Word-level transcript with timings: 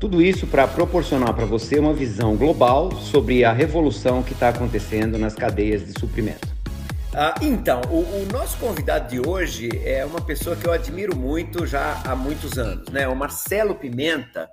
Tudo 0.00 0.22
isso 0.22 0.46
para 0.46 0.68
proporcionar 0.68 1.34
para 1.34 1.44
você 1.44 1.76
uma 1.76 1.92
visão 1.92 2.36
global 2.36 2.92
sobre 2.92 3.44
a 3.44 3.52
revolução 3.52 4.22
que 4.22 4.32
está 4.32 4.50
acontecendo 4.50 5.18
nas 5.18 5.34
cadeias 5.34 5.84
de 5.84 5.98
suprimento. 5.98 6.46
Ah, 7.12 7.34
então, 7.42 7.80
o, 7.90 8.22
o, 8.22 8.28
nosso 8.32 8.56
convidado 8.58 9.08
de 9.08 9.28
hoje 9.28 9.68
é 9.84 10.04
uma 10.04 10.20
pessoa 10.20 10.54
que 10.54 10.64
eu 10.64 10.72
admiro 10.72 11.16
muito 11.16 11.66
já 11.66 12.00
há 12.04 12.14
muitos 12.14 12.56
anos, 12.56 12.88
né? 12.90 13.08
O 13.08 13.16
Marcelo 13.16 13.74
Pimenta, 13.74 14.48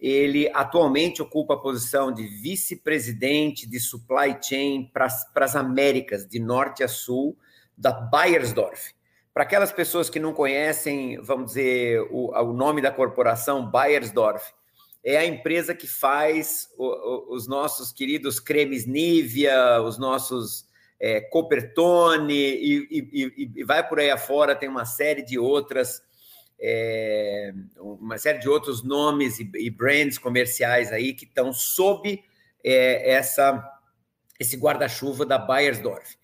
ele 0.00 0.50
atualmente 0.52 1.22
ocupa 1.22 1.54
a 1.54 1.58
posição 1.58 2.10
de 2.10 2.26
vice-presidente 2.26 3.68
de 3.68 3.78
supply 3.78 4.36
chain 4.42 4.90
para 4.92 5.06
as 5.36 5.54
Américas, 5.54 6.26
de 6.26 6.40
norte 6.40 6.82
a 6.82 6.88
sul, 6.88 7.36
da 7.78 7.92
Bayersdorf. 7.92 8.92
Para 9.32 9.44
aquelas 9.44 9.70
pessoas 9.70 10.10
que 10.10 10.18
não 10.18 10.32
conhecem, 10.32 11.16
vamos 11.22 11.46
dizer, 11.46 12.00
o, 12.10 12.32
o 12.36 12.52
nome 12.52 12.82
da 12.82 12.90
corporação 12.90 13.64
Bayersdorf, 13.64 14.52
é 15.02 15.16
a 15.16 15.26
empresa 15.26 15.74
que 15.74 15.86
faz 15.86 16.68
o, 16.76 16.86
o, 16.86 17.34
os 17.34 17.46
nossos 17.48 17.92
queridos 17.92 18.38
cremes 18.38 18.86
Nivea, 18.86 19.80
os 19.82 19.98
nossos 19.98 20.66
é, 21.00 21.20
Copertone 21.20 22.34
e, 22.34 22.88
e, 22.90 23.52
e, 23.56 23.64
vai 23.64 23.86
por 23.86 23.98
aí 23.98 24.10
afora, 24.10 24.54
tem 24.54 24.68
uma 24.68 24.84
série 24.84 25.22
de 25.22 25.38
outras, 25.38 26.02
é, 26.60 27.52
uma 27.78 28.18
série 28.18 28.38
de 28.38 28.48
outros 28.48 28.82
nomes 28.82 29.40
e, 29.40 29.50
e 29.54 29.70
brands 29.70 30.18
comerciais 30.18 30.92
aí 30.92 31.14
que 31.14 31.24
estão 31.24 31.52
sob 31.52 32.22
é, 32.62 33.12
essa, 33.12 33.66
esse 34.38 34.56
guarda-chuva 34.56 35.24
da 35.24 35.38
Bayersdorf. 35.38 36.20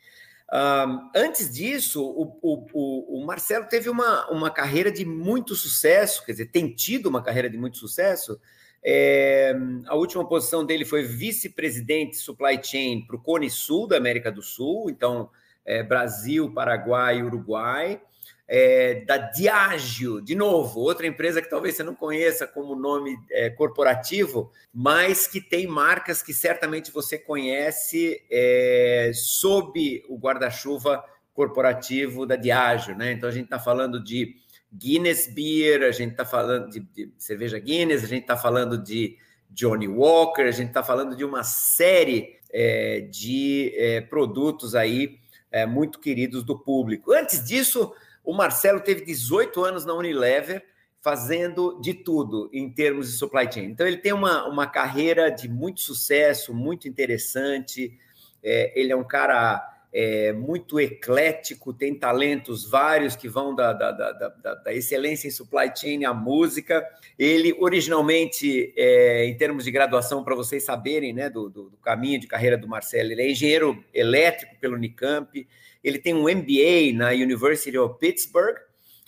Um, 0.52 1.10
antes 1.16 1.52
disso, 1.52 2.04
o, 2.04 2.38
o, 2.40 3.18
o, 3.18 3.26
Marcelo 3.26 3.66
teve 3.66 3.90
uma, 3.90 4.30
uma 4.30 4.48
carreira 4.48 4.92
de 4.92 5.04
muito 5.04 5.56
sucesso, 5.56 6.24
quer 6.24 6.32
dizer, 6.32 6.46
tem 6.46 6.72
tido 6.72 7.08
uma 7.08 7.20
carreira 7.20 7.50
de 7.50 7.58
muito 7.58 7.78
sucesso 7.78 8.40
é, 8.88 9.52
a 9.88 9.96
última 9.96 10.24
posição 10.28 10.64
dele 10.64 10.84
foi 10.84 11.02
vice-presidente 11.02 12.16
supply 12.16 12.60
chain 12.62 13.04
para 13.04 13.16
o 13.16 13.20
Cone 13.20 13.50
Sul 13.50 13.88
da 13.88 13.96
América 13.96 14.30
do 14.30 14.42
Sul, 14.42 14.88
então 14.88 15.28
é, 15.64 15.82
Brasil, 15.82 16.52
Paraguai, 16.54 17.20
Uruguai. 17.20 18.00
É, 18.48 19.00
da 19.04 19.16
Diageo, 19.16 20.22
de 20.22 20.36
novo, 20.36 20.78
outra 20.78 21.04
empresa 21.04 21.42
que 21.42 21.50
talvez 21.50 21.74
você 21.74 21.82
não 21.82 21.96
conheça 21.96 22.46
como 22.46 22.76
nome 22.76 23.18
é, 23.32 23.50
corporativo, 23.50 24.52
mas 24.72 25.26
que 25.26 25.40
tem 25.40 25.66
marcas 25.66 26.22
que 26.22 26.32
certamente 26.32 26.92
você 26.92 27.18
conhece 27.18 28.22
é, 28.30 29.10
sob 29.12 30.04
o 30.08 30.16
guarda-chuva 30.16 31.04
corporativo 31.34 32.24
da 32.24 32.36
Diageo, 32.36 32.96
né? 32.96 33.10
Então 33.10 33.28
a 33.28 33.32
gente 33.32 33.46
está 33.46 33.58
falando 33.58 34.00
de 34.00 34.36
Guinness 34.72 35.26
Beer, 35.32 35.82
a 35.82 35.90
gente 35.90 36.12
está 36.12 36.24
falando 36.24 36.70
de, 36.70 36.80
de, 36.80 37.12
cerveja 37.18 37.58
Guinness, 37.58 38.04
a 38.04 38.06
gente 38.06 38.22
está 38.22 38.36
falando 38.36 38.76
de 38.78 39.16
Johnny 39.50 39.88
Walker, 39.88 40.42
a 40.42 40.50
gente 40.50 40.68
está 40.68 40.82
falando 40.82 41.16
de 41.16 41.24
uma 41.24 41.42
série 41.42 42.36
é, 42.52 43.00
de 43.00 43.72
é, 43.76 44.00
produtos 44.00 44.74
aí 44.74 45.18
é, 45.50 45.64
muito 45.66 45.98
queridos 45.98 46.44
do 46.44 46.58
público. 46.58 47.12
Antes 47.12 47.44
disso, 47.44 47.92
o 48.24 48.34
Marcelo 48.34 48.80
teve 48.80 49.04
18 49.04 49.64
anos 49.64 49.84
na 49.84 49.94
Unilever, 49.94 50.64
fazendo 51.00 51.80
de 51.80 51.94
tudo 51.94 52.50
em 52.52 52.68
termos 52.68 53.12
de 53.12 53.16
supply 53.16 53.50
chain. 53.50 53.66
Então, 53.66 53.86
ele 53.86 53.98
tem 53.98 54.12
uma, 54.12 54.44
uma 54.48 54.66
carreira 54.66 55.30
de 55.30 55.48
muito 55.48 55.80
sucesso, 55.80 56.52
muito 56.52 56.88
interessante. 56.88 57.96
É, 58.42 58.78
ele 58.78 58.92
é 58.92 58.96
um 58.96 59.06
cara 59.06 59.75
é 59.98 60.30
muito 60.30 60.78
eclético, 60.78 61.72
tem 61.72 61.94
talentos 61.94 62.68
vários 62.68 63.16
que 63.16 63.30
vão 63.30 63.54
da, 63.54 63.72
da, 63.72 63.90
da, 63.90 64.54
da 64.54 64.74
excelência 64.74 65.26
em 65.26 65.30
supply 65.30 65.72
chain 65.74 66.04
à 66.04 66.12
música. 66.12 66.86
Ele, 67.18 67.56
originalmente, 67.58 68.74
é, 68.76 69.24
em 69.24 69.34
termos 69.38 69.64
de 69.64 69.70
graduação, 69.70 70.22
para 70.22 70.34
vocês 70.34 70.66
saberem 70.66 71.14
né, 71.14 71.30
do, 71.30 71.48
do, 71.48 71.70
do, 71.70 71.78
caminho 71.78 72.20
de 72.20 72.26
carreira 72.26 72.58
do 72.58 72.68
Marcelo, 72.68 73.10
ele 73.10 73.22
é 73.22 73.30
engenheiro 73.30 73.82
elétrico 73.94 74.54
pelo 74.60 74.74
Unicamp, 74.74 75.48
ele 75.82 75.98
tem 75.98 76.12
um 76.12 76.24
MBA 76.24 76.92
na 76.94 77.12
University 77.12 77.78
of 77.78 77.98
Pittsburgh, 77.98 78.58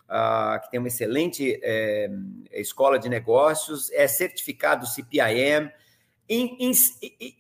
uh, 0.09 0.59
que 0.63 0.71
tem 0.71 0.81
uma 0.81 0.89
excelente 0.89 1.61
é, 1.63 2.09
escola 2.53 2.99
de 2.99 3.11
negócios, 3.11 3.93
é 3.93 4.09
certificado 4.09 4.87
CPIM. 4.87 5.71
Em, 6.31 6.57
em, 6.61 6.73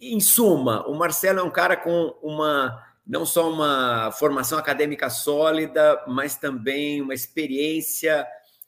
em 0.03 0.21
suma, 0.21 0.87
o 0.87 0.95
Marcelo 0.95 1.41
é 1.41 1.43
um 1.43 1.51
cara 1.51 1.77
com 1.77 2.15
uma 2.23 2.88
não 3.09 3.25
só 3.25 3.51
uma 3.51 4.13
formação 4.13 4.59
acadêmica 4.59 5.09
sólida, 5.09 6.05
mas 6.07 6.37
também 6.37 7.01
uma 7.01 7.15
experiência 7.15 8.27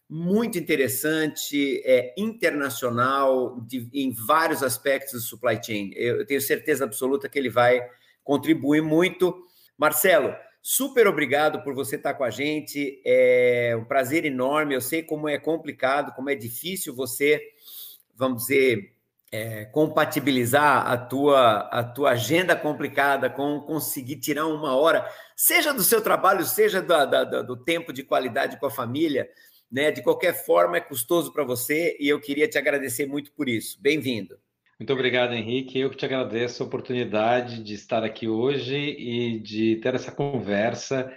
muito 0.09 0.59
interessante, 0.59 1.81
é, 1.85 2.15
internacional, 2.17 3.61
de, 3.61 3.89
em 3.93 4.11
vários 4.11 4.63
aspectos 4.63 5.13
do 5.13 5.21
supply 5.21 5.61
chain. 5.63 5.93
Eu, 5.95 6.21
eu 6.21 6.27
tenho 6.27 6.41
certeza 6.41 6.85
absoluta 6.85 7.29
que 7.29 7.39
ele 7.39 7.51
vai 7.51 7.87
contribuir 8.25 8.83
muito. 8.83 9.47
Marcelo, 9.77 10.35
super 10.63 11.07
obrigado 11.07 11.63
por 11.63 11.75
você 11.75 11.97
estar 11.97 12.15
com 12.15 12.25
a 12.25 12.31
gente. 12.31 13.01
É 13.05 13.77
um 13.79 13.85
prazer 13.85 14.25
enorme. 14.25 14.75
Eu 14.75 14.81
sei 14.81 15.03
como 15.03 15.29
é 15.29 15.39
complicado, 15.39 16.15
como 16.15 16.31
é 16.31 16.35
difícil 16.35 16.95
você, 16.95 17.41
vamos 18.17 18.43
dizer, 18.43 18.95
é, 19.33 19.65
compatibilizar 19.67 20.91
a 20.91 20.97
tua, 20.97 21.61
a 21.69 21.85
tua 21.85 22.11
agenda 22.11 22.57
complicada 22.57 23.31
com 23.31 23.61
conseguir 23.61 24.17
tirar 24.17 24.47
uma 24.47 24.75
hora, 24.75 25.09
seja 25.37 25.73
do 25.73 25.83
seu 25.83 26.03
trabalho, 26.03 26.45
seja 26.45 26.83
da, 26.83 27.05
do 27.43 27.57
tempo 27.57 27.93
de 27.93 28.03
qualidade 28.03 28.59
com 28.59 28.67
a 28.67 28.71
família, 28.71 29.29
né? 29.71 29.93
De 29.93 30.03
qualquer 30.03 30.35
forma, 30.45 30.77
é 30.77 30.81
custoso 30.81 31.33
para 31.33 31.45
você 31.45 31.97
e 32.01 32.09
eu 32.09 32.21
queria 32.21 32.49
te 32.49 32.59
agradecer 32.59 33.07
muito 33.07 33.33
por 33.33 33.49
isso. 33.49 33.81
Bem-vindo. 33.81 34.37
Muito 34.81 34.93
obrigado, 34.93 35.35
Henrique. 35.35 35.79
Eu 35.79 35.91
que 35.91 35.97
te 35.97 36.07
agradeço 36.07 36.63
a 36.63 36.67
oportunidade 36.67 37.63
de 37.63 37.75
estar 37.75 38.03
aqui 38.03 38.27
hoje 38.27 38.77
e 38.77 39.39
de 39.39 39.77
ter 39.77 39.95
essa 39.95 40.11
conversa 40.11 41.13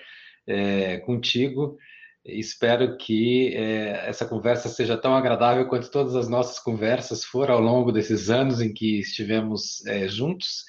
é, 0.46 0.98
contigo. 0.98 1.78
Espero 2.26 2.96
que 2.96 3.54
é, 3.54 4.08
essa 4.08 4.26
conversa 4.26 4.70
seja 4.70 4.98
tão 4.98 5.14
agradável 5.14 5.68
quanto 5.68 5.92
todas 5.92 6.16
as 6.16 6.30
nossas 6.30 6.58
conversas 6.58 7.26
foram 7.26 7.56
ao 7.56 7.62
longo 7.62 7.92
desses 7.92 8.30
anos 8.30 8.62
em 8.62 8.74
que 8.74 9.00
estivemos 9.00 9.86
é, 9.86 10.08
juntos, 10.08 10.64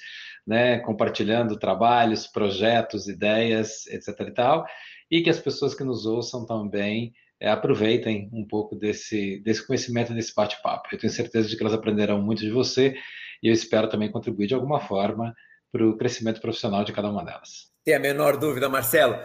né, 0.45 0.79
compartilhando 0.79 1.57
trabalhos, 1.57 2.27
projetos, 2.27 3.07
ideias, 3.07 3.87
etc. 3.87 4.07
e 4.27 4.31
tal, 4.31 4.65
e 5.09 5.21
que 5.21 5.29
as 5.29 5.39
pessoas 5.39 5.73
que 5.73 5.83
nos 5.83 6.05
ouçam 6.05 6.45
também 6.45 7.13
é, 7.39 7.49
aproveitem 7.49 8.29
um 8.33 8.45
pouco 8.45 8.75
desse, 8.75 9.39
desse 9.39 9.65
conhecimento, 9.65 10.13
desse 10.13 10.35
bate-papo. 10.35 10.89
Eu 10.91 10.99
tenho 10.99 11.11
certeza 11.11 11.47
de 11.47 11.55
que 11.55 11.63
elas 11.63 11.73
aprenderão 11.73 12.21
muito 12.21 12.41
de 12.41 12.51
você 12.51 12.95
e 13.41 13.47
eu 13.47 13.53
espero 13.53 13.87
também 13.87 14.11
contribuir 14.11 14.47
de 14.47 14.53
alguma 14.53 14.81
forma 14.81 15.33
para 15.71 15.87
o 15.87 15.97
crescimento 15.97 16.41
profissional 16.41 16.83
de 16.83 16.91
cada 16.91 17.09
uma 17.09 17.23
delas. 17.23 17.71
Tem 17.83 17.95
a 17.95 17.99
menor 17.99 18.37
dúvida, 18.37 18.67
Marcelo. 18.67 19.17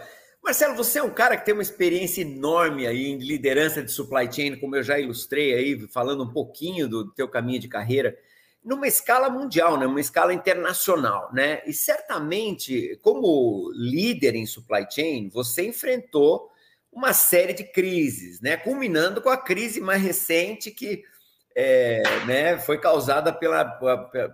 Marcelo, 0.43 0.75
você 0.75 0.97
é 0.97 1.03
um 1.03 1.13
cara 1.13 1.37
que 1.37 1.45
tem 1.45 1.53
uma 1.53 1.61
experiência 1.61 2.21
enorme 2.21 2.87
aí 2.87 3.07
em 3.07 3.19
liderança 3.19 3.83
de 3.83 3.91
supply 3.91 4.31
chain, 4.31 4.59
como 4.59 4.75
eu 4.75 4.81
já 4.81 4.99
ilustrei 4.99 5.53
aí, 5.53 5.87
falando 5.87 6.23
um 6.23 6.33
pouquinho 6.33 6.87
do 6.89 7.11
teu 7.11 7.27
caminho 7.27 7.59
de 7.59 7.67
carreira, 7.67 8.17
numa 8.63 8.87
escala 8.87 9.29
mundial, 9.29 9.77
né? 9.77 9.85
uma 9.85 9.99
escala 9.99 10.33
internacional, 10.33 11.31
né? 11.33 11.61
E 11.65 11.73
certamente, 11.73 12.99
como 13.01 13.71
líder 13.73 14.35
em 14.35 14.45
supply 14.45 14.85
chain, 14.89 15.29
você 15.29 15.65
enfrentou 15.67 16.51
uma 16.91 17.13
série 17.13 17.53
de 17.53 17.63
crises, 17.63 18.41
né? 18.41 18.57
Culminando 18.57 19.21
com 19.21 19.29
a 19.29 19.37
crise 19.37 19.79
mais 19.79 20.01
recente 20.01 20.71
que 20.71 21.03
é, 21.55 22.03
né, 22.25 22.57
foi 22.59 22.77
causada 22.77 23.33
pela, 23.33 23.65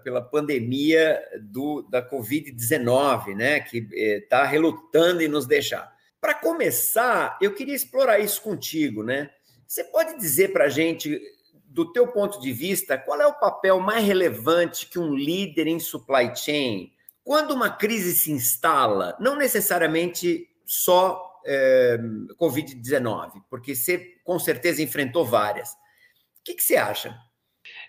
pela 0.03 0.21
pandemia 0.21 1.19
do, 1.41 1.81
da 1.83 2.07
Covid-19, 2.07 3.35
né? 3.35 3.59
Que 3.59 3.87
está 3.91 4.43
é, 4.43 4.47
relutando 4.47 5.21
em 5.21 5.27
nos 5.27 5.45
deixar. 5.45 5.96
Para 6.27 6.33
começar, 6.33 7.37
eu 7.41 7.53
queria 7.53 7.73
explorar 7.73 8.19
isso 8.19 8.41
contigo, 8.41 9.01
né? 9.01 9.29
Você 9.65 9.81
pode 9.85 10.17
dizer 10.17 10.51
para 10.51 10.65
a 10.65 10.69
gente, 10.69 11.17
do 11.63 11.89
teu 11.93 12.05
ponto 12.09 12.41
de 12.41 12.51
vista, 12.51 12.97
qual 12.97 13.21
é 13.21 13.25
o 13.25 13.39
papel 13.39 13.79
mais 13.79 14.03
relevante 14.03 14.87
que 14.87 14.99
um 14.99 15.15
líder 15.15 15.67
em 15.67 15.79
supply 15.79 16.35
chain, 16.35 16.91
quando 17.23 17.51
uma 17.51 17.69
crise 17.69 18.13
se 18.13 18.29
instala, 18.29 19.15
não 19.21 19.37
necessariamente 19.37 20.49
só 20.65 21.39
é, 21.45 21.97
Covid-19, 22.37 23.41
porque 23.49 23.73
você 23.73 23.97
com 24.25 24.37
certeza 24.37 24.83
enfrentou 24.83 25.23
várias. 25.23 25.69
O 25.69 26.43
que, 26.43 26.55
que 26.55 26.63
você 26.63 26.75
acha? 26.75 27.17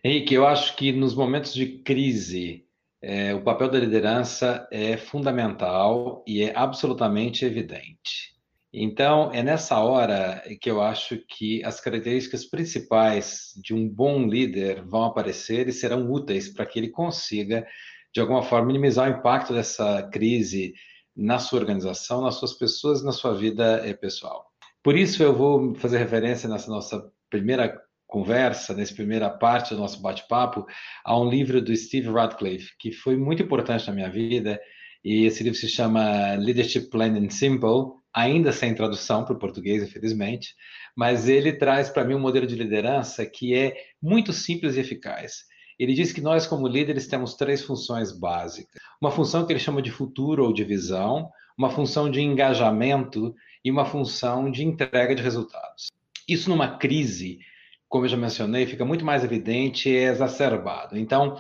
Henrique, 0.04 0.32
eu 0.32 0.46
acho 0.46 0.76
que 0.76 0.92
nos 0.92 1.12
momentos 1.12 1.52
de 1.52 1.78
crise, 1.78 2.67
é, 3.00 3.34
o 3.34 3.42
papel 3.42 3.70
da 3.70 3.78
liderança 3.78 4.66
é 4.72 4.96
fundamental 4.96 6.24
e 6.26 6.42
é 6.42 6.56
absolutamente 6.56 7.44
evidente. 7.44 8.36
Então, 8.72 9.32
é 9.32 9.42
nessa 9.42 9.78
hora 9.78 10.42
que 10.60 10.70
eu 10.70 10.82
acho 10.82 11.16
que 11.26 11.64
as 11.64 11.80
características 11.80 12.44
principais 12.44 13.52
de 13.62 13.72
um 13.72 13.88
bom 13.88 14.26
líder 14.26 14.84
vão 14.84 15.04
aparecer 15.04 15.68
e 15.68 15.72
serão 15.72 16.10
úteis 16.10 16.48
para 16.52 16.66
que 16.66 16.78
ele 16.78 16.90
consiga, 16.90 17.66
de 18.12 18.20
alguma 18.20 18.42
forma, 18.42 18.66
minimizar 18.66 19.08
o 19.08 19.18
impacto 19.18 19.54
dessa 19.54 20.02
crise 20.12 20.74
na 21.16 21.38
sua 21.38 21.60
organização, 21.60 22.20
nas 22.20 22.34
suas 22.34 22.52
pessoas, 22.52 23.02
na 23.02 23.12
sua 23.12 23.34
vida 23.34 23.82
eh, 23.88 23.94
pessoal. 23.94 24.46
Por 24.82 24.96
isso, 24.96 25.22
eu 25.22 25.34
vou 25.34 25.74
fazer 25.74 25.98
referência 25.98 26.48
nessa 26.48 26.70
nossa 26.70 27.10
primeira 27.30 27.80
conversa, 28.08 28.74
nessa 28.74 28.94
primeira 28.94 29.28
parte 29.28 29.74
do 29.74 29.80
nosso 29.80 30.00
bate-papo, 30.00 30.66
a 31.04 31.16
um 31.20 31.28
livro 31.28 31.60
do 31.60 31.76
Steve 31.76 32.08
Radcliffe, 32.08 32.74
que 32.78 32.90
foi 32.90 33.16
muito 33.16 33.42
importante 33.42 33.86
na 33.86 33.94
minha 33.94 34.10
vida, 34.10 34.58
e 35.04 35.26
esse 35.26 35.44
livro 35.44 35.58
se 35.58 35.68
chama 35.68 36.34
Leadership 36.36 36.88
Plain 36.90 37.16
and 37.18 37.30
Simple, 37.30 37.92
ainda 38.12 38.50
sem 38.50 38.74
tradução 38.74 39.24
para 39.24 39.34
o 39.34 39.38
português, 39.38 39.82
infelizmente, 39.82 40.54
mas 40.96 41.28
ele 41.28 41.52
traz 41.52 41.90
para 41.90 42.02
mim 42.02 42.14
um 42.14 42.20
modelo 42.20 42.46
de 42.46 42.56
liderança 42.56 43.24
que 43.24 43.54
é 43.54 43.76
muito 44.02 44.32
simples 44.32 44.76
e 44.76 44.80
eficaz. 44.80 45.44
Ele 45.78 45.94
diz 45.94 46.10
que 46.10 46.20
nós, 46.20 46.46
como 46.46 46.66
líderes, 46.66 47.06
temos 47.06 47.34
três 47.34 47.62
funções 47.62 48.10
básicas. 48.10 48.82
Uma 49.00 49.12
função 49.12 49.46
que 49.46 49.52
ele 49.52 49.60
chama 49.60 49.80
de 49.80 49.92
futuro 49.92 50.44
ou 50.44 50.52
de 50.52 50.64
visão, 50.64 51.30
uma 51.56 51.70
função 51.70 52.10
de 52.10 52.20
engajamento 52.20 53.32
e 53.64 53.70
uma 53.70 53.84
função 53.84 54.50
de 54.50 54.64
entrega 54.64 55.14
de 55.14 55.22
resultados. 55.22 55.88
Isso 56.28 56.50
numa 56.50 56.78
crise, 56.78 57.38
como 57.88 58.04
eu 58.04 58.08
já 58.08 58.16
mencionei, 58.16 58.66
fica 58.66 58.84
muito 58.84 59.04
mais 59.04 59.24
evidente 59.24 59.88
e 59.88 59.96
é 59.96 60.04
exacerbado. 60.04 60.96
Então, 60.96 61.38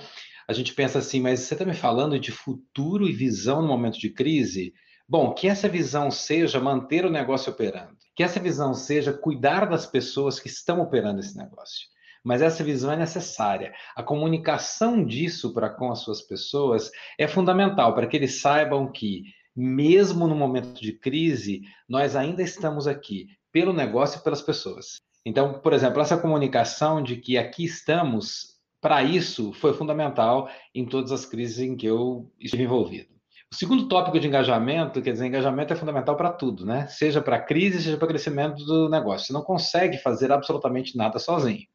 a 0.48 0.52
gente 0.52 0.74
pensa 0.74 0.98
assim, 0.98 1.20
mas 1.20 1.40
você 1.40 1.54
está 1.54 1.64
me 1.64 1.74
falando 1.74 2.18
de 2.18 2.32
futuro 2.32 3.06
e 3.06 3.12
visão 3.12 3.60
no 3.60 3.68
momento 3.68 3.98
de 3.98 4.10
crise? 4.10 4.72
Bom, 5.06 5.34
que 5.34 5.46
essa 5.46 5.68
visão 5.68 6.10
seja 6.10 6.58
manter 6.58 7.04
o 7.04 7.10
negócio 7.10 7.52
operando, 7.52 7.96
que 8.16 8.22
essa 8.22 8.40
visão 8.40 8.72
seja 8.72 9.12
cuidar 9.12 9.66
das 9.66 9.86
pessoas 9.86 10.40
que 10.40 10.48
estão 10.48 10.80
operando 10.80 11.20
esse 11.20 11.36
negócio. 11.36 11.86
Mas 12.24 12.42
essa 12.42 12.64
visão 12.64 12.92
é 12.92 12.96
necessária. 12.96 13.72
A 13.94 14.02
comunicação 14.02 15.04
disso 15.04 15.54
para 15.54 15.70
com 15.70 15.90
as 15.90 16.00
suas 16.00 16.22
pessoas 16.22 16.90
é 17.18 17.28
fundamental 17.28 17.94
para 17.94 18.06
que 18.06 18.16
eles 18.16 18.40
saibam 18.40 18.90
que, 18.90 19.22
mesmo 19.54 20.26
no 20.26 20.34
momento 20.34 20.80
de 20.80 20.92
crise, 20.92 21.62
nós 21.88 22.16
ainda 22.16 22.42
estamos 22.42 22.86
aqui 22.86 23.26
pelo 23.52 23.72
negócio 23.72 24.18
e 24.18 24.22
pelas 24.22 24.42
pessoas. 24.42 25.07
Então, 25.24 25.60
por 25.60 25.72
exemplo, 25.72 26.00
essa 26.00 26.16
comunicação 26.16 27.02
de 27.02 27.16
que 27.16 27.36
aqui 27.36 27.64
estamos 27.64 28.58
para 28.80 29.02
isso 29.02 29.52
foi 29.52 29.72
fundamental 29.72 30.48
em 30.74 30.86
todas 30.86 31.12
as 31.12 31.26
crises 31.26 31.58
em 31.58 31.76
que 31.76 31.86
eu 31.86 32.30
estive 32.38 32.62
envolvido. 32.62 33.18
O 33.50 33.56
segundo 33.56 33.88
tópico 33.88 34.20
de 34.20 34.28
engajamento, 34.28 35.00
quer 35.00 35.12
dizer, 35.12 35.26
engajamento 35.26 35.72
é 35.72 35.76
fundamental 35.76 36.16
para 36.16 36.30
tudo, 36.30 36.66
né? 36.66 36.86
Seja 36.88 37.22
para 37.22 37.40
crise, 37.40 37.82
seja 37.82 37.96
para 37.96 38.08
crescimento 38.08 38.62
do 38.64 38.90
negócio. 38.90 39.26
Você 39.26 39.32
não 39.32 39.42
consegue 39.42 39.96
fazer 39.98 40.30
absolutamente 40.30 40.96
nada 40.96 41.18
sozinho. 41.18 41.66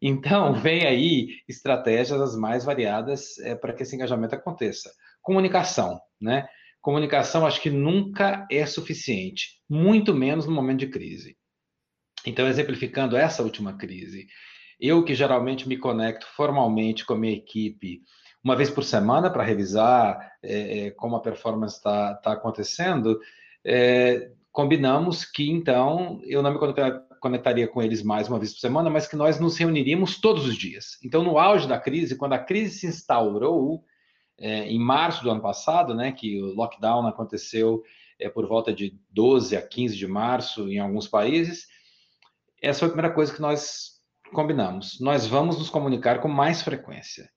Então, 0.00 0.54
vem 0.60 0.86
aí 0.86 1.28
estratégias 1.46 2.20
as 2.20 2.34
mais 2.34 2.64
variadas 2.64 3.38
é, 3.40 3.54
para 3.54 3.74
que 3.74 3.82
esse 3.82 3.94
engajamento 3.94 4.34
aconteça. 4.34 4.90
Comunicação, 5.20 6.00
né? 6.20 6.48
Comunicação 6.80 7.46
acho 7.46 7.60
que 7.60 7.70
nunca 7.70 8.46
é 8.50 8.64
suficiente, 8.64 9.60
muito 9.68 10.14
menos 10.14 10.46
no 10.46 10.52
momento 10.52 10.80
de 10.80 10.88
crise. 10.88 11.36
Então, 12.26 12.48
exemplificando 12.48 13.16
essa 13.16 13.42
última 13.42 13.72
crise, 13.74 14.26
eu 14.80 15.04
que 15.04 15.14
geralmente 15.14 15.68
me 15.68 15.76
conecto 15.78 16.26
formalmente 16.26 17.04
com 17.04 17.14
a 17.14 17.18
minha 17.18 17.34
equipe 17.34 18.02
uma 18.42 18.54
vez 18.54 18.70
por 18.70 18.84
semana 18.84 19.28
para 19.30 19.42
revisar 19.42 20.32
é, 20.42 20.86
é, 20.86 20.90
como 20.92 21.16
a 21.16 21.20
performance 21.20 21.76
está 21.76 22.14
tá 22.14 22.32
acontecendo, 22.32 23.18
é, 23.64 24.30
combinamos 24.52 25.24
que 25.24 25.50
então 25.50 26.20
eu 26.24 26.42
não 26.42 26.52
me 26.52 26.58
conectaria 27.20 27.66
com 27.66 27.82
eles 27.82 28.02
mais 28.04 28.28
uma 28.28 28.38
vez 28.38 28.52
por 28.52 28.60
semana, 28.60 28.88
mas 28.88 29.08
que 29.08 29.16
nós 29.16 29.40
nos 29.40 29.56
reuniríamos 29.56 30.20
todos 30.20 30.46
os 30.46 30.56
dias. 30.56 30.96
Então, 31.04 31.24
no 31.24 31.38
auge 31.38 31.66
da 31.66 31.78
crise, 31.78 32.16
quando 32.16 32.34
a 32.34 32.38
crise 32.38 32.78
se 32.78 32.86
instaurou, 32.86 33.82
é, 34.38 34.68
em 34.68 34.78
março 34.78 35.24
do 35.24 35.30
ano 35.30 35.40
passado, 35.40 35.94
né, 35.94 36.12
que 36.12 36.40
o 36.40 36.54
lockdown 36.54 37.06
aconteceu 37.06 37.82
é, 38.18 38.28
por 38.28 38.46
volta 38.46 38.72
de 38.72 38.96
12 39.10 39.56
a 39.56 39.62
15 39.62 39.96
de 39.96 40.06
março 40.06 40.70
em 40.70 40.78
alguns 40.78 41.08
países, 41.08 41.66
essa 42.62 42.80
foi 42.80 42.88
a 42.88 42.92
primeira 42.92 43.14
coisa 43.14 43.34
que 43.34 43.40
nós 43.40 43.92
combinamos. 44.32 44.98
Nós 45.00 45.26
vamos 45.26 45.58
nos 45.58 45.70
comunicar 45.70 46.20
com 46.20 46.28
mais 46.28 46.62
frequência 46.62 47.28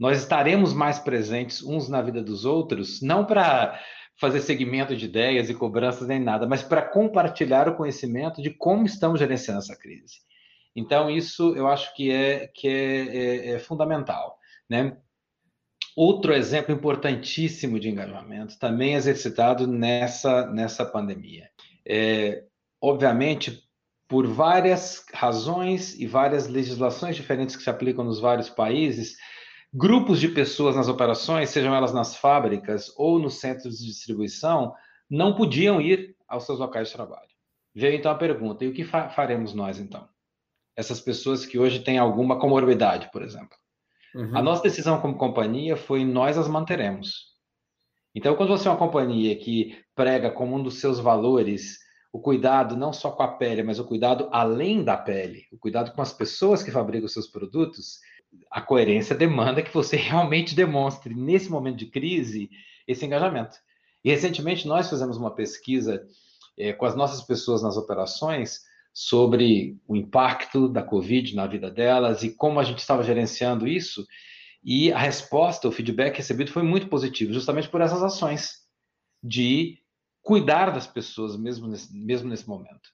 nós 0.00 0.18
estaremos 0.18 0.72
mais 0.72 0.98
presentes 0.98 1.62
uns 1.62 1.86
na 1.86 2.00
vida 2.00 2.22
dos 2.22 2.46
outros, 2.46 3.02
não 3.02 3.26
para 3.26 3.78
fazer 4.18 4.40
segmento 4.40 4.96
de 4.96 5.04
ideias 5.04 5.50
e 5.50 5.54
cobranças 5.54 6.08
nem 6.08 6.18
nada, 6.18 6.46
mas 6.46 6.62
para 6.62 6.80
compartilhar 6.80 7.68
o 7.68 7.76
conhecimento 7.76 8.40
de 8.40 8.48
como 8.48 8.86
estamos 8.86 9.20
gerenciando 9.20 9.60
essa 9.60 9.76
crise. 9.76 10.14
Então, 10.74 11.10
isso 11.10 11.54
eu 11.54 11.68
acho 11.68 11.94
que 11.94 12.10
é, 12.10 12.46
que 12.46 12.66
é, 12.66 13.16
é, 13.16 13.48
é 13.50 13.58
fundamental. 13.58 14.38
Né? 14.68 14.96
Outro 15.94 16.32
exemplo 16.32 16.74
importantíssimo 16.74 17.78
de 17.78 17.90
engajamento, 17.90 18.58
também 18.58 18.94
exercitado 18.94 19.66
nessa, 19.66 20.46
nessa 20.46 20.86
pandemia. 20.86 21.50
É, 21.86 22.44
obviamente, 22.80 23.62
por 24.10 24.26
várias 24.26 25.06
razões 25.14 25.98
e 25.98 26.06
várias 26.06 26.48
legislações 26.48 27.16
diferentes 27.16 27.56
que 27.56 27.62
se 27.62 27.70
aplicam 27.70 28.04
nos 28.04 28.20
vários 28.20 28.50
países, 28.50 29.16
Grupos 29.72 30.18
de 30.18 30.26
pessoas 30.26 30.74
nas 30.74 30.88
operações, 30.88 31.50
sejam 31.50 31.72
elas 31.72 31.94
nas 31.94 32.16
fábricas 32.16 32.92
ou 32.96 33.20
nos 33.20 33.34
centros 33.34 33.78
de 33.78 33.86
distribuição, 33.86 34.74
não 35.08 35.36
podiam 35.36 35.80
ir 35.80 36.16
aos 36.26 36.44
seus 36.44 36.58
locais 36.58 36.88
de 36.88 36.94
trabalho. 36.94 37.28
Veio 37.72 37.94
então 37.94 38.10
a 38.10 38.16
pergunta: 38.16 38.64
e 38.64 38.68
o 38.68 38.72
que 38.72 38.82
fa 38.82 39.08
faremos 39.10 39.54
nós 39.54 39.78
então? 39.78 40.08
Essas 40.76 41.00
pessoas 41.00 41.46
que 41.46 41.56
hoje 41.56 41.84
têm 41.84 41.98
alguma 41.98 42.40
comorbidade, 42.40 43.10
por 43.12 43.22
exemplo. 43.22 43.56
Uhum. 44.12 44.36
A 44.36 44.42
nossa 44.42 44.62
decisão 44.62 45.00
como 45.00 45.16
companhia 45.16 45.76
foi 45.76 46.04
nós 46.04 46.36
as 46.36 46.48
manteremos. 46.48 47.30
Então, 48.12 48.34
quando 48.34 48.48
você 48.48 48.66
é 48.66 48.72
uma 48.72 48.76
companhia 48.76 49.36
que 49.36 49.78
prega 49.94 50.32
como 50.32 50.56
um 50.56 50.62
dos 50.62 50.80
seus 50.80 50.98
valores 50.98 51.78
o 52.12 52.20
cuidado 52.20 52.76
não 52.76 52.92
só 52.92 53.10
com 53.10 53.22
a 53.22 53.28
pele, 53.28 53.62
mas 53.62 53.78
o 53.78 53.84
cuidado 53.84 54.28
além 54.32 54.82
da 54.82 54.96
pele, 54.96 55.46
o 55.52 55.58
cuidado 55.58 55.92
com 55.92 56.02
as 56.02 56.12
pessoas 56.12 56.62
que 56.62 56.70
fabricam 56.70 57.08
seus 57.08 57.28
produtos, 57.28 58.00
a 58.50 58.60
coerência 58.60 59.14
demanda 59.14 59.62
que 59.62 59.72
você 59.72 59.96
realmente 59.96 60.54
demonstre, 60.54 61.14
nesse 61.14 61.48
momento 61.48 61.76
de 61.76 61.86
crise, 61.86 62.50
esse 62.86 63.04
engajamento. 63.04 63.56
E 64.04 64.10
recentemente 64.10 64.66
nós 64.66 64.88
fizemos 64.88 65.16
uma 65.16 65.34
pesquisa 65.34 66.04
é, 66.58 66.72
com 66.72 66.86
as 66.86 66.96
nossas 66.96 67.22
pessoas 67.22 67.62
nas 67.62 67.76
operações 67.76 68.60
sobre 68.92 69.78
o 69.86 69.94
impacto 69.94 70.68
da 70.68 70.82
Covid 70.82 71.34
na 71.36 71.46
vida 71.46 71.70
delas 71.70 72.22
e 72.22 72.34
como 72.34 72.58
a 72.58 72.64
gente 72.64 72.78
estava 72.78 73.04
gerenciando 73.04 73.68
isso. 73.68 74.04
E 74.64 74.92
a 74.92 74.98
resposta, 74.98 75.68
o 75.68 75.72
feedback 75.72 76.16
recebido 76.16 76.50
foi 76.50 76.62
muito 76.62 76.88
positivo, 76.88 77.32
justamente 77.32 77.68
por 77.68 77.80
essas 77.80 78.02
ações 78.02 78.58
de 79.22 79.78
cuidar 80.22 80.70
das 80.70 80.86
pessoas 80.86 81.36
mesmo 81.36 81.66
nesse, 81.68 81.94
mesmo 81.96 82.28
nesse 82.28 82.48
momento. 82.48 82.90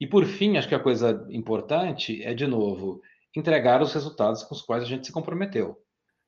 E 0.00 0.06
por 0.06 0.24
fim, 0.24 0.56
acho 0.56 0.68
que 0.68 0.74
a 0.74 0.82
coisa 0.82 1.26
importante 1.30 2.22
é, 2.22 2.34
de 2.34 2.46
novo, 2.46 3.00
entregar 3.34 3.82
os 3.82 3.92
resultados 3.92 4.42
com 4.42 4.54
os 4.54 4.62
quais 4.62 4.82
a 4.82 4.86
gente 4.86 5.06
se 5.06 5.12
comprometeu. 5.12 5.76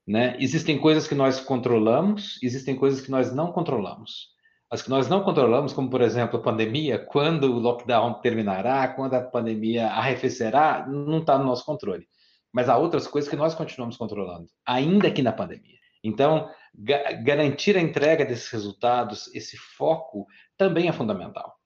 Né? 0.06 0.36
Existem 0.40 0.78
coisas 0.78 1.06
que 1.06 1.14
nós 1.14 1.38
controlamos, 1.38 2.38
existem 2.42 2.74
coisas 2.74 3.00
que 3.00 3.10
nós 3.10 3.34
não 3.34 3.52
controlamos. 3.52 4.28
As 4.70 4.82
que 4.82 4.90
nós 4.90 5.08
não 5.08 5.22
controlamos, 5.22 5.72
como 5.72 5.88
por 5.88 6.00
exemplo 6.00 6.38
a 6.38 6.42
pandemia, 6.42 6.98
quando 6.98 7.44
o 7.44 7.58
lockdown 7.58 8.20
terminará, 8.20 8.88
quando 8.88 9.14
a 9.14 9.22
pandemia 9.22 9.88
arrefecerá, 9.88 10.86
não 10.86 11.18
está 11.18 11.38
no 11.38 11.44
nosso 11.44 11.64
controle. 11.64 12.06
Mas 12.52 12.68
há 12.68 12.76
outras 12.76 13.06
coisas 13.06 13.28
que 13.28 13.36
nós 13.36 13.54
continuamos 13.54 13.96
controlando, 13.96 14.46
ainda 14.66 15.10
que 15.10 15.22
na 15.22 15.32
pandemia. 15.32 15.78
Então, 16.02 16.48
ga 16.78 17.12
garantir 17.12 17.76
a 17.76 17.80
entrega 17.80 18.24
desses 18.24 18.48
resultados, 18.50 19.28
esse 19.34 19.56
foco, 19.56 20.26
também 20.56 20.88
é 20.88 20.92
fundamental. 20.92 21.58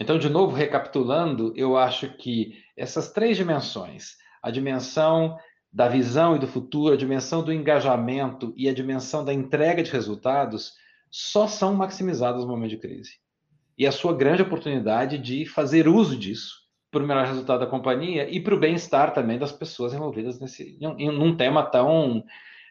Então, 0.00 0.18
de 0.18 0.28
novo, 0.28 0.56
recapitulando, 0.56 1.52
eu 1.54 1.76
acho 1.76 2.16
que 2.16 2.54
essas 2.76 3.12
três 3.12 3.36
dimensões, 3.36 4.16
a 4.42 4.50
dimensão 4.50 5.36
da 5.72 5.88
visão 5.88 6.34
e 6.34 6.38
do 6.38 6.46
futuro, 6.46 6.94
a 6.94 6.96
dimensão 6.96 7.42
do 7.42 7.52
engajamento 7.52 8.52
e 8.56 8.68
a 8.68 8.74
dimensão 8.74 9.24
da 9.24 9.32
entrega 9.32 9.82
de 9.82 9.90
resultados 9.90 10.72
só 11.10 11.46
são 11.46 11.74
maximizadas 11.74 12.42
no 12.42 12.48
momento 12.48 12.70
de 12.70 12.78
crise. 12.78 13.12
E 13.76 13.86
a 13.86 13.92
sua 13.92 14.14
grande 14.14 14.42
oportunidade 14.42 15.18
de 15.18 15.46
fazer 15.46 15.88
uso 15.88 16.16
disso 16.16 16.62
para 16.90 17.02
o 17.02 17.06
melhor 17.06 17.26
resultado 17.26 17.60
da 17.60 17.66
companhia 17.66 18.28
e 18.28 18.38
para 18.38 18.54
o 18.54 18.58
bem-estar 18.58 19.14
também 19.14 19.38
das 19.38 19.52
pessoas 19.52 19.94
envolvidas 19.94 20.38
nesse, 20.38 20.78
em, 20.80 21.10
um 21.10 21.34
tema 21.34 21.62
tão, 21.62 22.22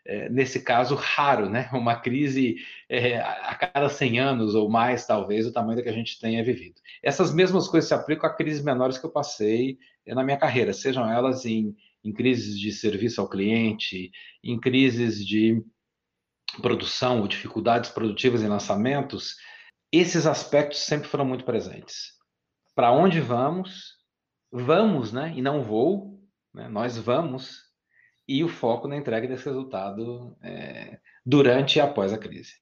é, 0.06 0.30
nesse 0.30 0.62
caso, 0.62 0.96
raro, 0.96 1.50
né? 1.50 1.70
Uma 1.74 1.96
crise 1.96 2.56
é, 2.90 3.20
a 3.20 3.56
cada 3.56 3.90
100 3.90 4.20
anos 4.20 4.56
ou 4.56 4.70
mais, 4.70 5.06
talvez, 5.06 5.46
o 5.46 5.54
tamanho 5.54 5.82
que 5.82 5.90
a 5.90 5.94
gente 5.94 6.20
tenha 6.20 6.44
vivido. 6.44 6.82
Essas 7.04 7.34
mesmas 7.34 7.68
coisas 7.68 7.88
se 7.88 7.94
aplicam 7.94 8.30
a 8.30 8.34
crises 8.34 8.64
menores 8.64 8.98
que 8.98 9.06
eu 9.06 9.12
passei 9.12 9.78
na 10.08 10.24
minha 10.24 10.38
carreira, 10.38 10.74
sejam 10.74 11.10
elas 11.10 11.46
em, 11.46 11.76
em 12.04 12.12
crises 12.12 12.60
de 12.60 12.72
serviço 12.72 13.22
ao 13.22 13.30
cliente, 13.30 14.12
em 14.44 14.60
crises 14.60 15.26
de 15.26 15.64
produção 16.60 17.22
ou 17.22 17.28
dificuldades 17.28 17.92
produtivas 17.92 18.42
em 18.42 18.48
lançamentos, 18.48 19.36
esses 19.92 20.26
aspectos 20.26 20.80
sempre 20.80 21.08
foram 21.08 21.26
muito 21.26 21.46
presentes. 21.46 22.14
Para 22.76 22.92
onde 22.92 23.20
vamos? 23.20 23.98
Vamos, 24.52 25.12
né? 25.12 25.34
E 25.36 25.42
não 25.42 25.64
vou. 25.64 26.20
Né? 26.54 26.68
Nós 26.68 26.98
vamos. 26.98 27.71
E 28.32 28.44
o 28.44 28.48
foco 28.48 28.88
na 28.88 28.96
entrega 28.96 29.28
desse 29.28 29.46
resultado 29.46 30.38
é, 30.42 31.00
durante 31.26 31.78
e 31.78 31.82
após 31.82 32.14
a 32.14 32.18
crise. 32.18 32.54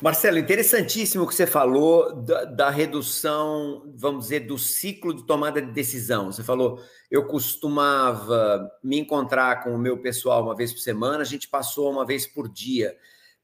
Marcelo, 0.00 0.38
interessantíssimo 0.38 1.24
o 1.24 1.26
que 1.28 1.34
você 1.34 1.46
falou 1.46 2.14
da, 2.22 2.44
da, 2.44 2.70
redução, 2.70 3.92
vamos 3.96 4.24
dizer, 4.24 4.40
do 4.40 4.58
ciclo 4.58 5.14
de 5.14 5.24
tomada 5.26 5.62
de 5.62 5.70
decisão. 5.72 6.32
Você 6.32 6.42
falou, 6.42 6.80
eu 7.10 7.26
costumava 7.26 8.68
me 8.82 8.98
encontrar 8.98 9.62
com 9.62 9.70
o 9.70 9.78
meu 9.78 9.98
pessoal 9.98 10.42
uma 10.42 10.56
vez 10.56 10.72
por 10.72 10.80
semana, 10.80 11.22
a 11.22 11.26
gente 11.26 11.48
passou 11.48 11.90
uma 11.90 12.04
vez 12.04 12.26
por 12.26 12.48
dia 12.48 12.96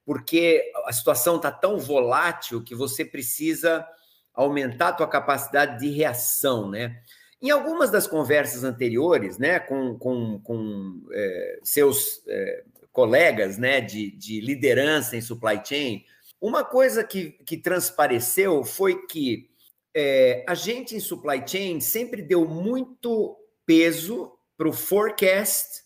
porque 0.09 0.73
a 0.87 0.93
situação 0.93 1.37
está 1.37 1.53
tão 1.53 1.79
volátil 1.79 2.65
que 2.65 2.75
você 2.75 3.05
precisa 3.05 3.87
aumentar 4.33 4.89
a 4.89 4.93
tua 4.95 5.07
capacidade 5.07 5.81
de 5.81 5.91
reação, 5.91 6.71
né? 6.71 7.03
Em 7.41 7.51
algumas 7.51 7.91
das 7.91 8.07
conversas 8.07 8.65
anteriores, 8.65 9.39
né, 9.39 9.61
com, 9.61 9.97
com, 9.97 10.41
com 10.41 11.03
é, 11.13 11.61
seus 11.63 12.23
é, 12.27 12.65
colegas, 12.93 13.59
né, 13.59 13.81
de, 13.81 14.11
de 14.11 14.41
liderança 14.41 15.17
em 15.17 15.21
supply 15.21 15.61
chain, 15.65 16.05
uma 16.41 16.65
coisa 16.65 17.05
que, 17.05 17.31
que 17.45 17.57
transpareceu 17.57 18.65
foi 18.65 19.07
que 19.07 19.49
é, 19.95 20.45
a 20.49 20.55
gente 20.55 20.95
em 20.95 21.01
supply 21.01 21.43
chain 21.47 21.81
sempre 21.81 22.23
deu 22.23 22.45
muito 22.47 23.37
peso 23.67 24.33
para 24.57 24.69
o 24.69 24.73
forecast, 24.73 25.83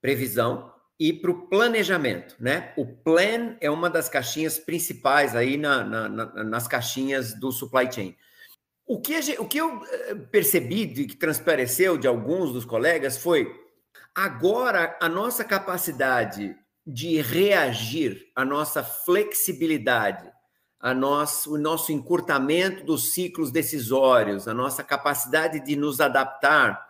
previsão, 0.00 0.72
e 0.98 1.12
para 1.12 1.30
o 1.30 1.46
planejamento, 1.46 2.36
né? 2.40 2.72
O 2.76 2.86
plan 2.86 3.56
é 3.60 3.70
uma 3.70 3.90
das 3.90 4.08
caixinhas 4.08 4.58
principais 4.58 5.36
aí 5.36 5.56
na, 5.56 5.84
na, 5.84 6.08
na, 6.08 6.44
nas 6.44 6.66
caixinhas 6.66 7.34
do 7.34 7.52
supply 7.52 7.90
chain. 7.92 8.16
O 8.86 9.00
que, 9.00 9.20
gente, 9.20 9.40
o 9.40 9.48
que 9.48 9.58
eu 9.58 9.82
eh, 9.84 10.14
percebi 10.30 10.86
de 10.86 11.06
que 11.06 11.16
transpareceu 11.16 11.98
de 11.98 12.06
alguns 12.06 12.52
dos 12.52 12.64
colegas 12.64 13.18
foi 13.18 13.52
agora 14.14 14.96
a 15.00 15.08
nossa 15.08 15.44
capacidade 15.44 16.56
de 16.86 17.20
reagir, 17.20 18.30
a 18.34 18.44
nossa 18.44 18.84
flexibilidade, 18.84 20.30
a 20.78 20.94
nosso, 20.94 21.54
o 21.54 21.58
nosso 21.58 21.90
encurtamento 21.90 22.84
dos 22.84 23.12
ciclos 23.12 23.50
decisórios, 23.50 24.46
a 24.46 24.54
nossa 24.54 24.84
capacidade 24.84 25.58
de 25.58 25.74
nos 25.74 26.00
adaptar 26.00 26.86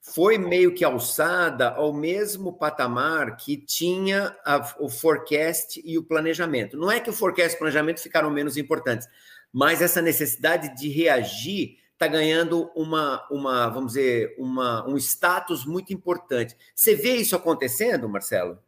foi 0.00 0.36
meio 0.38 0.74
que 0.74 0.84
alçada 0.84 1.70
ao 1.70 1.92
mesmo 1.92 2.52
patamar 2.52 3.36
que 3.36 3.56
tinha 3.56 4.36
a, 4.44 4.74
o 4.78 4.88
forecast 4.88 5.80
e 5.84 5.98
o 5.98 6.02
planejamento. 6.02 6.76
Não 6.76 6.90
é 6.90 7.00
que 7.00 7.08
o 7.08 7.12
forecast 7.12 7.52
e 7.52 7.56
o 7.56 7.58
planejamento 7.58 8.00
ficaram 8.00 8.30
menos 8.30 8.56
importantes, 8.56 9.08
mas 9.54 9.80
essa 9.80 10.02
necessidade 10.02 10.74
de 10.74 10.88
reagir 10.88 11.76
está 11.92 12.08
ganhando 12.08 12.72
uma, 12.74 13.24
uma, 13.30 13.68
vamos 13.68 13.92
dizer, 13.92 14.34
uma, 14.36 14.84
um 14.88 14.96
status 14.96 15.64
muito 15.64 15.92
importante. 15.92 16.56
Você 16.74 16.96
vê 16.96 17.14
isso 17.14 17.36
acontecendo, 17.36 18.08
Marcelo? 18.08 18.58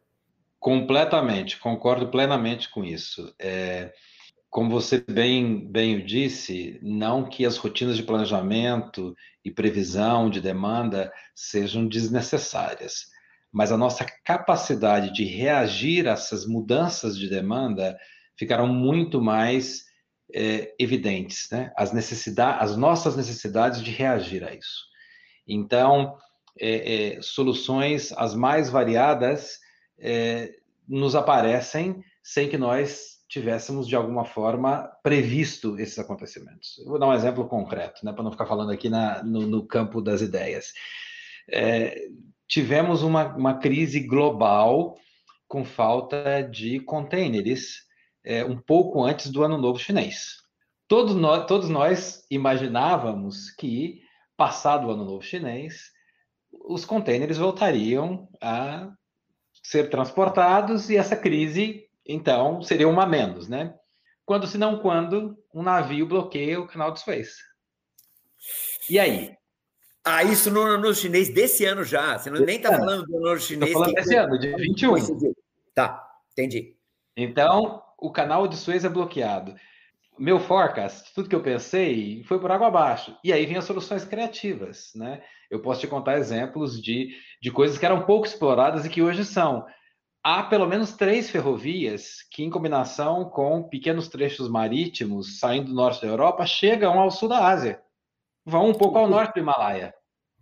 Completamente, 0.57 1.59
concordo 1.59 2.07
plenamente 2.07 2.69
com 2.69 2.85
isso. 2.85 3.35
É, 3.37 3.91
como 4.49 4.69
você 4.69 5.03
bem, 5.05 5.69
bem 5.69 6.05
disse, 6.05 6.79
não 6.81 7.27
que 7.27 7.45
as 7.45 7.57
rotinas 7.57 7.97
de 7.97 8.03
planejamento 8.03 9.13
e 9.43 9.51
previsão 9.51 10.29
de 10.29 10.39
demanda 10.39 11.11
sejam 11.35 11.85
desnecessárias, 11.85 13.07
mas 13.51 13.73
a 13.73 13.77
nossa 13.77 14.05
capacidade 14.23 15.13
de 15.13 15.25
reagir 15.25 16.07
a 16.07 16.11
essas 16.11 16.45
mudanças 16.45 17.17
de 17.17 17.29
demanda 17.29 17.97
ficaram 18.37 18.67
muito 18.67 19.21
mais 19.21 19.86
é, 20.33 20.73
evidentes, 20.79 21.49
né? 21.51 21.71
As 21.75 21.93
necessidades, 21.93 22.71
as 22.71 22.77
nossas 22.77 23.15
necessidades 23.15 23.81
de 23.81 23.91
reagir 23.91 24.43
a 24.43 24.53
isso. 24.53 24.85
Então, 25.47 26.17
é, 26.59 27.15
é, 27.15 27.21
soluções 27.21 28.11
as 28.13 28.35
mais 28.35 28.69
variadas 28.69 29.59
é, 29.99 30.53
nos 30.87 31.15
aparecem 31.15 32.03
sem 32.23 32.49
que 32.49 32.57
nós 32.57 33.17
tivéssemos 33.29 33.87
de 33.87 33.95
alguma 33.95 34.25
forma 34.25 34.89
previsto 35.03 35.77
esses 35.79 35.99
acontecimentos. 35.99 36.77
Eu 36.79 36.85
vou 36.85 36.99
dar 36.99 37.07
um 37.07 37.13
exemplo 37.13 37.47
concreto, 37.47 38.05
né, 38.05 38.13
para 38.13 38.23
não 38.23 38.31
ficar 38.31 38.45
falando 38.45 38.71
aqui 38.71 38.89
na, 38.89 39.23
no, 39.23 39.41
no 39.41 39.65
campo 39.65 40.01
das 40.01 40.21
ideias. 40.21 40.73
É, 41.49 42.07
tivemos 42.47 43.03
uma, 43.03 43.35
uma 43.35 43.57
crise 43.59 43.99
global 43.99 44.97
com 45.47 45.63
falta 45.63 46.41
de 46.41 46.79
containers 46.81 47.86
é, 48.27 48.43
um 48.43 48.57
pouco 48.57 49.01
antes 49.05 49.31
do 49.31 49.41
Ano 49.41 49.57
Novo 49.57 49.79
Chinês. 49.79 50.43
Todos 50.85 51.15
nós, 51.15 51.45
todos 51.45 51.69
nós 51.69 52.25
imaginávamos 52.29 53.51
que, 53.51 54.01
passado 54.35 54.87
o 54.87 54.91
Ano 54.91 55.05
Novo 55.05 55.23
Chinês, 55.23 55.91
os 56.51 56.83
containers 56.83 57.37
voltariam 57.37 58.27
a 58.41 58.91
ser 59.63 59.89
transportados 59.89 60.89
e 60.89 60.97
essa 60.97 61.15
crise 61.15 61.87
então, 62.05 62.61
seria 62.61 62.87
uma 62.87 63.05
menos, 63.05 63.49
né? 63.49 63.73
Quando, 64.25 64.47
se 64.47 64.57
não 64.57 64.79
quando, 64.79 65.37
um 65.53 65.63
navio 65.63 66.05
bloqueia 66.05 66.59
o 66.59 66.67
canal 66.67 66.91
de 66.91 67.01
Suez. 67.01 67.37
E 68.89 68.99
aí? 68.99 69.35
Ah, 70.03 70.23
isso 70.23 70.49
no, 70.49 70.77
no 70.77 70.93
chinês 70.93 71.33
desse 71.33 71.65
ano 71.65 71.83
já. 71.83 72.17
Você 72.17 72.29
não, 72.29 72.39
nem 72.41 72.57
está 72.57 72.77
falando 72.77 73.05
do 73.05 73.27
ano 73.27 73.39
chinês. 73.39 73.71
Estou 73.71 73.83
falando 73.83 73.95
desse 73.95 74.15
ano, 74.15 74.39
de 74.39 74.55
21. 74.55 74.95
Tá, 75.73 76.01
entendi. 76.31 76.77
Então, 77.15 77.83
o 77.97 78.11
canal 78.11 78.47
de 78.47 78.55
Suez 78.55 78.85
é 78.85 78.89
bloqueado. 78.89 79.55
Meu 80.17 80.39
forecast, 80.39 81.13
tudo 81.13 81.29
que 81.29 81.35
eu 81.35 81.43
pensei, 81.43 82.23
foi 82.23 82.39
por 82.39 82.51
água 82.51 82.67
abaixo. 82.67 83.15
E 83.23 83.31
aí 83.31 83.45
vem 83.45 83.57
as 83.57 83.65
soluções 83.65 84.03
criativas, 84.03 84.91
né? 84.95 85.21
Eu 85.49 85.61
posso 85.61 85.81
te 85.81 85.87
contar 85.87 86.17
exemplos 86.17 86.81
de, 86.81 87.15
de 87.41 87.51
coisas 87.51 87.77
que 87.77 87.85
eram 87.85 88.05
pouco 88.05 88.25
exploradas 88.25 88.85
e 88.85 88.89
que 88.89 89.01
hoje 89.01 89.23
são 89.23 89.65
há 90.23 90.43
pelo 90.43 90.67
menos 90.67 90.93
três 90.93 91.29
ferrovias 91.29 92.23
que, 92.31 92.43
em 92.43 92.49
combinação 92.49 93.29
com 93.29 93.63
pequenos 93.63 94.09
trechos 94.09 94.49
marítimos 94.49 95.39
saindo 95.39 95.67
do 95.67 95.75
norte 95.75 96.01
da 96.01 96.07
Europa, 96.07 96.45
chegam 96.45 96.99
ao 96.99 97.11
sul 97.11 97.29
da 97.29 97.47
Ásia. 97.47 97.81
Vão 98.45 98.69
um 98.69 98.73
pouco 98.73 98.97
ao 98.97 99.07
norte 99.07 99.35
do 99.35 99.39
Himalaia. 99.39 99.93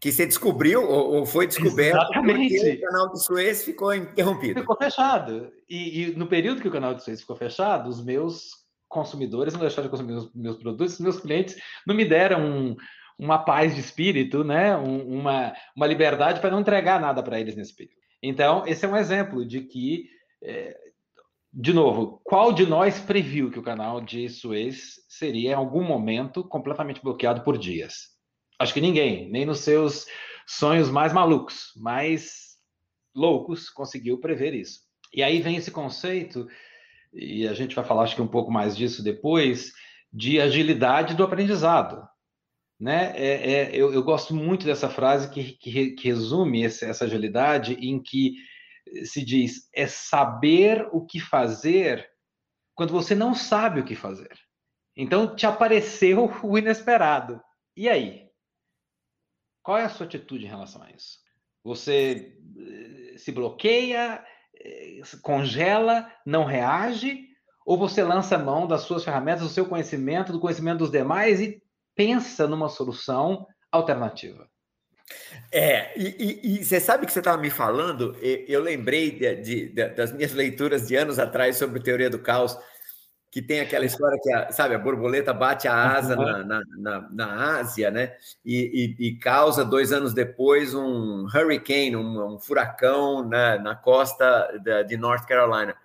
Que 0.05 0.11
você 0.11 0.27
descobriu 0.27 0.87
ou 0.87 1.25
foi 1.25 1.47
descoberto 1.47 1.95
Exatamente. 1.95 2.53
porque 2.53 2.73
o 2.73 2.81
canal 2.81 3.11
de 3.11 3.23
Suez 3.23 3.65
ficou 3.65 3.91
interrompido. 3.91 4.59
Ficou 4.59 4.77
fechado. 4.77 5.51
E, 5.67 6.03
e, 6.03 6.15
no 6.15 6.27
período 6.27 6.61
que 6.61 6.67
o 6.67 6.71
canal 6.71 6.93
de 6.93 7.03
Suez 7.03 7.21
ficou 7.21 7.35
fechado, 7.35 7.89
os 7.89 8.05
meus 8.05 8.51
consumidores 8.87 9.55
não 9.55 9.61
deixaram 9.61 9.87
de 9.87 9.89
consumir 9.89 10.13
os 10.13 10.31
meus 10.35 10.57
produtos, 10.57 10.99
meus 10.99 11.19
clientes 11.19 11.55
não 11.87 11.95
me 11.95 12.05
deram 12.05 12.45
um, 12.45 12.75
uma 13.17 13.39
paz 13.39 13.73
de 13.73 13.81
espírito, 13.81 14.43
né? 14.43 14.77
Um, 14.77 15.21
uma, 15.21 15.55
uma 15.75 15.87
liberdade 15.87 16.39
para 16.39 16.51
não 16.51 16.59
entregar 16.59 17.01
nada 17.01 17.23
para 17.23 17.39
eles 17.39 17.55
nesse 17.55 17.75
período. 17.75 17.97
Então, 18.21 18.63
esse 18.67 18.85
é 18.85 18.87
um 18.87 18.95
exemplo 18.95 19.43
de 19.43 19.61
que, 19.61 20.07
é, 20.43 20.77
de 21.51 21.73
novo, 21.73 22.21
qual 22.23 22.53
de 22.53 22.67
nós 22.67 22.99
previu 22.99 23.49
que 23.49 23.57
o 23.57 23.63
canal 23.63 23.99
de 23.99 24.29
Suez 24.29 24.97
seria, 25.09 25.49
em 25.49 25.55
algum 25.55 25.83
momento, 25.83 26.43
completamente 26.43 27.01
bloqueado 27.01 27.41
por 27.41 27.57
dias? 27.57 28.14
Acho 28.59 28.73
que 28.73 28.81
ninguém, 28.81 29.29
nem 29.29 29.45
nos 29.45 29.59
seus 29.59 30.05
sonhos 30.47 30.89
mais 30.89 31.11
malucos, 31.11 31.71
mais 31.75 32.55
loucos, 33.13 33.69
conseguiu 33.69 34.19
prever 34.19 34.53
isso. 34.53 34.81
E 35.13 35.23
aí 35.23 35.41
vem 35.41 35.55
esse 35.55 35.71
conceito, 35.71 36.47
e 37.13 37.47
a 37.47 37.53
gente 37.53 37.75
vai 37.75 37.85
falar, 37.85 38.03
acho 38.03 38.15
que 38.15 38.21
um 38.21 38.27
pouco 38.27 38.51
mais 38.51 38.75
disso 38.75 39.03
depois, 39.03 39.71
de 40.11 40.39
agilidade 40.39 41.15
do 41.15 41.23
aprendizado. 41.23 42.07
Né? 42.79 43.13
É, 43.15 43.51
é, 43.51 43.69
eu, 43.73 43.93
eu, 43.93 44.03
gosto 44.03 44.35
muito 44.35 44.65
dessa 44.65 44.89
frase 44.89 45.29
que, 45.29 45.53
que, 45.53 45.91
que 45.91 46.07
resume 46.09 46.65
essa, 46.65 46.85
essa 46.85 47.05
agilidade, 47.05 47.73
em 47.75 48.01
que 48.01 48.35
se 49.05 49.23
diz: 49.23 49.69
é 49.73 49.87
saber 49.87 50.87
o 50.91 51.05
que 51.05 51.19
fazer 51.19 52.05
quando 52.73 52.91
você 52.91 53.15
não 53.15 53.33
sabe 53.33 53.79
o 53.79 53.85
que 53.85 53.95
fazer. 53.95 54.37
Então, 54.95 55.35
te 55.35 55.45
apareceu 55.45 56.29
o 56.43 56.57
inesperado. 56.57 57.41
E 57.75 57.89
aí? 57.89 58.24
Qual 59.65 59.79
é 59.79 59.83
a 59.83 59.89
sua 59.89 60.05
atitude 60.05 60.45
em 60.45 60.47
relação 60.47 60.83
a 60.83 60.91
isso? 60.91 61.17
Você 61.63 62.37
eh, 62.55 63.17
se 63.17 63.31
bloqueia, 63.31 64.23
eh, 64.63 65.01
congela, 65.23 66.07
não 66.23 66.45
reage? 66.45 67.29
Ou 67.65 67.75
você 67.75 68.03
lança 68.03 68.37
mão 68.37 68.67
das 68.67 68.81
suas 68.81 69.03
ferramentas, 69.03 69.41
do 69.41 69.49
seu 69.49 69.65
conhecimento, 69.65 70.31
do 70.31 70.39
conhecimento 70.39 70.77
dos 70.77 70.91
demais 70.91 71.41
e 71.41 71.63
pensa 71.95 72.45
numa 72.45 72.69
solução 72.69 73.47
alternativa. 73.71 74.47
É, 75.51 75.99
e, 75.99 76.63
você 76.63 76.79
sabe 76.79 77.07
que 77.07 77.11
você 77.11 77.19
estava 77.19 77.41
me 77.41 77.49
falando, 77.49 78.15
eu 78.21 78.61
lembrei 78.61 79.11
de, 79.11 79.35
de, 79.35 79.69
de, 79.69 79.89
das 79.89 80.11
minhas 80.11 80.33
leituras 80.33 80.87
de 80.87 80.95
anos 80.95 81.17
atrás 81.17 81.57
sobre 81.57 81.81
teoria 81.81 82.09
do 82.09 82.19
caos, 82.19 82.55
que 83.35 83.41
tem 83.41 83.59
aquela 83.59 83.83
história 83.83 84.17
que, 84.23 84.31
a, 84.31 84.49
sabe, 84.49 84.75
a 84.75 84.79
borboleta 84.79 85.33
bate 85.33 85.67
a 85.67 85.97
asa 85.97 86.15
na, 86.15 86.41
na, 86.41 86.61
na, 86.77 87.09
na 87.11 87.57
Ásia, 87.59 87.91
né? 87.91 88.15
E, 88.45 88.95
e, 88.97 89.07
e, 89.07 89.15
causa, 89.17 89.65
dois 89.65 89.91
anos 89.91 90.13
depois, 90.13 90.73
um 90.73 91.25
hurricane, 91.25 91.97
um, 91.97 92.35
um 92.35 92.39
furacão 92.39 93.27
na, 93.27 93.59
na 93.59 93.75
costa 93.75 94.57
da, 94.63 94.83
de 94.83 94.95
North 94.95 95.25
Carolina. 95.27 95.75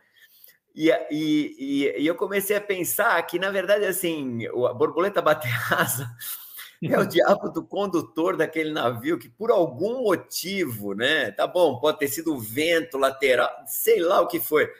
E, 0.72 0.92
e, 1.10 1.92
e, 1.98 2.06
eu 2.06 2.14
comecei 2.14 2.54
a 2.54 2.60
pensar 2.60 3.20
que, 3.26 3.36
na 3.36 3.50
verdade, 3.50 3.84
assim, 3.84 4.46
a 4.46 4.72
borboleta 4.72 5.20
bater 5.20 5.50
asa 5.72 6.08
é 6.80 6.96
o 7.00 7.04
diabo 7.04 7.48
do 7.48 7.64
condutor 7.64 8.36
daquele 8.36 8.70
navio 8.70 9.18
que, 9.18 9.28
por 9.28 9.50
algum 9.50 10.04
motivo, 10.04 10.94
né? 10.94 11.32
Tá 11.32 11.48
bom, 11.48 11.80
pode 11.80 11.98
ter 11.98 12.06
sido 12.06 12.32
o 12.32 12.38
vento 12.38 12.96
lateral, 12.96 13.50
sei 13.66 13.98
lá 13.98 14.20
o 14.20 14.28
que 14.28 14.38
foi 14.38 14.70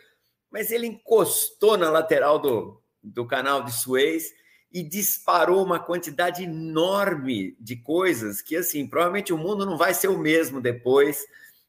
mas 0.50 0.70
ele 0.70 0.86
encostou 0.86 1.76
na 1.76 1.90
lateral 1.90 2.38
do, 2.38 2.82
do 3.02 3.26
canal 3.26 3.62
de 3.62 3.72
Suez 3.72 4.24
e 4.72 4.82
disparou 4.82 5.64
uma 5.64 5.80
quantidade 5.80 6.44
enorme 6.44 7.56
de 7.58 7.76
coisas 7.76 8.40
que, 8.40 8.56
assim, 8.56 8.86
provavelmente 8.86 9.32
o 9.32 9.38
mundo 9.38 9.66
não 9.66 9.76
vai 9.76 9.92
ser 9.92 10.08
o 10.08 10.18
mesmo 10.18 10.60
depois 10.60 11.24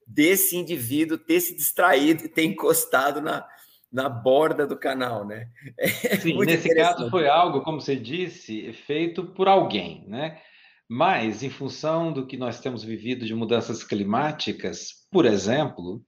desse 0.05 0.55
indivíduo 0.55 1.17
ter 1.17 1.39
se 1.39 1.55
distraído 1.55 2.25
e 2.25 2.29
ter 2.29 2.43
encostado 2.43 3.21
na, 3.21 3.47
na 3.91 4.07
borda 4.07 4.67
do 4.67 4.77
canal, 4.77 5.25
né? 5.25 5.47
É 5.77 6.17
Sim, 6.17 6.37
nesse 6.39 6.73
caso 6.75 7.09
foi 7.09 7.27
algo, 7.27 7.61
como 7.61 7.81
você 7.81 7.95
disse, 7.95 8.71
feito 8.73 9.25
por 9.25 9.47
alguém, 9.47 10.05
né? 10.07 10.39
Mas, 10.87 11.41
em 11.41 11.49
função 11.49 12.11
do 12.11 12.27
que 12.27 12.35
nós 12.35 12.59
temos 12.59 12.83
vivido 12.83 13.25
de 13.25 13.33
mudanças 13.33 13.81
climáticas, 13.81 15.07
por 15.09 15.25
exemplo, 15.25 16.03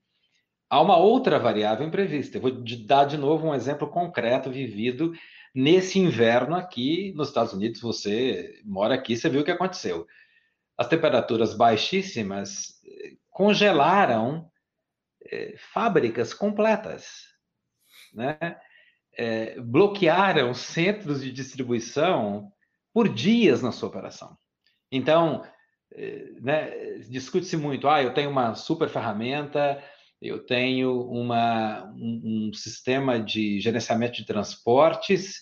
Há 0.74 0.82
uma 0.82 0.98
outra 0.98 1.38
variável 1.38 1.86
imprevista. 1.86 2.38
Eu 2.38 2.42
vou 2.42 2.52
dar 2.88 3.06
de 3.06 3.16
novo 3.16 3.46
um 3.46 3.54
exemplo 3.54 3.88
concreto 3.88 4.50
vivido 4.50 5.14
nesse 5.54 6.00
inverno 6.00 6.56
aqui 6.56 7.14
nos 7.16 7.28
Estados 7.28 7.54
Unidos. 7.54 7.80
Você 7.80 8.60
mora 8.66 8.96
aqui, 8.96 9.16
você 9.16 9.30
viu 9.30 9.42
o 9.42 9.44
que 9.44 9.52
aconteceu. 9.52 10.08
As 10.76 10.88
temperaturas 10.88 11.54
baixíssimas 11.54 12.82
eh, 12.84 13.12
congelaram 13.30 14.50
é, 15.32 15.54
fábricas 15.60 16.34
completas, 16.34 17.20
né? 18.12 18.40
É, 19.16 19.60
bloquearam 19.62 20.56
centros 20.56 21.22
de 21.22 21.32
distribuição 21.32 22.52
por 22.92 23.08
dias 23.08 23.62
na 23.62 23.72
sua 23.72 23.90
operação. 23.90 24.36
Então, 24.92 25.44
né, 26.42 26.98
discute-se 27.10 27.56
muito, 27.56 27.88
ah, 27.88 28.02
eu 28.02 28.12
tenho 28.12 28.32
uma 28.32 28.56
super 28.56 28.90
ferramenta, 28.90 29.80
eu 30.24 30.46
tenho 30.46 31.02
uma, 31.10 31.86
um, 31.96 32.50
um 32.50 32.54
sistema 32.54 33.20
de 33.20 33.60
gerenciamento 33.60 34.16
de 34.16 34.26
transportes 34.26 35.42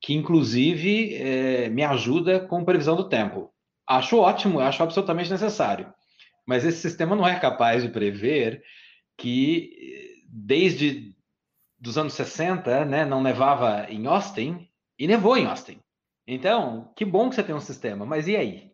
que, 0.00 0.14
inclusive, 0.14 1.14
é, 1.16 1.68
me 1.68 1.82
ajuda 1.82 2.40
com 2.40 2.64
previsão 2.64 2.96
do 2.96 3.08
tempo. 3.08 3.52
Acho 3.86 4.18
ótimo, 4.18 4.60
acho 4.60 4.82
absolutamente 4.82 5.30
necessário. 5.30 5.92
Mas 6.46 6.64
esse 6.64 6.78
sistema 6.78 7.16
não 7.16 7.26
é 7.26 7.38
capaz 7.38 7.82
de 7.82 7.88
prever 7.88 8.62
que, 9.18 10.24
desde 10.28 11.14
dos 11.78 11.98
anos 11.98 12.12
60, 12.14 12.84
né, 12.84 13.04
não 13.04 13.22
nevava 13.22 13.86
em 13.88 14.06
Austin 14.06 14.68
e 14.98 15.06
nevou 15.06 15.36
em 15.36 15.46
Austin. 15.46 15.80
Então, 16.26 16.92
que 16.94 17.04
bom 17.04 17.28
que 17.28 17.34
você 17.34 17.42
tem 17.42 17.54
um 17.54 17.60
sistema, 17.60 18.06
mas 18.06 18.28
e 18.28 18.36
aí? 18.36 18.70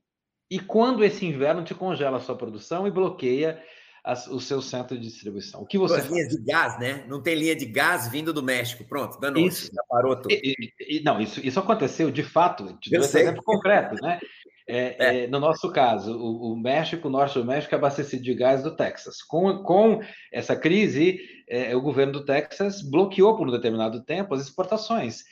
E 0.50 0.60
quando 0.60 1.04
esse 1.04 1.24
inverno 1.24 1.64
te 1.64 1.74
congela 1.74 2.18
a 2.18 2.20
sua 2.20 2.36
produção 2.36 2.86
e 2.86 2.90
bloqueia 2.90 3.62
as, 4.06 4.28
o 4.28 4.38
seu 4.38 4.62
centro 4.62 4.96
de 4.96 5.08
distribuição. 5.08 5.60
O 5.60 5.66
que 5.66 5.76
você 5.76 5.96
As 5.96 6.06
linhas 6.06 6.28
de 6.28 6.40
gás, 6.40 6.78
né? 6.78 7.04
Não 7.08 7.20
tem 7.20 7.34
linha 7.34 7.56
de 7.56 7.66
gás 7.66 8.06
vindo 8.06 8.32
do 8.32 8.40
México. 8.40 8.84
Pronto, 8.84 9.18
dando 9.18 9.40
isso. 9.40 9.68
Já 9.74 9.82
parou 9.88 10.14
tudo. 10.14 10.32
E, 10.32 10.72
e, 10.78 11.02
não, 11.02 11.20
isso, 11.20 11.44
isso 11.44 11.58
aconteceu 11.58 12.08
de 12.08 12.22
fato. 12.22 12.62
Dou 12.64 13.00
um 13.00 13.04
exemplo 13.04 13.42
concreto, 13.42 13.96
né? 13.96 14.20
É, 14.68 14.96
é. 15.04 15.24
É, 15.24 15.26
no 15.26 15.40
nosso 15.40 15.72
caso, 15.72 16.16
o, 16.16 16.52
o, 16.52 16.56
México, 16.56 17.08
o 17.08 17.10
norte 17.10 17.36
do 17.36 17.44
México, 17.44 17.74
é 17.74 17.78
abastecido 17.78 18.22
de 18.22 18.32
gás 18.32 18.62
do 18.62 18.76
Texas. 18.76 19.22
Com, 19.22 19.64
com 19.64 20.00
essa 20.32 20.54
crise, 20.54 21.18
é, 21.48 21.74
o 21.74 21.82
governo 21.82 22.12
do 22.12 22.24
Texas 22.24 22.82
bloqueou 22.82 23.36
por 23.36 23.48
um 23.48 23.52
determinado 23.52 24.04
tempo 24.04 24.34
as 24.34 24.40
exportações. 24.40 25.24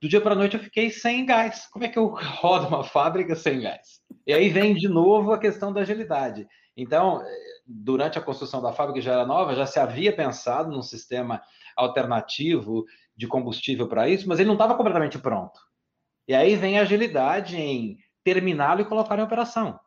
Do 0.00 0.08
dia 0.08 0.22
para 0.22 0.32
a 0.32 0.36
noite 0.36 0.56
eu 0.56 0.62
fiquei 0.62 0.88
sem 0.88 1.26
gás. 1.26 1.68
Como 1.70 1.84
é 1.84 1.88
que 1.88 1.98
eu 1.98 2.06
rodo 2.40 2.68
uma 2.68 2.82
fábrica 2.82 3.36
sem 3.36 3.60
gás? 3.60 4.00
E 4.26 4.32
aí 4.32 4.48
vem 4.48 4.74
de 4.74 4.88
novo 4.88 5.32
a 5.32 5.38
questão 5.38 5.70
da 5.70 5.82
agilidade. 5.82 6.46
Então, 6.74 7.22
durante 7.74 8.18
a 8.18 8.22
construção 8.22 8.60
da 8.60 8.72
fábrica 8.72 9.00
já 9.00 9.12
era 9.12 9.26
nova, 9.26 9.54
já 9.54 9.66
se 9.66 9.78
havia 9.78 10.14
pensado 10.14 10.70
num 10.70 10.82
sistema 10.82 11.40
alternativo 11.76 12.84
de 13.16 13.26
combustível 13.26 13.88
para 13.88 14.08
isso, 14.08 14.28
mas 14.28 14.38
ele 14.38 14.48
não 14.48 14.54
estava 14.54 14.74
completamente 14.74 15.18
pronto. 15.18 15.58
E 16.28 16.34
aí 16.34 16.56
vem 16.56 16.78
a 16.78 16.82
agilidade 16.82 17.56
em 17.56 17.98
terminá-lo 18.22 18.80
e 18.80 18.84
colocar 18.84 19.18
em 19.18 19.22
operação. 19.22 19.78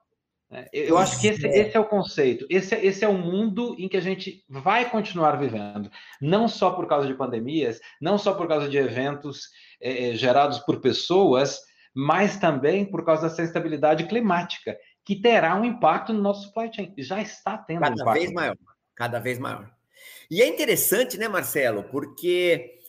Né? 0.49 0.67
Eu 0.71 0.97
acho 0.97 1.19
que 1.19 1.27
esse, 1.27 1.47
esse, 1.47 1.75
é 1.75 1.79
o 1.79 1.87
conceito, 1.87 2.45
esse, 2.49 2.75
esse 2.75 3.03
é 3.03 3.07
o 3.07 3.17
mundo 3.17 3.75
em 3.79 3.87
que 3.87 3.97
a 3.97 4.01
gente 4.01 4.43
vai 4.49 4.89
continuar 4.89 5.37
vivendo, 5.37 5.89
não 6.21 6.47
só 6.47 6.71
por 6.71 6.87
causa 6.87 7.07
de 7.07 7.13
pandemias, 7.13 7.79
não 8.01 8.17
só 8.17 8.33
por 8.33 8.47
causa 8.47 8.69
de 8.69 8.77
eventos 8.77 9.49
é, 9.81 10.13
gerados 10.13 10.59
por 10.59 10.81
pessoas, 10.81 11.59
mas 11.95 12.37
também 12.37 12.85
por 12.85 13.05
causa 13.05 13.29
dessa 13.29 13.41
instabilidade 13.41 14.05
climática 14.05 14.77
que 15.05 15.15
terá 15.15 15.55
um 15.55 15.63
impacto 15.63 16.11
no 16.11 16.21
nosso 16.21 16.47
supply 16.47 16.73
chain. 16.73 16.93
Já 16.97 17.21
está 17.21 17.57
tendo 17.57 17.81
cada 17.81 17.93
um 17.93 18.01
impacto. 18.01 18.19
vez 18.19 18.33
maior, 18.33 18.57
cada 18.95 19.19
vez 19.19 19.39
maior. 19.39 19.71
E 20.29 20.41
é 20.41 20.47
interessante, 20.47 21.17
né, 21.17 21.27
Marcelo? 21.27 21.83
Porque 21.83 22.79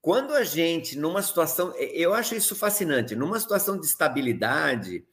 quando 0.00 0.32
a 0.32 0.42
gente, 0.42 0.98
numa 0.98 1.20
situação, 1.20 1.74
eu 1.76 2.14
acho 2.14 2.34
isso 2.34 2.56
fascinante, 2.56 3.14
numa 3.14 3.38
situação 3.38 3.78
de 3.78 3.84
estabilidade, 3.86 5.04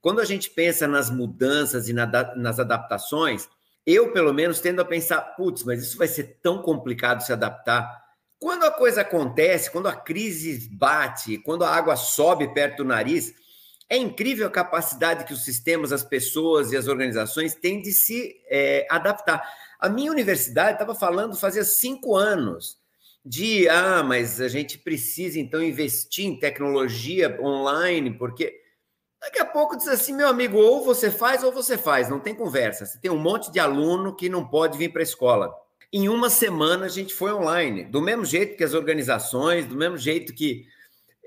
quando 0.00 0.20
a 0.20 0.24
gente 0.24 0.48
pensa 0.50 0.86
nas 0.86 1.10
mudanças 1.10 1.88
e 1.88 1.92
na, 1.92 2.06
nas 2.36 2.60
adaptações, 2.60 3.48
eu, 3.84 4.12
pelo 4.12 4.32
menos, 4.32 4.60
tendo 4.60 4.80
a 4.80 4.84
pensar, 4.84 5.20
putz, 5.36 5.64
mas 5.64 5.82
isso 5.82 5.98
vai 5.98 6.06
ser 6.06 6.38
tão 6.40 6.62
complicado 6.62 7.22
se 7.22 7.32
adaptar. 7.32 8.00
Quando 8.38 8.64
a 8.64 8.70
coisa 8.70 9.00
acontece, 9.00 9.70
quando 9.70 9.88
a 9.88 9.96
crise 9.96 10.68
bate, 10.70 11.38
quando 11.38 11.64
a 11.64 11.70
água 11.70 11.96
sobe 11.96 12.52
perto 12.54 12.78
do 12.78 12.84
nariz, 12.84 13.34
é 13.92 13.96
incrível 13.98 14.46
a 14.46 14.50
capacidade 14.50 15.26
que 15.26 15.34
os 15.34 15.44
sistemas, 15.44 15.92
as 15.92 16.02
pessoas 16.02 16.72
e 16.72 16.76
as 16.78 16.88
organizações 16.88 17.54
têm 17.54 17.82
de 17.82 17.92
se 17.92 18.40
é, 18.48 18.86
adaptar. 18.88 19.46
A 19.78 19.86
minha 19.86 20.10
universidade 20.10 20.72
estava 20.72 20.94
falando 20.94 21.36
fazia 21.36 21.62
cinco 21.62 22.16
anos 22.16 22.78
de 23.22 23.68
ah, 23.68 24.02
mas 24.02 24.40
a 24.40 24.48
gente 24.48 24.78
precisa 24.78 25.38
então 25.38 25.62
investir 25.62 26.24
em 26.24 26.38
tecnologia 26.38 27.38
online, 27.38 28.16
porque 28.16 28.58
daqui 29.20 29.38
a 29.38 29.44
pouco 29.44 29.76
diz 29.76 29.88
assim, 29.88 30.14
meu 30.14 30.28
amigo, 30.28 30.56
ou 30.56 30.82
você 30.82 31.10
faz 31.10 31.44
ou 31.44 31.52
você 31.52 31.76
faz, 31.76 32.08
não 32.08 32.18
tem 32.18 32.34
conversa. 32.34 32.86
Você 32.86 32.98
tem 32.98 33.10
um 33.10 33.18
monte 33.18 33.52
de 33.52 33.60
aluno 33.60 34.16
que 34.16 34.26
não 34.26 34.48
pode 34.48 34.78
vir 34.78 34.90
para 34.90 35.02
a 35.02 35.04
escola. 35.04 35.54
Em 35.92 36.08
uma 36.08 36.30
semana 36.30 36.86
a 36.86 36.88
gente 36.88 37.12
foi 37.12 37.30
online, 37.30 37.84
do 37.84 38.00
mesmo 38.00 38.24
jeito 38.24 38.56
que 38.56 38.64
as 38.64 38.72
organizações, 38.72 39.66
do 39.66 39.76
mesmo 39.76 39.98
jeito 39.98 40.32
que 40.32 40.64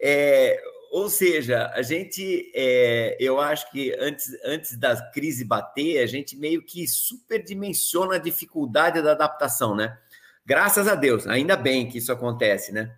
é, 0.02 0.60
ou 0.96 1.10
seja, 1.10 1.70
a 1.76 1.82
gente, 1.82 2.50
é, 2.56 3.18
eu 3.20 3.38
acho 3.38 3.70
que 3.70 3.94
antes, 4.00 4.32
antes 4.46 4.78
da 4.78 4.96
crise 5.12 5.44
bater, 5.44 6.02
a 6.02 6.06
gente 6.06 6.38
meio 6.38 6.64
que 6.64 6.88
superdimensiona 6.88 8.16
a 8.16 8.18
dificuldade 8.18 9.02
da 9.02 9.12
adaptação, 9.12 9.76
né? 9.76 9.98
Graças 10.46 10.88
a 10.88 10.96
Deus, 10.96 11.28
ainda 11.28 11.58
bem 11.58 11.90
que 11.90 11.98
isso 11.98 12.14
acontece, 12.14 12.72
né? 12.72 12.96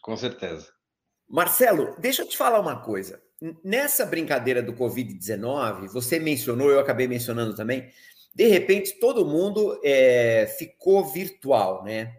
Com 0.00 0.16
certeza. 0.16 0.68
Marcelo, 1.28 1.96
deixa 1.98 2.22
eu 2.22 2.28
te 2.28 2.36
falar 2.36 2.60
uma 2.60 2.76
coisa. 2.76 3.20
Nessa 3.64 4.06
brincadeira 4.06 4.62
do 4.62 4.72
Covid-19, 4.72 5.88
você 5.88 6.20
mencionou, 6.20 6.70
eu 6.70 6.78
acabei 6.78 7.08
mencionando 7.08 7.56
também, 7.56 7.90
de 8.32 8.46
repente 8.46 9.00
todo 9.00 9.26
mundo 9.26 9.80
é, 9.82 10.46
ficou 10.56 11.04
virtual, 11.04 11.82
né? 11.82 12.14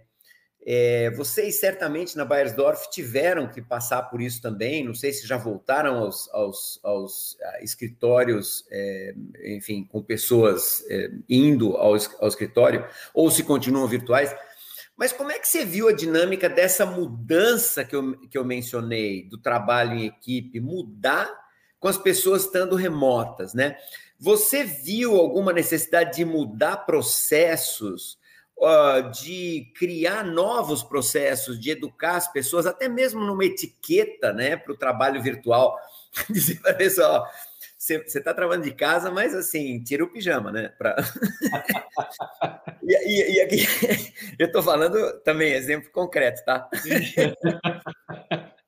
É, 0.68 1.12
vocês 1.12 1.60
certamente 1.60 2.18
na 2.18 2.26
Bayersdorf 2.26 2.90
tiveram 2.90 3.48
que 3.48 3.62
passar 3.62 4.02
por 4.04 4.20
isso 4.20 4.42
também. 4.42 4.84
Não 4.84 4.96
sei 4.96 5.14
se 5.14 5.28
já 5.28 5.38
voltaram 5.38 5.98
aos, 5.98 6.28
aos, 6.34 6.80
aos 6.84 7.38
ah, 7.40 7.60
escritórios, 7.62 8.66
é, 8.72 9.14
enfim, 9.46 9.84
com 9.84 10.02
pessoas 10.02 10.84
é, 10.90 11.12
indo 11.30 11.78
ao, 11.78 11.96
ao 12.20 12.28
escritório, 12.28 12.84
ou 13.14 13.30
se 13.30 13.44
continuam 13.44 13.88
virtuais. 13.88 14.36
Mas 14.98 15.14
como 15.14 15.32
é 15.32 15.38
que 15.38 15.48
você 15.48 15.64
viu 15.64 15.88
a 15.88 15.94
dinâmica 15.94 16.50
dessa 16.50 16.84
mudança 16.84 17.84
que 17.84 17.96
eu, 17.96 18.18
que 18.28 18.38
eu 18.38 18.44
mencionei, 18.44 19.24
do 19.30 19.38
trabalho 19.38 20.00
em 20.00 20.06
equipe, 20.06 20.60
mudar 20.60 21.30
com 21.80 21.88
as 21.88 21.98
pessoas 21.98 22.46
estando 22.46 22.76
remotas, 22.76 23.54
né? 23.54 23.78
Você 24.18 24.64
viu 24.64 25.16
alguma 25.16 25.54
necessidade 25.54 26.16
de 26.16 26.26
mudar 26.26 26.78
processos? 26.78 28.18
Uh, 28.58 29.12
de 29.12 29.72
criar 29.78 30.24
novos 30.24 30.84
processos, 30.84 31.60
de 31.60 31.72
educar 31.72 32.16
as 32.16 32.32
pessoas, 32.32 32.66
até 32.66 32.88
mesmo 32.88 33.22
numa 33.22 33.46
etiqueta 33.46 34.34
né, 34.34 34.56
para 34.56 34.74
o 34.74 34.78
trabalho 34.78 35.22
virtual. 35.22 35.78
Dizer 36.30 36.62
para 36.62 36.72
a 36.72 36.76
pessoa, 36.76 37.28
você 37.78 38.02
está 38.06 38.34
trabalhando 38.34 38.64
de 38.64 38.74
casa, 38.74 39.12
mas 39.12 39.36
assim, 39.36 39.84
tira 39.84 40.04
o 40.04 40.12
pijama, 40.12 40.52
né? 40.52 40.70
Pra... 40.78 40.96
e, 42.82 42.94
e, 42.94 43.34
e, 43.36 43.42
aqui 43.42 43.68
eu 44.40 44.48
estou 44.48 44.64
falando 44.64 45.20
também 45.22 45.54
exemplo 45.54 45.92
concreto, 45.92 46.44
tá? 46.46 46.70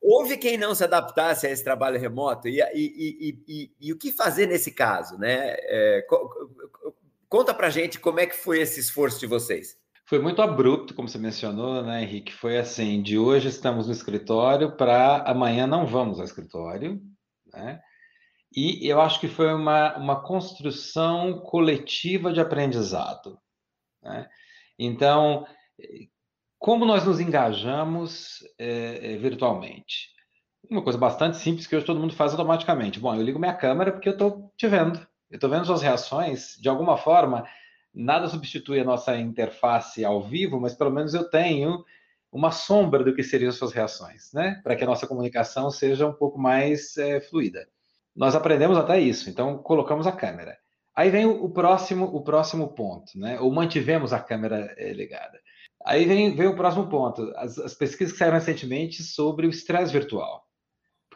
houve 0.01 0.37
quem 0.37 0.57
não 0.57 0.73
se 0.73 0.83
adaptasse 0.83 1.45
a 1.45 1.49
esse 1.49 1.63
trabalho 1.63 1.99
remoto. 1.99 2.47
E, 2.47 2.61
e, 2.61 3.43
e, 3.47 3.71
e 3.79 3.93
o 3.93 3.97
que 3.97 4.11
fazer 4.11 4.45
nesse 4.45 4.71
caso? 4.71 5.17
Né? 5.17 5.55
É, 5.59 6.05
conta 7.29 7.53
para 7.53 7.69
gente 7.69 7.99
como 7.99 8.19
é 8.19 8.25
que 8.25 8.35
foi 8.35 8.59
esse 8.59 8.79
esforço 8.79 9.19
de 9.19 9.27
vocês. 9.27 9.75
Foi 10.05 10.19
muito 10.19 10.41
abrupto, 10.41 10.93
como 10.93 11.07
você 11.07 11.17
mencionou, 11.17 11.83
né, 11.83 12.03
Henrique? 12.03 12.33
Foi 12.33 12.57
assim: 12.57 13.01
de 13.01 13.17
hoje 13.17 13.49
estamos 13.49 13.87
no 13.87 13.93
escritório 13.93 14.75
para 14.75 15.23
amanhã 15.23 15.67
não 15.67 15.85
vamos 15.85 16.19
ao 16.19 16.25
escritório, 16.25 17.01
né? 17.53 17.81
E 18.55 18.87
eu 18.87 19.01
acho 19.01 19.19
que 19.19 19.27
foi 19.27 19.53
uma, 19.53 19.97
uma 19.97 20.23
construção 20.23 21.39
coletiva 21.41 22.31
de 22.31 22.39
aprendizado. 22.39 23.37
Né? 24.01 24.27
Então, 24.79 25.45
como 26.57 26.85
nós 26.85 27.05
nos 27.05 27.19
engajamos 27.19 28.39
é, 28.57 29.13
é, 29.13 29.17
virtualmente? 29.17 30.09
Uma 30.69 30.83
coisa 30.83 30.97
bastante 30.97 31.37
simples 31.37 31.67
que 31.67 31.75
hoje 31.75 31.85
todo 31.85 31.99
mundo 31.99 32.15
faz 32.15 32.31
automaticamente. 32.31 32.99
Bom, 32.99 33.13
eu 33.13 33.21
ligo 33.21 33.39
minha 33.39 33.53
câmera 33.53 33.91
porque 33.91 34.09
eu 34.09 34.13
estou 34.13 34.51
te 34.57 34.67
vendo. 34.67 35.05
Eu 35.29 35.35
estou 35.35 35.49
vendo 35.49 35.65
suas 35.65 35.81
reações. 35.81 36.57
De 36.59 36.69
alguma 36.69 36.97
forma, 36.97 37.45
nada 37.93 38.27
substitui 38.27 38.79
a 38.79 38.83
nossa 38.83 39.17
interface 39.17 40.05
ao 40.05 40.21
vivo, 40.21 40.59
mas 40.59 40.73
pelo 40.73 40.91
menos 40.91 41.13
eu 41.13 41.29
tenho 41.29 41.83
uma 42.31 42.51
sombra 42.51 43.03
do 43.03 43.13
que 43.13 43.23
seriam 43.23 43.51
suas 43.51 43.73
reações, 43.73 44.31
né? 44.33 44.61
Para 44.63 44.75
que 44.75 44.83
a 44.83 44.87
nossa 44.87 45.07
comunicação 45.07 45.71
seja 45.71 46.07
um 46.07 46.13
pouco 46.13 46.39
mais 46.39 46.97
é, 46.97 47.19
fluida. 47.19 47.67
Nós 48.15 48.35
aprendemos 48.35 48.77
até 48.77 48.99
isso, 48.99 49.29
então 49.29 49.57
colocamos 49.57 50.07
a 50.07 50.11
câmera. 50.11 50.57
Aí 50.95 51.09
vem 51.09 51.25
o, 51.25 51.49
próximo, 51.49 52.05
o 52.05 52.23
próximo 52.23 52.69
ponto, 52.69 53.17
né? 53.17 53.39
Ou 53.39 53.51
mantivemos 53.51 54.13
a 54.13 54.19
câmera 54.19 54.73
é, 54.77 54.91
ligada. 54.91 55.39
Aí 55.85 56.05
vem, 56.05 56.35
vem 56.35 56.47
o 56.47 56.55
próximo 56.55 56.87
ponto, 56.87 57.31
as, 57.35 57.57
as 57.59 57.73
pesquisas 57.73 58.11
que 58.13 58.19
saíram 58.19 58.37
recentemente 58.37 59.03
sobre 59.03 59.45
o 59.45 59.49
estresse 59.49 59.93
virtual. 59.93 60.46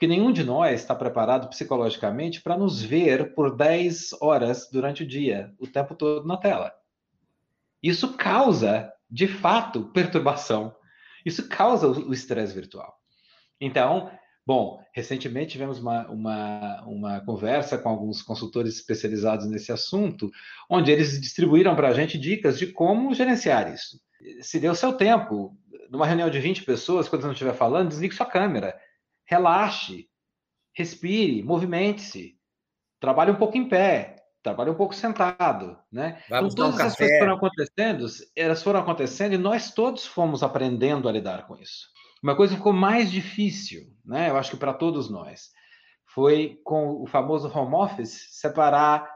Porque 0.01 0.07
nenhum 0.07 0.31
de 0.31 0.43
nós 0.43 0.81
está 0.81 0.95
preparado 0.95 1.47
psicologicamente 1.47 2.41
para 2.41 2.57
nos 2.57 2.81
ver 2.81 3.35
por 3.35 3.55
10 3.55 4.13
horas 4.19 4.67
durante 4.71 5.03
o 5.03 5.07
dia, 5.07 5.53
o 5.59 5.67
tempo 5.67 5.93
todo 5.93 6.27
na 6.27 6.37
tela. 6.37 6.73
Isso 7.83 8.17
causa, 8.17 8.91
de 9.07 9.27
fato, 9.27 9.91
perturbação. 9.93 10.75
Isso 11.23 11.47
causa 11.47 11.87
o 11.87 12.11
estresse 12.11 12.51
virtual. 12.51 12.95
Então, 13.59 14.09
bom, 14.43 14.83
recentemente 14.91 15.51
tivemos 15.51 15.77
uma, 15.77 16.07
uma, 16.07 16.81
uma 16.87 17.21
conversa 17.21 17.77
com 17.77 17.87
alguns 17.87 18.23
consultores 18.23 18.73
especializados 18.73 19.45
nesse 19.45 19.71
assunto, 19.71 20.31
onde 20.67 20.91
eles 20.91 21.21
distribuíram 21.21 21.75
para 21.75 21.89
a 21.89 21.93
gente 21.93 22.17
dicas 22.17 22.57
de 22.57 22.65
como 22.65 23.13
gerenciar 23.13 23.71
isso 23.71 24.01
se 24.41 24.67
o 24.67 24.75
seu 24.75 24.93
tempo. 24.93 25.55
Numa 25.89 26.07
reunião 26.07 26.29
de 26.29 26.39
20 26.39 26.63
pessoas, 26.63 27.09
quando 27.09 27.21
você 27.21 27.27
não 27.27 27.33
estiver 27.33 27.53
falando, 27.53 27.89
desligue 27.89 28.15
sua 28.15 28.25
câmera. 28.25 28.75
Relaxe, 29.31 30.09
respire, 30.75 31.41
movimente-se. 31.41 32.37
Trabalhe 32.99 33.31
um 33.31 33.35
pouco 33.35 33.57
em 33.57 33.67
pé, 33.67 34.17
trabalhe 34.43 34.69
um 34.69 34.75
pouco 34.75 34.93
sentado, 34.93 35.77
né? 35.91 36.21
então, 36.25 36.49
todas 36.49 36.75
um 36.75 36.79
essas 36.79 36.97
coisas 36.97 37.17
foram 37.17 37.35
acontecendo, 37.35 38.05
elas 38.35 38.61
foram 38.61 38.79
acontecendo 38.81 39.33
e 39.33 39.37
nós 39.37 39.73
todos 39.73 40.05
fomos 40.05 40.43
aprendendo 40.43 41.07
a 41.07 41.11
lidar 41.11 41.47
com 41.47 41.55
isso. 41.55 41.87
Uma 42.21 42.35
coisa 42.35 42.53
que 42.53 42.57
ficou 42.57 42.73
mais 42.73 43.11
difícil, 43.11 43.87
né? 44.05 44.29
Eu 44.29 44.37
acho 44.37 44.51
que 44.51 44.57
para 44.57 44.73
todos 44.73 45.09
nós, 45.09 45.49
foi 46.13 46.59
com 46.63 47.01
o 47.01 47.07
famoso 47.07 47.47
home 47.47 47.73
office 47.73 48.27
separar 48.31 49.09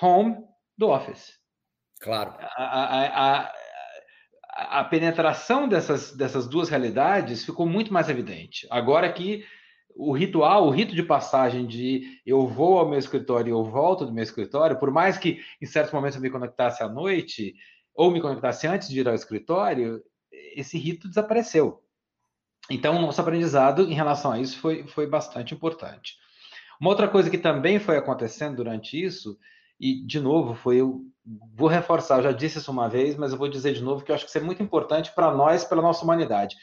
home 0.00 0.36
do 0.76 0.90
office. 0.90 1.32
Claro. 2.00 2.34
A, 2.38 2.64
a, 2.64 3.40
a, 3.40 4.80
a 4.80 4.84
penetração 4.84 5.66
dessas, 5.66 6.14
dessas 6.14 6.46
duas 6.46 6.68
realidades 6.68 7.44
ficou 7.44 7.66
muito 7.66 7.92
mais 7.92 8.08
evidente. 8.08 8.66
Agora 8.70 9.12
que 9.12 9.44
o 9.94 10.12
ritual, 10.12 10.66
o 10.66 10.70
rito 10.70 10.94
de 10.94 11.02
passagem 11.02 11.66
de 11.66 12.20
eu 12.24 12.46
vou 12.46 12.78
ao 12.78 12.88
meu 12.88 12.98
escritório 12.98 13.48
e 13.48 13.52
eu 13.52 13.64
volto 13.64 14.06
do 14.06 14.12
meu 14.12 14.22
escritório, 14.22 14.78
por 14.78 14.90
mais 14.90 15.18
que 15.18 15.40
em 15.60 15.66
certos 15.66 15.92
momentos 15.92 16.16
eu 16.16 16.22
me 16.22 16.30
conectasse 16.30 16.82
à 16.82 16.88
noite 16.88 17.54
ou 17.94 18.10
me 18.10 18.20
conectasse 18.20 18.66
antes 18.66 18.88
de 18.88 19.00
ir 19.00 19.08
ao 19.08 19.14
escritório, 19.14 20.02
esse 20.56 20.78
rito 20.78 21.08
desapareceu. 21.08 21.82
Então, 22.70 22.96
o 22.96 23.00
nosso 23.00 23.20
aprendizado 23.20 23.82
em 23.82 23.94
relação 23.94 24.32
a 24.32 24.40
isso 24.40 24.58
foi, 24.58 24.86
foi 24.86 25.06
bastante 25.06 25.52
importante. 25.52 26.16
Uma 26.80 26.90
outra 26.90 27.08
coisa 27.08 27.30
que 27.30 27.38
também 27.38 27.78
foi 27.78 27.96
acontecendo 27.96 28.56
durante 28.56 29.00
isso 29.00 29.38
e, 29.78 30.04
de 30.06 30.20
novo, 30.20 30.54
foi 30.54 30.80
eu 30.80 31.02
vou 31.54 31.68
reforçar, 31.68 32.18
eu 32.18 32.22
já 32.24 32.32
disse 32.32 32.58
isso 32.58 32.70
uma 32.70 32.88
vez, 32.88 33.16
mas 33.16 33.32
eu 33.32 33.38
vou 33.38 33.48
dizer 33.48 33.74
de 33.74 33.82
novo 33.82 34.04
que 34.04 34.10
eu 34.10 34.14
acho 34.14 34.24
que 34.24 34.30
isso 34.30 34.38
é 34.38 34.42
muito 34.42 34.62
importante 34.62 35.12
para 35.14 35.32
nós, 35.32 35.64
pela 35.64 35.82
nossa 35.82 36.02
humanidade. 36.02 36.56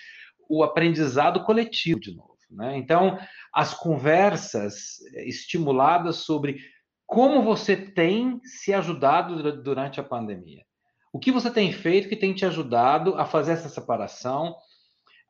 O 0.49 0.63
aprendizado 0.63 1.43
coletivo, 1.43 1.99
de 1.99 2.15
novo. 2.15 2.28
Né? 2.49 2.77
Então, 2.77 3.17
as 3.53 3.73
conversas 3.73 4.99
estimuladas 5.25 6.17
sobre 6.17 6.59
como 7.05 7.41
você 7.41 7.75
tem 7.75 8.39
se 8.43 8.73
ajudado 8.73 9.61
durante 9.63 9.99
a 9.99 10.03
pandemia. 10.03 10.63
O 11.11 11.19
que 11.19 11.31
você 11.31 11.49
tem 11.49 11.71
feito 11.71 12.07
que 12.07 12.15
tem 12.15 12.33
te 12.33 12.45
ajudado 12.45 13.15
a 13.15 13.25
fazer 13.25 13.53
essa 13.53 13.67
separação, 13.67 14.55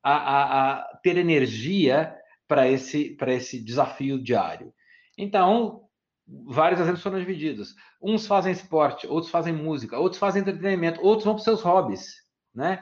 a, 0.03 0.13
a, 0.13 0.73
a 0.73 0.97
ter 1.01 1.17
energia 1.17 2.13
para 2.47 2.67
esse, 2.67 3.15
esse 3.27 3.63
desafio 3.63 4.21
diário. 4.21 4.73
Então, 5.17 5.83
vários 6.47 6.81
exemplos 6.81 7.03
foram 7.03 7.19
divididos. 7.19 7.75
Uns 8.01 8.27
fazem 8.27 8.51
esporte, 8.51 9.07
outros 9.07 9.31
fazem 9.31 9.53
música, 9.53 9.97
outros 9.97 10.19
fazem 10.19 10.41
entretenimento, 10.41 11.01
outros 11.01 11.25
vão 11.25 11.35
para 11.35 11.43
seus 11.43 11.61
hobbies, 11.61 12.15
né? 12.53 12.79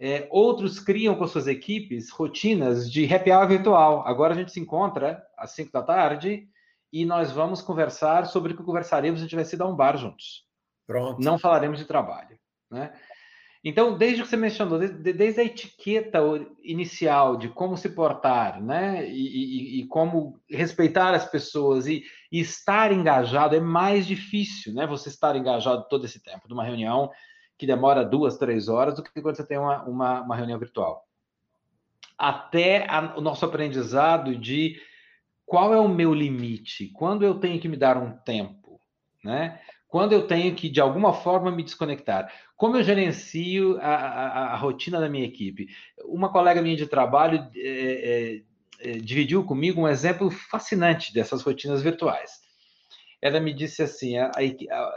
É, 0.00 0.28
outros 0.30 0.78
criam 0.78 1.16
com 1.16 1.26
suas 1.26 1.48
equipes 1.48 2.10
rotinas 2.10 2.90
de 2.90 3.12
happy 3.12 3.32
hour 3.32 3.48
virtual. 3.48 4.06
Agora 4.06 4.32
a 4.32 4.36
gente 4.36 4.52
se 4.52 4.60
encontra 4.60 5.24
às 5.36 5.50
5 5.52 5.72
da 5.72 5.82
tarde 5.82 6.48
e 6.92 7.04
nós 7.04 7.32
vamos 7.32 7.60
conversar 7.60 8.26
sobre 8.26 8.52
o 8.52 8.56
que 8.56 8.62
conversaremos 8.62 9.20
se 9.20 9.26
tivesse 9.26 9.56
ido 9.56 9.64
a 9.64 9.68
um 9.68 9.74
bar 9.74 9.96
juntos. 9.96 10.46
Pronto. 10.86 11.20
Não 11.20 11.38
falaremos 11.38 11.78
de 11.78 11.84
trabalho, 11.84 12.38
né? 12.70 12.92
Então, 13.62 13.98
desde 13.98 14.22
que 14.22 14.28
você 14.28 14.36
mencionou, 14.36 14.78
desde, 14.78 15.12
desde 15.12 15.40
a 15.40 15.44
etiqueta 15.44 16.20
inicial 16.62 17.36
de 17.36 17.48
como 17.48 17.76
se 17.76 17.88
portar, 17.88 18.62
né, 18.62 19.06
e, 19.10 19.80
e, 19.80 19.80
e 19.80 19.86
como 19.88 20.40
respeitar 20.48 21.12
as 21.12 21.28
pessoas 21.28 21.88
e, 21.88 22.04
e, 22.30 22.38
estar 22.38 22.92
engajado, 22.92 23.56
é 23.56 23.60
mais 23.60 24.06
difícil, 24.06 24.72
né, 24.72 24.86
você 24.86 25.08
estar 25.08 25.34
engajado 25.34 25.86
todo 25.88 26.04
esse 26.04 26.22
tempo, 26.22 26.48
numa 26.48 26.64
reunião 26.64 27.10
que 27.58 27.66
demora 27.66 28.04
duas, 28.04 28.38
três 28.38 28.68
horas, 28.68 28.94
do 28.94 29.02
que 29.02 29.20
quando 29.20 29.36
você 29.36 29.44
tem 29.44 29.58
uma, 29.58 29.82
uma, 29.82 30.20
uma 30.22 30.36
reunião 30.36 30.58
virtual. 30.58 31.04
Até 32.16 32.88
a, 32.88 33.14
o 33.16 33.20
nosso 33.20 33.44
aprendizado 33.44 34.36
de 34.36 34.80
qual 35.44 35.74
é 35.74 35.80
o 35.80 35.88
meu 35.88 36.14
limite, 36.14 36.88
quando 36.94 37.24
eu 37.24 37.34
tenho 37.34 37.60
que 37.60 37.68
me 37.68 37.76
dar 37.76 37.96
um 37.96 38.12
tempo, 38.12 38.80
né? 39.24 39.60
Quando 39.88 40.12
eu 40.12 40.26
tenho 40.26 40.54
que, 40.54 40.68
de 40.68 40.82
alguma 40.82 41.14
forma, 41.14 41.50
me 41.50 41.62
desconectar. 41.62 42.30
Como 42.54 42.76
eu 42.76 42.82
gerencio 42.82 43.78
a, 43.80 43.94
a, 43.94 44.52
a 44.52 44.56
rotina 44.56 45.00
da 45.00 45.08
minha 45.08 45.24
equipe? 45.24 45.68
Uma 46.04 46.30
colega 46.30 46.60
minha 46.60 46.76
de 46.76 46.86
trabalho 46.86 47.48
é, 47.56 48.42
é, 48.82 48.90
é, 48.90 48.92
dividiu 48.98 49.42
comigo 49.44 49.80
um 49.80 49.88
exemplo 49.88 50.30
fascinante 50.30 51.12
dessas 51.14 51.40
rotinas 51.40 51.82
virtuais. 51.82 52.47
Ela 53.20 53.40
me 53.40 53.52
disse 53.52 53.82
assim: 53.82 54.16
a, 54.16 54.30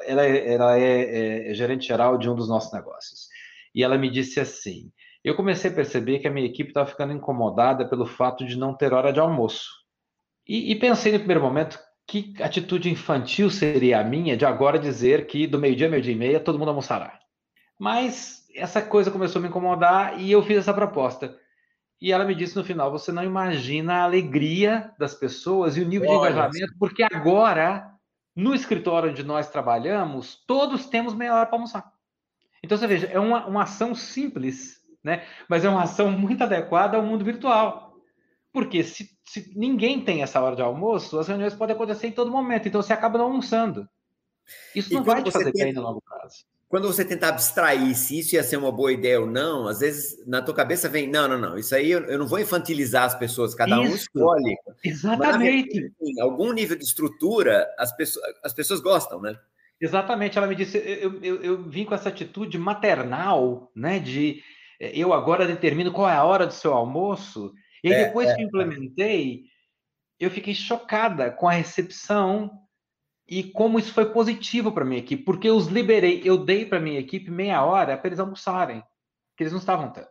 ela, 0.05 0.25
é, 0.25 0.53
ela 0.53 0.77
é, 0.77 1.01
é, 1.01 1.51
é 1.51 1.53
gerente 1.53 1.87
geral 1.87 2.17
de 2.17 2.29
um 2.29 2.35
dos 2.35 2.47
nossos 2.47 2.71
negócios. 2.73 3.27
E 3.73 3.83
ela 3.83 3.97
me 3.97 4.09
disse 4.09 4.39
assim: 4.39 4.91
eu 5.23 5.35
comecei 5.35 5.69
a 5.69 5.73
perceber 5.73 6.19
que 6.19 6.27
a 6.27 6.31
minha 6.31 6.47
equipe 6.47 6.69
estava 6.69 6.89
ficando 6.89 7.13
incomodada 7.13 7.87
pelo 7.87 8.05
fato 8.05 8.45
de 8.45 8.57
não 8.57 8.73
ter 8.73 8.93
hora 8.93 9.13
de 9.13 9.19
almoço. 9.19 9.69
E, 10.47 10.71
e 10.71 10.75
pensei 10.75 11.11
no 11.11 11.19
primeiro 11.19 11.41
momento, 11.41 11.79
que 12.07 12.33
atitude 12.41 12.89
infantil 12.89 13.49
seria 13.49 13.99
a 13.99 14.03
minha 14.03 14.35
de 14.35 14.45
agora 14.45 14.79
dizer 14.79 15.27
que 15.27 15.45
do 15.45 15.59
meio-dia, 15.59 15.89
meio-dia 15.89 16.13
e 16.13 16.17
meia, 16.17 16.39
todo 16.39 16.57
mundo 16.57 16.69
almoçará? 16.69 17.19
Mas 17.79 18.47
essa 18.55 18.81
coisa 18.81 19.11
começou 19.11 19.39
a 19.39 19.43
me 19.43 19.49
incomodar 19.49 20.19
e 20.19 20.31
eu 20.31 20.41
fiz 20.43 20.57
essa 20.57 20.73
proposta. 20.73 21.37
E 22.01 22.11
ela 22.11 22.25
me 22.25 22.33
disse 22.33 22.55
no 22.55 22.63
final: 22.63 22.91
você 22.91 23.11
não 23.11 23.23
imagina 23.23 23.97
a 23.97 24.03
alegria 24.03 24.91
das 24.97 25.13
pessoas 25.13 25.77
e 25.77 25.81
o 25.81 25.87
nível 25.87 26.09
Olha, 26.09 26.31
de 26.31 26.39
engajamento, 26.39 26.73
porque 26.79 27.03
agora, 27.03 27.90
no 28.35 28.53
escritório 28.53 29.09
onde 29.09 29.23
nós 29.23 29.49
trabalhamos, 29.49 30.43
todos 30.47 30.85
temos 30.85 31.13
meia 31.13 31.35
hora 31.35 31.45
para 31.45 31.55
almoçar. 31.55 31.91
Então 32.63 32.77
você 32.77 32.87
veja, 32.87 33.07
é 33.07 33.19
uma, 33.19 33.45
uma 33.47 33.63
ação 33.63 33.93
simples, 33.95 34.81
né? 35.03 35.25
mas 35.49 35.65
é 35.65 35.69
uma 35.69 35.83
ação 35.83 36.11
muito 36.11 36.43
adequada 36.43 36.97
ao 36.97 37.03
mundo 37.03 37.25
virtual. 37.25 37.95
Porque 38.53 38.83
se, 38.83 39.09
se, 39.23 39.53
ninguém 39.55 40.03
tem 40.03 40.21
essa 40.21 40.41
hora 40.41 40.55
de 40.55 40.61
almoço, 40.61 41.17
as 41.17 41.27
reuniões 41.27 41.55
podem 41.55 41.75
acontecer 41.75 42.07
em 42.07 42.11
todo 42.11 42.31
momento, 42.31 42.67
então 42.67 42.81
você 42.81 42.93
acaba 42.93 43.17
não 43.17 43.25
almoçando. 43.25 43.87
Isso 44.75 44.93
não 44.93 45.03
vai 45.03 45.23
te 45.23 45.31
fazer 45.31 45.53
bem 45.53 45.73
no 45.73 45.81
longo 45.81 46.01
prazo. 46.01 46.45
Quando 46.71 46.87
você 46.87 47.03
tentar 47.03 47.27
abstrair 47.27 47.93
se 47.95 48.19
isso 48.19 48.35
ia 48.35 48.43
ser 48.43 48.55
uma 48.55 48.71
boa 48.71 48.93
ideia 48.93 49.19
ou 49.19 49.27
não, 49.27 49.67
às 49.67 49.81
vezes 49.81 50.25
na 50.25 50.41
tua 50.41 50.55
cabeça 50.55 50.87
vem, 50.87 51.05
não, 51.05 51.27
não, 51.27 51.37
não, 51.37 51.57
isso 51.57 51.75
aí 51.75 51.91
eu, 51.91 51.99
eu 52.05 52.17
não 52.17 52.25
vou 52.25 52.39
infantilizar 52.39 53.03
as 53.03 53.13
pessoas, 53.13 53.53
cada 53.53 53.75
isso. 53.81 53.91
um 53.91 53.95
escolhe. 53.95 54.55
Exatamente. 54.81 55.91
Mas, 55.99 56.09
em 56.09 56.21
algum 56.21 56.53
nível 56.53 56.77
de 56.77 56.85
estrutura, 56.85 57.67
as 57.77 57.93
pessoas, 57.93 58.25
as 58.41 58.53
pessoas 58.53 58.79
gostam, 58.79 59.19
né? 59.19 59.37
Exatamente, 59.81 60.37
ela 60.37 60.47
me 60.47 60.55
disse, 60.55 60.77
eu, 60.77 61.21
eu, 61.21 61.43
eu 61.43 61.69
vim 61.69 61.83
com 61.83 61.93
essa 61.93 62.07
atitude 62.07 62.57
maternal, 62.57 63.69
né, 63.75 63.99
de 63.99 64.41
eu 64.79 65.11
agora 65.11 65.45
determino 65.45 65.91
qual 65.91 66.07
é 66.07 66.13
a 66.13 66.23
hora 66.23 66.47
do 66.47 66.53
seu 66.53 66.73
almoço, 66.73 67.53
E 67.83 67.93
aí, 67.93 68.05
depois 68.05 68.29
é, 68.29 68.35
que 68.35 68.43
eu 68.43 68.47
implementei, 68.47 69.41
eu 70.17 70.31
fiquei 70.31 70.53
chocada 70.53 71.31
com 71.31 71.49
a 71.49 71.51
recepção 71.51 72.60
e 73.31 73.43
como 73.43 73.79
isso 73.79 73.93
foi 73.93 74.11
positivo 74.11 74.73
para 74.73 74.83
minha 74.83 74.99
equipe, 74.99 75.23
porque 75.23 75.47
eu 75.47 75.55
os 75.55 75.67
liberei, 75.67 76.21
eu 76.25 76.37
dei 76.37 76.65
para 76.65 76.81
minha 76.81 76.99
equipe 76.99 77.31
meia 77.31 77.63
hora 77.63 77.97
para 77.97 78.09
eles 78.09 78.19
almoçarem, 78.19 78.83
que 79.37 79.43
eles 79.43 79.53
não 79.53 79.59
estavam 79.59 79.89
tanto. 79.89 80.09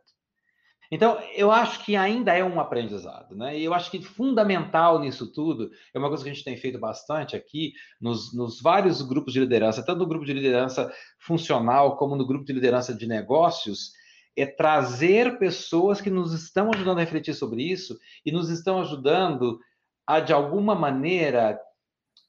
Então, 0.90 1.20
eu 1.37 1.52
acho 1.52 1.85
que 1.85 1.94
ainda 1.94 2.33
é 2.33 2.42
um 2.42 2.59
aprendizado, 2.59 3.37
né? 3.37 3.56
E 3.56 3.62
eu 3.62 3.74
acho 3.74 3.90
que 3.90 4.02
fundamental 4.02 4.98
nisso 4.98 5.30
tudo 5.30 5.70
é 5.94 5.98
uma 5.98 6.09
coisa 6.09 6.24
que 6.24 6.30
a 6.30 6.33
gente 6.33 6.42
tem 6.42 6.56
feito 6.56 6.78
bastante 6.78 7.37
aqui 7.37 7.74
nos, 8.00 8.35
nos 8.35 8.59
vários 8.59 9.02
grupos 9.02 9.35
de 9.35 9.40
liderança, 9.40 9.85
tanto 9.85 9.98
no 9.98 10.09
grupo 10.09 10.24
de 10.24 10.33
liderança 10.33 10.90
funcional 11.18 11.98
como 11.98 12.16
no 12.16 12.26
grupo 12.26 12.46
de 12.46 12.54
liderança 12.54 12.94
de 12.94 13.06
negócios, 13.06 13.92
é 14.35 14.46
trazer 14.46 15.38
pessoas 15.38 16.00
que 16.00 16.09
nos 16.09 16.33
estão 16.33 16.72
ajudando 16.72 16.96
a 16.96 17.02
refletir 17.02 17.35
sobre 17.35 17.62
isso 17.62 17.98
e 18.24 18.33
nos 18.33 18.48
estão 18.48 18.80
ajudando 18.80 19.61
a, 20.06 20.18
de 20.20 20.33
alguma 20.33 20.74
maneira, 20.74 21.61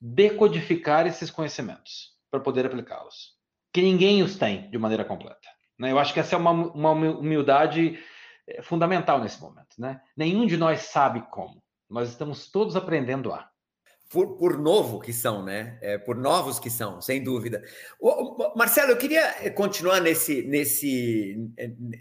decodificar 0.01 1.05
esses 1.05 1.29
conhecimentos 1.29 2.11
para 2.31 2.39
poder 2.39 2.65
aplicá-los. 2.65 3.35
Que 3.71 3.81
ninguém 3.81 4.23
os 4.23 4.35
tem 4.35 4.69
de 4.71 4.77
maneira 4.77 5.05
completa. 5.05 5.47
Né? 5.77 5.91
Eu 5.91 5.99
acho 5.99 6.13
que 6.13 6.19
essa 6.19 6.35
é 6.35 6.37
uma, 6.37 6.51
uma 6.51 6.91
humildade 6.91 7.99
é 8.47 8.61
fundamental 8.61 9.19
nesse 9.19 9.39
momento. 9.39 9.75
Né? 9.77 10.01
Nenhum 10.17 10.45
de 10.45 10.57
nós 10.57 10.81
sabe 10.81 11.21
como. 11.29 11.61
Nós 11.89 12.09
estamos 12.09 12.49
todos 12.49 12.75
aprendendo 12.75 13.31
a. 13.31 13.49
Por, 14.09 14.37
por 14.37 14.57
novo 14.57 14.99
que 14.99 15.13
são, 15.13 15.41
né? 15.41 15.77
É, 15.81 15.97
por 15.97 16.17
novos 16.17 16.59
que 16.59 16.69
são, 16.69 16.99
sem 16.99 17.23
dúvida. 17.23 17.63
O, 17.97 18.53
Marcelo, 18.57 18.91
eu 18.91 18.97
queria 18.97 19.49
continuar 19.51 20.01
nesse, 20.01 20.41
nesse, 20.43 21.37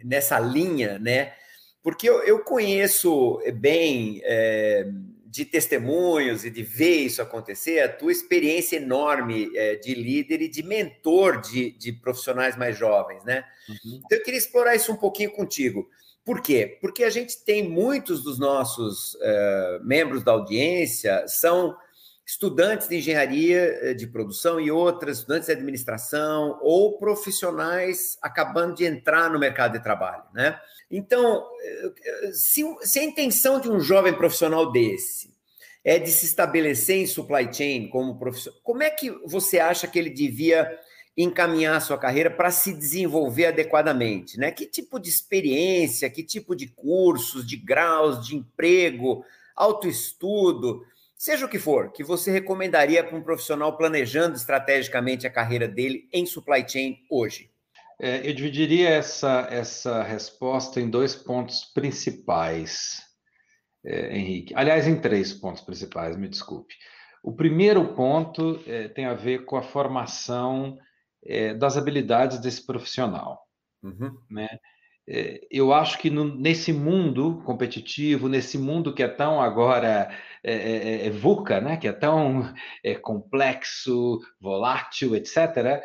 nessa 0.04 0.40
linha, 0.40 0.98
né? 0.98 1.32
Porque 1.80 2.10
eu, 2.10 2.20
eu 2.24 2.42
conheço 2.42 3.38
bem 3.54 4.20
é, 4.24 4.90
de 5.30 5.44
testemunhos 5.44 6.44
e 6.44 6.50
de 6.50 6.62
ver 6.64 7.02
isso 7.02 7.22
acontecer, 7.22 7.78
a 7.78 7.88
tua 7.88 8.10
experiência 8.10 8.76
enorme 8.76 9.48
é, 9.54 9.76
de 9.76 9.94
líder 9.94 10.42
e 10.42 10.48
de 10.48 10.60
mentor 10.60 11.40
de, 11.40 11.70
de 11.78 11.92
profissionais 11.92 12.56
mais 12.56 12.76
jovens, 12.76 13.22
né? 13.24 13.44
Uhum. 13.68 14.00
Então 14.04 14.18
eu 14.18 14.24
queria 14.24 14.38
explorar 14.38 14.74
isso 14.74 14.92
um 14.92 14.96
pouquinho 14.96 15.30
contigo. 15.30 15.88
Por 16.24 16.42
quê? 16.42 16.78
Porque 16.80 17.04
a 17.04 17.10
gente 17.10 17.44
tem 17.44 17.68
muitos 17.68 18.24
dos 18.24 18.40
nossos 18.40 19.14
uh, 19.14 19.84
membros 19.84 20.24
da 20.24 20.32
audiência 20.32 21.24
são 21.28 21.76
estudantes 22.26 22.88
de 22.88 22.96
engenharia 22.96 23.58
eh, 23.82 23.94
de 23.94 24.06
produção 24.06 24.60
e 24.60 24.70
outras, 24.70 25.18
estudantes 25.18 25.46
de 25.46 25.52
administração 25.52 26.60
ou 26.62 26.96
profissionais 26.96 28.16
acabando 28.22 28.74
de 28.74 28.84
entrar 28.84 29.28
no 29.30 29.38
mercado 29.38 29.72
de 29.72 29.82
trabalho, 29.82 30.22
né? 30.32 30.60
Então, 30.90 31.46
eh, 31.62 32.30
se, 32.32 32.62
se 32.82 32.98
a 32.98 33.04
intenção 33.04 33.60
de 33.60 33.70
um 33.70 33.80
jovem 33.80 34.12
profissional 34.12 34.72
desse 34.72 35.30
é 35.84 35.98
de 35.98 36.10
se 36.10 36.26
estabelecer 36.26 36.96
em 36.96 37.06
supply 37.06 37.52
chain 37.52 37.88
como 37.88 38.18
profissional, 38.18 38.60
como 38.62 38.82
é 38.82 38.90
que 38.90 39.10
você 39.24 39.58
acha 39.58 39.86
que 39.86 39.98
ele 39.98 40.10
devia 40.10 40.68
encaminhar 41.16 41.76
a 41.76 41.80
sua 41.80 41.98
carreira 41.98 42.30
para 42.30 42.50
se 42.50 42.72
desenvolver 42.72 43.46
adequadamente, 43.46 44.38
né? 44.38 44.50
Que 44.50 44.66
tipo 44.66 44.98
de 44.98 45.08
experiência, 45.08 46.10
que 46.10 46.22
tipo 46.22 46.54
de 46.54 46.66
cursos, 46.68 47.46
de 47.46 47.56
graus, 47.56 48.26
de 48.26 48.36
emprego, 48.36 49.24
autoestudo, 49.54 50.84
seja 51.16 51.46
o 51.46 51.48
que 51.48 51.58
for, 51.58 51.92
que 51.92 52.02
você 52.02 52.30
recomendaria 52.30 53.04
para 53.04 53.16
um 53.16 53.22
profissional 53.22 53.76
planejando 53.76 54.36
estrategicamente 54.36 55.26
a 55.26 55.30
carreira 55.30 55.68
dele 55.68 56.08
em 56.12 56.24
supply 56.24 56.66
chain 56.66 56.98
hoje? 57.10 57.49
É, 58.02 58.26
eu 58.26 58.32
dividiria 58.32 58.88
essa, 58.88 59.46
essa 59.50 60.02
resposta 60.02 60.80
em 60.80 60.88
dois 60.88 61.14
pontos 61.14 61.66
principais, 61.74 63.02
é, 63.84 64.16
Henrique. 64.16 64.54
Aliás, 64.56 64.88
em 64.88 64.98
três 64.98 65.34
pontos 65.34 65.62
principais, 65.62 66.16
me 66.16 66.26
desculpe. 66.26 66.74
O 67.22 67.36
primeiro 67.36 67.94
ponto 67.94 68.58
é, 68.66 68.88
tem 68.88 69.04
a 69.04 69.12
ver 69.12 69.44
com 69.44 69.58
a 69.58 69.62
formação 69.62 70.78
é, 71.22 71.52
das 71.52 71.76
habilidades 71.76 72.38
desse 72.38 72.64
profissional. 72.64 73.46
Uhum. 73.82 74.16
Né? 74.30 74.48
É, 75.06 75.46
eu 75.50 75.70
acho 75.70 75.98
que 75.98 76.08
no, 76.08 76.24
nesse 76.24 76.72
mundo 76.72 77.42
competitivo, 77.44 78.30
nesse 78.30 78.56
mundo 78.56 78.94
que 78.94 79.02
é 79.02 79.08
tão 79.08 79.42
agora 79.42 80.10
é, 80.42 80.54
é, 80.54 80.76
é, 81.04 81.06
é 81.06 81.10
VUCA, 81.10 81.60
né? 81.60 81.76
que 81.76 81.86
é 81.86 81.92
tão 81.92 82.50
complexo, 83.02 84.20
volátil, 84.40 85.14
etc., 85.14 85.82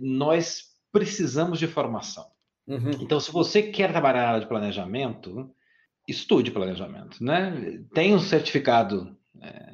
nós 0.00 0.73
precisamos 0.94 1.58
de 1.58 1.66
formação. 1.66 2.24
Uhum. 2.68 2.92
Então, 3.00 3.18
se 3.18 3.32
você 3.32 3.64
quer 3.64 3.90
trabalhar 3.90 4.22
na 4.22 4.28
área 4.28 4.40
de 4.40 4.46
planejamento, 4.46 5.52
estude 6.08 6.52
planejamento, 6.52 7.22
né? 7.22 7.82
Tenha 7.92 8.14
um 8.14 8.20
certificado 8.20 9.18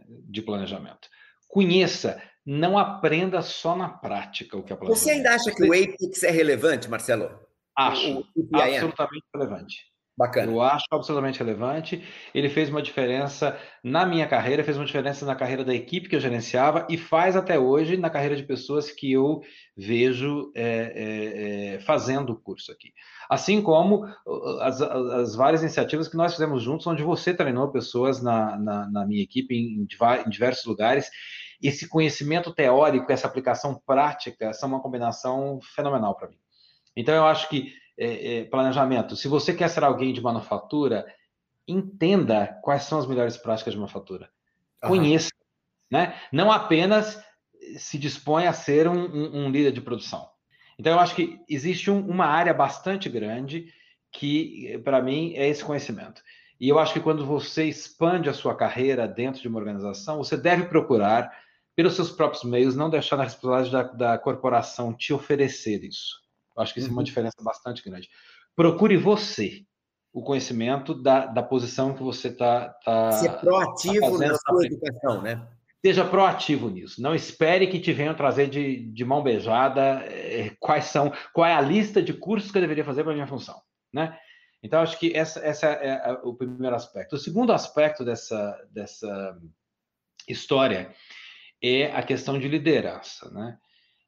de 0.09 0.40
planejamento. 0.40 1.11
Conheça 1.46 2.20
não 2.44 2.78
aprenda 2.78 3.42
só 3.42 3.76
na 3.76 3.90
prática 3.90 4.56
o 4.56 4.62
que 4.62 4.72
a 4.72 4.76
plataforma. 4.76 4.96
Você 4.96 5.11
ainda 5.11 5.35
acha 5.35 5.54
que 5.54 5.62
o 5.62 5.72
Apex 5.72 6.22
é 6.22 6.30
relevante, 6.30 6.88
Marcelo? 6.88 7.38
Acho, 7.76 8.26
absolutamente 8.54 9.26
relevante. 9.35 9.89
Bacana. 10.20 10.52
Eu 10.52 10.61
acho 10.61 10.85
absolutamente 10.90 11.38
relevante. 11.38 12.04
Ele 12.35 12.50
fez 12.50 12.68
uma 12.68 12.83
diferença 12.83 13.59
na 13.83 14.04
minha 14.04 14.28
carreira, 14.28 14.62
fez 14.62 14.76
uma 14.76 14.85
diferença 14.85 15.24
na 15.24 15.35
carreira 15.35 15.64
da 15.64 15.74
equipe 15.74 16.11
que 16.11 16.14
eu 16.14 16.20
gerenciava 16.20 16.87
e 16.90 16.98
faz 16.98 17.37
até 17.37 17.59
hoje 17.59 17.96
na 17.96 18.11
carreira 18.11 18.37
de 18.37 18.42
pessoas 18.42 18.92
que 18.92 19.11
eu 19.11 19.40
vejo 19.74 20.52
é, 20.54 20.62
é, 20.62 21.74
é, 21.76 21.80
fazendo 21.80 22.35
o 22.35 22.37
curso 22.37 22.70
aqui. 22.70 22.92
Assim 23.30 23.62
como 23.62 24.04
uh, 24.04 24.61
as, 24.61 24.83
as, 24.83 25.35
várias 25.35 25.62
iniciativas 25.62 26.06
que 26.06 26.18
nós 26.18 26.35
fizemos 26.35 26.62
juntos, 26.62 26.87
onde 26.87 27.02
você 27.02 27.33
treinou 27.33 27.72
pessoas 27.72 28.22
na, 28.22 28.59
na, 28.59 28.90
na 28.90 29.06
minha 29.06 29.22
equipe 29.22 29.54
em, 29.54 29.80
em 29.80 30.28
diversos 30.28 30.66
lugares 30.66 31.09
esse 31.62 31.88
conhecimento 31.88 32.52
teórico, 32.52 33.11
essa 33.11 33.26
aplicação 33.26 33.80
prática, 33.87 34.52
são 34.52 34.68
uma 34.68 34.83
combinação 34.83 35.61
fenomenal 35.74 36.14
para 36.14 36.28
mim. 36.28 36.37
Então, 36.94 37.14
eu 37.14 37.24
acho 37.24 37.48
que 37.48 37.72
é, 38.00 38.38
é, 38.38 38.44
planejamento, 38.44 39.14
se 39.14 39.28
você 39.28 39.52
quer 39.52 39.68
ser 39.68 39.84
alguém 39.84 40.10
de 40.14 40.22
manufatura, 40.22 41.06
entenda 41.68 42.58
quais 42.62 42.84
são 42.84 42.98
as 42.98 43.06
melhores 43.06 43.36
práticas 43.36 43.74
de 43.74 43.78
manufatura. 43.78 44.30
Conheça, 44.82 45.28
né? 45.90 46.18
Não 46.32 46.50
apenas 46.50 47.22
se 47.76 47.98
dispõe 47.98 48.46
a 48.46 48.54
ser 48.54 48.88
um, 48.88 49.04
um, 49.04 49.44
um 49.44 49.50
líder 49.50 49.72
de 49.72 49.82
produção. 49.82 50.26
Então, 50.78 50.94
eu 50.94 50.98
acho 50.98 51.14
que 51.14 51.38
existe 51.46 51.90
um, 51.90 52.00
uma 52.00 52.24
área 52.24 52.54
bastante 52.54 53.10
grande 53.10 53.70
que, 54.10 54.78
para 54.82 55.02
mim, 55.02 55.34
é 55.34 55.46
esse 55.46 55.62
conhecimento. 55.62 56.22
E 56.58 56.70
eu 56.70 56.78
acho 56.78 56.94
que 56.94 57.00
quando 57.00 57.26
você 57.26 57.64
expande 57.64 58.30
a 58.30 58.34
sua 58.34 58.54
carreira 58.54 59.06
dentro 59.06 59.42
de 59.42 59.48
uma 59.48 59.58
organização, 59.58 60.16
você 60.16 60.38
deve 60.38 60.64
procurar 60.64 61.30
pelos 61.76 61.94
seus 61.94 62.10
próprios 62.10 62.44
meios, 62.44 62.74
não 62.74 62.88
deixar 62.88 63.16
na 63.16 63.24
responsabilidade 63.24 63.70
da, 63.70 64.12
da 64.12 64.18
corporação 64.18 64.94
te 64.94 65.12
oferecer 65.12 65.84
isso. 65.84 66.19
Acho 66.56 66.74
que 66.74 66.80
isso 66.80 66.88
uhum. 66.88 66.92
é 66.92 66.96
uma 66.96 67.00
uhum. 67.00 67.04
diferença 67.04 67.36
bastante 67.42 67.82
grande. 67.82 68.08
Procure 68.54 68.96
você 68.96 69.64
o 70.12 70.22
conhecimento 70.22 70.94
da, 70.94 71.26
da 71.26 71.42
posição 71.42 71.94
que 71.94 72.02
você 72.02 72.28
está. 72.28 72.68
Tá, 72.84 73.12
Ser 73.12 73.32
proativo 73.38 74.18
tá 74.18 74.26
na 74.26 74.34
sua 74.34 74.66
educação, 74.66 75.22
né? 75.22 75.46
Seja 75.84 76.04
proativo 76.04 76.68
nisso. 76.68 77.00
Não 77.00 77.14
espere 77.14 77.66
que 77.66 77.80
te 77.80 77.92
venham 77.92 78.14
trazer 78.14 78.48
de, 78.48 78.92
de 78.92 79.04
mão 79.04 79.22
beijada 79.22 80.04
é, 80.04 80.54
quais 80.60 80.86
são, 80.86 81.10
qual 81.32 81.46
é 81.46 81.54
a 81.54 81.60
lista 81.60 82.02
de 82.02 82.12
cursos 82.12 82.50
que 82.50 82.58
eu 82.58 82.62
deveria 82.62 82.84
fazer 82.84 83.02
para 83.02 83.12
a 83.12 83.14
minha 83.14 83.26
função, 83.26 83.58
né? 83.92 84.18
Então, 84.62 84.82
acho 84.82 84.98
que 84.98 85.16
essa, 85.16 85.40
essa 85.40 85.66
é 85.66 86.12
o 86.22 86.34
primeiro 86.34 86.76
aspecto. 86.76 87.16
O 87.16 87.18
segundo 87.18 87.50
aspecto 87.50 88.04
dessa, 88.04 88.58
dessa 88.70 89.38
história 90.28 90.94
é 91.62 91.86
a 91.86 92.02
questão 92.02 92.38
de 92.38 92.46
liderança, 92.46 93.30
né? 93.30 93.56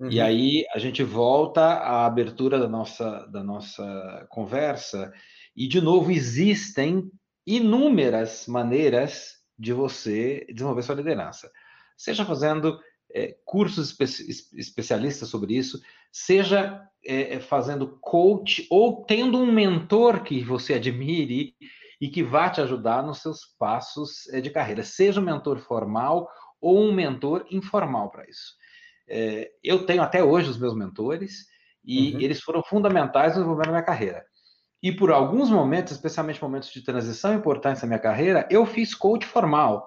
Uhum. 0.02 0.10
E 0.10 0.20
aí 0.20 0.66
a 0.74 0.80
gente 0.80 1.04
volta 1.04 1.60
à 1.60 2.04
abertura 2.04 2.58
da 2.58 2.68
nossa, 2.68 3.24
da 3.28 3.40
nossa 3.44 4.26
conversa, 4.28 5.12
e 5.54 5.68
de 5.68 5.80
novo 5.80 6.10
existem 6.10 7.08
inúmeras 7.46 8.48
maneiras 8.48 9.36
de 9.56 9.72
você 9.72 10.44
desenvolver 10.52 10.82
sua 10.82 10.96
liderança. 10.96 11.48
Seja 11.96 12.24
fazendo 12.24 12.80
é, 13.14 13.36
cursos 13.44 13.96
espe 14.00 14.58
especialistas 14.58 15.28
sobre 15.28 15.54
isso, 15.54 15.80
seja 16.10 16.82
é, 17.06 17.38
fazendo 17.38 17.96
coach 18.00 18.66
ou 18.68 19.04
tendo 19.04 19.38
um 19.38 19.52
mentor 19.52 20.24
que 20.24 20.42
você 20.42 20.74
admire 20.74 21.54
e 22.00 22.08
que 22.08 22.24
vá 22.24 22.50
te 22.50 22.60
ajudar 22.60 23.04
nos 23.04 23.18
seus 23.18 23.44
passos 23.56 24.28
é, 24.30 24.40
de 24.40 24.50
carreira, 24.50 24.82
seja 24.82 25.20
um 25.20 25.24
mentor 25.24 25.60
formal 25.60 26.28
ou 26.60 26.82
um 26.82 26.92
mentor 26.92 27.46
informal 27.52 28.10
para 28.10 28.28
isso. 28.28 28.60
É, 29.14 29.50
eu 29.62 29.84
tenho 29.84 30.02
até 30.02 30.24
hoje 30.24 30.48
os 30.48 30.58
meus 30.58 30.74
mentores 30.74 31.46
e 31.84 32.14
uhum. 32.14 32.20
eles 32.20 32.40
foram 32.40 32.62
fundamentais 32.62 33.32
no 33.32 33.40
desenvolvimento 33.40 33.66
da 33.66 33.72
minha 33.72 33.84
carreira. 33.84 34.24
E 34.82 34.90
por 34.90 35.12
alguns 35.12 35.50
momentos, 35.50 35.92
especialmente 35.92 36.42
momentos 36.42 36.70
de 36.70 36.82
transição 36.82 37.34
importantes 37.34 37.82
na 37.82 37.88
minha 37.88 38.00
carreira, 38.00 38.48
eu 38.50 38.64
fiz 38.64 38.94
coach 38.94 39.26
formal. 39.26 39.86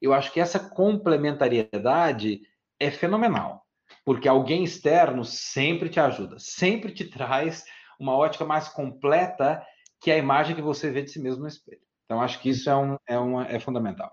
Eu 0.00 0.12
acho 0.12 0.30
que 0.30 0.38
essa 0.38 0.60
complementariedade 0.60 2.42
é 2.78 2.90
fenomenal, 2.90 3.62
porque 4.04 4.28
alguém 4.28 4.62
externo 4.62 5.24
sempre 5.24 5.88
te 5.88 5.98
ajuda, 5.98 6.36
sempre 6.38 6.92
te 6.92 7.04
traz 7.08 7.64
uma 7.98 8.14
ótica 8.14 8.44
mais 8.44 8.68
completa 8.68 9.64
que 10.02 10.10
a 10.10 10.18
imagem 10.18 10.54
que 10.54 10.60
você 10.60 10.90
vê 10.90 11.00
de 11.00 11.10
si 11.10 11.18
mesmo 11.18 11.42
no 11.42 11.48
espelho. 11.48 11.80
Então, 12.04 12.20
acho 12.20 12.38
que 12.40 12.50
isso 12.50 12.68
é, 12.68 12.76
um, 12.76 12.96
é, 13.08 13.18
uma, 13.18 13.48
é 13.48 13.58
fundamental. 13.58 14.12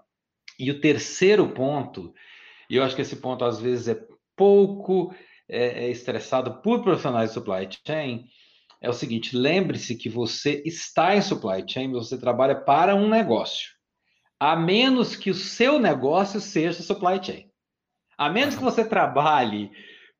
E 0.57 0.71
o 0.71 0.79
terceiro 0.79 1.49
ponto, 1.49 2.13
e 2.69 2.77
eu 2.77 2.83
acho 2.83 2.95
que 2.95 3.01
esse 3.01 3.17
ponto 3.17 3.43
às 3.43 3.59
vezes 3.59 3.89
é 3.89 4.12
pouco 4.35 5.13
é, 5.47 5.85
é 5.85 5.89
estressado 5.89 6.61
por 6.61 6.83
profissionais 6.83 7.29
de 7.29 7.33
supply 7.35 7.67
chain, 7.85 8.25
é 8.81 8.89
o 8.89 8.93
seguinte: 8.93 9.35
lembre-se 9.35 9.95
que 9.95 10.09
você 10.09 10.61
está 10.65 11.15
em 11.15 11.21
supply 11.21 11.63
chain, 11.67 11.91
você 11.91 12.17
trabalha 12.17 12.55
para 12.55 12.95
um 12.95 13.09
negócio, 13.09 13.71
a 14.39 14.55
menos 14.55 15.15
que 15.15 15.29
o 15.29 15.35
seu 15.35 15.79
negócio 15.79 16.39
seja 16.39 16.83
supply 16.83 17.23
chain. 17.23 17.49
A 18.17 18.29
menos 18.29 18.55
que 18.55 18.63
você 18.63 18.85
trabalhe, 18.85 19.71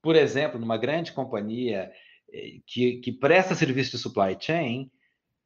por 0.02 0.16
exemplo, 0.16 0.60
numa 0.60 0.78
grande 0.78 1.12
companhia 1.12 1.92
eh, 2.34 2.60
que, 2.66 2.98
que 2.98 3.12
presta 3.12 3.54
serviço 3.54 3.92
de 3.92 3.98
supply 3.98 4.36
chain, 4.40 4.90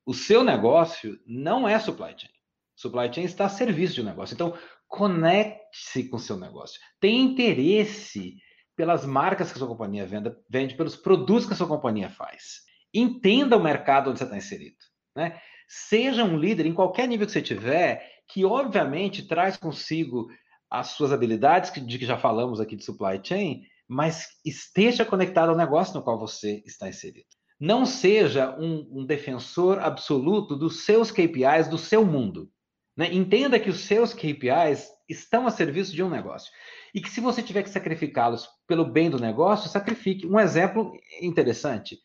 o 0.06 0.13
seu 0.13 0.43
negócio 0.43 1.19
não 1.25 1.67
é 1.67 1.77
supply 1.80 2.15
chain. 2.17 2.32
Supply 2.75 3.12
chain 3.12 3.25
está 3.25 3.45
a 3.45 3.49
serviço 3.49 3.95
de 3.95 4.01
um 4.01 4.06
negócio. 4.06 4.34
Então, 4.34 4.58
conecte-se 4.88 6.08
com 6.08 6.15
o 6.15 6.19
seu 6.19 6.38
negócio. 6.38 6.80
Tenha 6.99 7.21
interesse 7.21 8.38
pelas 8.77 9.03
marcas 9.03 9.51
que 9.51 9.55
a 9.55 9.57
sua 9.57 9.67
companhia 9.67 10.05
venda, 10.05 10.39
vende, 10.47 10.75
pelos 10.75 10.95
produtos 10.95 11.47
que 11.47 11.53
a 11.53 11.55
sua 11.55 11.67
companhia 11.67 12.09
faz. 12.09 12.61
Entenda 12.93 13.57
o 13.57 13.63
mercado 13.63 14.11
onde 14.11 14.19
você 14.19 14.25
está 14.25 14.37
inserido. 14.37 14.77
Né? 15.15 15.41
Seja 15.67 16.23
um 16.23 16.37
líder 16.37 16.67
em 16.67 16.73
qualquer 16.73 17.07
nível 17.07 17.25
que 17.25 17.33
você 17.33 17.41
tiver, 17.41 18.07
que 18.29 18.45
obviamente 18.45 19.27
traz 19.27 19.57
consigo 19.57 20.29
as 20.69 20.89
suas 20.89 21.11
habilidades, 21.11 21.71
de 21.73 21.97
que 21.97 22.05
já 22.05 22.17
falamos 22.17 22.59
aqui 22.61 22.75
de 22.75 22.85
supply 22.85 23.19
chain, 23.21 23.63
mas 23.87 24.27
esteja 24.45 25.03
conectado 25.03 25.49
ao 25.49 25.57
negócio 25.57 25.95
no 25.95 26.03
qual 26.03 26.19
você 26.19 26.61
está 26.63 26.87
inserido. 26.87 27.25
Não 27.59 27.83
seja 27.83 28.55
um, 28.59 28.87
um 28.91 29.05
defensor 29.05 29.79
absoluto 29.79 30.55
dos 30.55 30.85
seus 30.85 31.09
KPIs, 31.09 31.67
do 31.67 31.79
seu 31.79 32.05
mundo. 32.05 32.51
Né? 32.95 33.11
Entenda 33.11 33.59
que 33.59 33.71
os 33.71 33.79
seus 33.79 34.13
KPIs 34.13 34.87
estão 35.09 35.47
a 35.47 35.51
serviço 35.51 35.93
de 35.93 36.03
um 36.03 36.09
negócio. 36.09 36.51
E 36.93 37.01
que 37.01 37.09
se 37.09 37.19
você 37.19 37.41
tiver 37.41 37.63
que 37.63 37.69
sacrificá-los 37.69 38.47
pelo 38.67 38.86
bem 38.86 39.10
do 39.10 39.19
negócio, 39.19 39.69
sacrifique. 39.69 40.27
Um 40.27 40.39
exemplo 40.39 40.93
interessante 41.21 41.97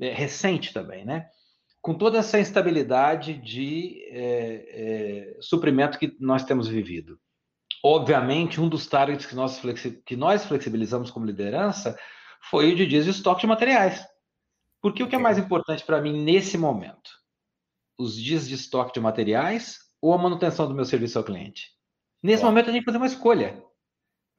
é, 0.00 0.12
recente 0.12 0.72
também, 0.72 1.04
né? 1.04 1.28
Com 1.82 1.94
toda 1.94 2.18
essa 2.18 2.38
instabilidade 2.38 3.34
de 3.34 4.02
é, 4.10 5.34
é, 5.36 5.36
suprimento 5.40 5.98
que 5.98 6.16
nós 6.18 6.44
temos 6.44 6.66
vivido. 6.66 7.18
Obviamente, 7.82 8.60
um 8.60 8.68
dos 8.68 8.86
targets 8.86 9.26
que 9.26 9.34
nós, 9.34 9.60
que 10.04 10.16
nós 10.16 10.44
flexibilizamos 10.44 11.10
como 11.10 11.24
liderança 11.24 11.98
foi 12.42 12.72
o 12.72 12.76
de 12.76 12.86
dias 12.86 13.04
de 13.04 13.10
estoque 13.10 13.42
de 13.42 13.46
materiais. 13.46 14.06
Porque 14.82 15.02
o 15.02 15.08
que 15.08 15.16
é 15.16 15.18
mais 15.18 15.38
importante 15.38 15.84
para 15.84 16.00
mim 16.00 16.22
nesse 16.22 16.56
momento? 16.56 17.10
Os 17.98 18.14
dias 18.16 18.48
de 18.48 18.54
estoque 18.54 18.94
de 18.94 19.00
materiais 19.00 19.78
ou 20.00 20.12
a 20.14 20.18
manutenção 20.18 20.66
do 20.66 20.74
meu 20.74 20.84
serviço 20.84 21.18
ao 21.18 21.24
cliente? 21.24 21.68
Nesse 22.22 22.42
momento, 22.42 22.68
a 22.68 22.72
gente 22.72 22.76
tem 22.76 22.80
que 22.80 22.86
fazer 22.86 22.98
uma 22.98 23.06
escolha. 23.06 23.62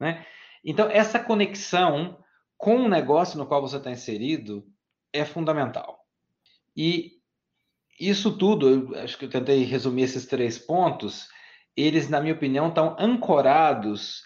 Né? 0.00 0.24
Então, 0.64 0.88
essa 0.90 1.18
conexão 1.18 2.18
com 2.56 2.76
o 2.76 2.88
negócio 2.88 3.38
no 3.38 3.46
qual 3.46 3.60
você 3.60 3.76
está 3.76 3.90
inserido 3.90 4.64
é 5.12 5.24
fundamental. 5.24 6.06
E 6.76 7.20
isso 7.98 8.36
tudo, 8.36 8.96
acho 8.96 9.18
que 9.18 9.24
eu 9.24 9.30
tentei 9.30 9.64
resumir 9.64 10.02
esses 10.02 10.26
três 10.26 10.58
pontos, 10.58 11.28
eles, 11.76 12.08
na 12.08 12.20
minha 12.20 12.34
opinião, 12.34 12.68
estão 12.68 12.96
ancorados 12.98 14.22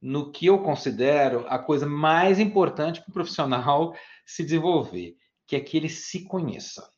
no 0.00 0.30
que 0.30 0.46
eu 0.46 0.62
considero 0.62 1.46
a 1.48 1.58
coisa 1.58 1.86
mais 1.86 2.38
importante 2.38 3.00
para 3.00 3.10
o 3.10 3.14
profissional 3.14 3.94
se 4.24 4.44
desenvolver, 4.44 5.16
que 5.46 5.56
é 5.56 5.60
que 5.60 5.76
ele 5.76 5.88
se 5.88 6.24
conheça. 6.24 6.92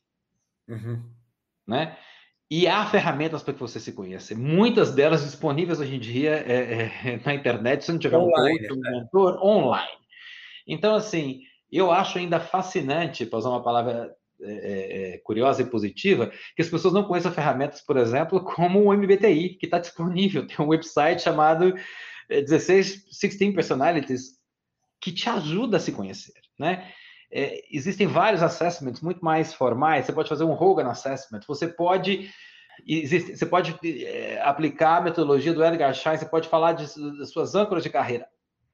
Uhum. 0.67 1.09
Né? 1.65 1.97
E 2.51 2.67
há 2.67 2.85
ferramentas 2.85 3.41
para 3.41 3.53
que 3.53 3.61
você 3.61 3.79
se 3.79 3.93
conheça. 3.93 4.35
Muitas 4.35 4.93
delas 4.93 5.23
disponíveis 5.23 5.79
hoje 5.79 5.95
em 5.95 5.99
dia 5.99 6.31
é, 6.45 6.91
é, 7.05 7.21
na 7.25 7.33
internet, 7.33 7.85
se 7.85 7.93
não 7.93 7.97
tiver 7.97 8.17
online, 8.17 8.65
um 8.65 8.67
coach, 8.67 8.73
um 8.73 8.91
mentor, 8.91 9.41
online. 9.41 9.97
Então, 10.67 10.93
assim, 10.93 11.39
eu 11.71 11.89
acho 11.93 12.17
ainda 12.17 12.41
fascinante, 12.41 13.25
para 13.25 13.39
usar 13.39 13.51
uma 13.51 13.63
palavra 13.63 14.13
é, 14.41 14.51
é, 14.51 15.13
é, 15.13 15.17
curiosa 15.19 15.61
e 15.61 15.65
positiva, 15.65 16.29
que 16.53 16.61
as 16.61 16.67
pessoas 16.67 16.93
não 16.93 17.05
conheçam 17.05 17.31
ferramentas, 17.31 17.79
por 17.79 17.95
exemplo, 17.95 18.43
como 18.43 18.83
o 18.83 18.93
MBTI, 18.93 19.55
que 19.55 19.65
está 19.65 19.79
disponível. 19.79 20.45
Tem 20.45 20.57
um 20.59 20.67
website 20.67 21.21
chamado 21.21 21.73
16, 22.29 22.93
é, 22.93 23.27
16 23.27 23.55
Personalities, 23.55 24.23
que 24.99 25.13
te 25.13 25.29
ajuda 25.29 25.77
a 25.77 25.79
se 25.79 25.93
conhecer, 25.93 26.41
né? 26.59 26.91
É, 27.31 27.63
existem 27.71 28.07
vários 28.07 28.43
assessments 28.43 29.01
muito 29.01 29.23
mais 29.23 29.53
formais. 29.53 30.05
Você 30.05 30.11
pode 30.11 30.29
fazer 30.29 30.43
um 30.43 30.51
Hogan 30.51 30.89
Assessment. 30.89 31.41
Você 31.47 31.67
pode 31.67 32.29
existe, 32.87 33.35
você 33.35 33.45
pode 33.45 33.77
é, 33.83 34.41
aplicar 34.41 34.97
a 34.97 35.01
metodologia 35.01 35.53
do 35.53 35.63
Edgar 35.63 35.93
Schein. 35.93 36.17
Você 36.17 36.25
pode 36.25 36.49
falar 36.49 36.73
de, 36.73 36.85
de 36.85 37.25
suas 37.25 37.55
âncoras 37.55 37.83
de 37.83 37.89
carreira. 37.89 38.27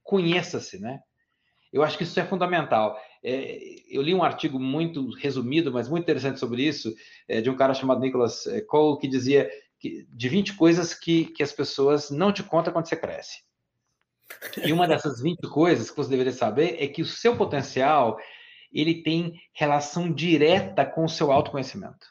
Conheça-se, 0.03 0.79
né? 0.79 0.99
Eu 1.71 1.83
acho 1.83 1.97
que 1.97 2.03
isso 2.03 2.19
é 2.19 2.25
fundamental. 2.25 2.97
É, 3.23 3.57
eu 3.89 4.01
li 4.01 4.13
um 4.13 4.23
artigo 4.23 4.59
muito 4.59 5.09
resumido, 5.11 5.71
mas 5.71 5.89
muito 5.89 6.03
interessante 6.03 6.39
sobre 6.39 6.63
isso, 6.63 6.93
é, 7.27 7.41
de 7.41 7.49
um 7.49 7.55
cara 7.55 7.73
chamado 7.73 7.99
Nicholas 7.99 8.47
é, 8.47 8.61
Cole, 8.61 8.99
que 8.99 9.07
dizia 9.07 9.49
que, 9.79 10.07
de 10.09 10.29
20 10.29 10.55
coisas 10.55 10.93
que, 10.93 11.25
que 11.25 11.43
as 11.43 11.51
pessoas 11.51 12.09
não 12.09 12.31
te 12.31 12.41
contam 12.41 12.71
quando 12.71 12.87
você 12.87 12.95
cresce. 12.95 13.45
E 14.63 14.73
uma 14.73 14.87
dessas 14.87 15.21
20 15.21 15.47
coisas 15.49 15.89
que 15.89 15.97
você 15.97 16.09
deveria 16.09 16.33
saber 16.33 16.77
é 16.79 16.87
que 16.87 17.01
o 17.01 17.05
seu 17.05 17.35
potencial 17.35 18.17
ele 18.71 19.03
tem 19.03 19.39
relação 19.53 20.11
direta 20.11 20.85
com 20.85 21.05
o 21.05 21.09
seu 21.09 21.31
autoconhecimento. 21.31 22.07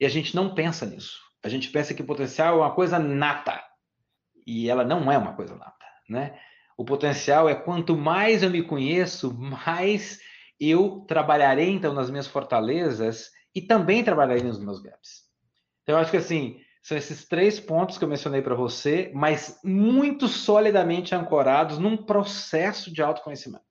E 0.00 0.06
a 0.06 0.08
gente 0.08 0.34
não 0.34 0.54
pensa 0.54 0.84
nisso. 0.86 1.20
A 1.44 1.48
gente 1.48 1.70
pensa 1.70 1.94
que 1.94 2.02
o 2.02 2.06
potencial 2.06 2.56
é 2.56 2.58
uma 2.58 2.74
coisa 2.74 2.98
nata. 2.98 3.62
E 4.46 4.68
ela 4.68 4.84
não 4.84 5.10
é 5.10 5.18
uma 5.18 5.34
coisa 5.34 5.54
nata, 5.54 5.86
né? 6.08 6.38
O 6.76 6.84
potencial 6.84 7.48
é 7.48 7.54
quanto 7.54 7.96
mais 7.96 8.42
eu 8.42 8.50
me 8.50 8.62
conheço, 8.62 9.32
mais 9.32 10.18
eu 10.58 11.04
trabalharei 11.06 11.70
então 11.70 11.92
nas 11.92 12.10
minhas 12.10 12.26
fortalezas 12.26 13.30
e 13.54 13.60
também 13.60 14.02
trabalharei 14.02 14.42
nos 14.42 14.58
meus 14.58 14.80
gaps. 14.80 15.22
Então, 15.82 15.96
eu 15.96 16.00
acho 16.00 16.10
que 16.10 16.16
assim, 16.16 16.60
são 16.82 16.96
esses 16.96 17.26
três 17.26 17.60
pontos 17.60 17.98
que 17.98 18.04
eu 18.04 18.08
mencionei 18.08 18.42
para 18.42 18.54
você, 18.54 19.10
mas 19.14 19.58
muito 19.62 20.26
solidamente 20.26 21.14
ancorados 21.14 21.78
num 21.78 21.96
processo 21.96 22.92
de 22.92 23.02
autoconhecimento. 23.02 23.64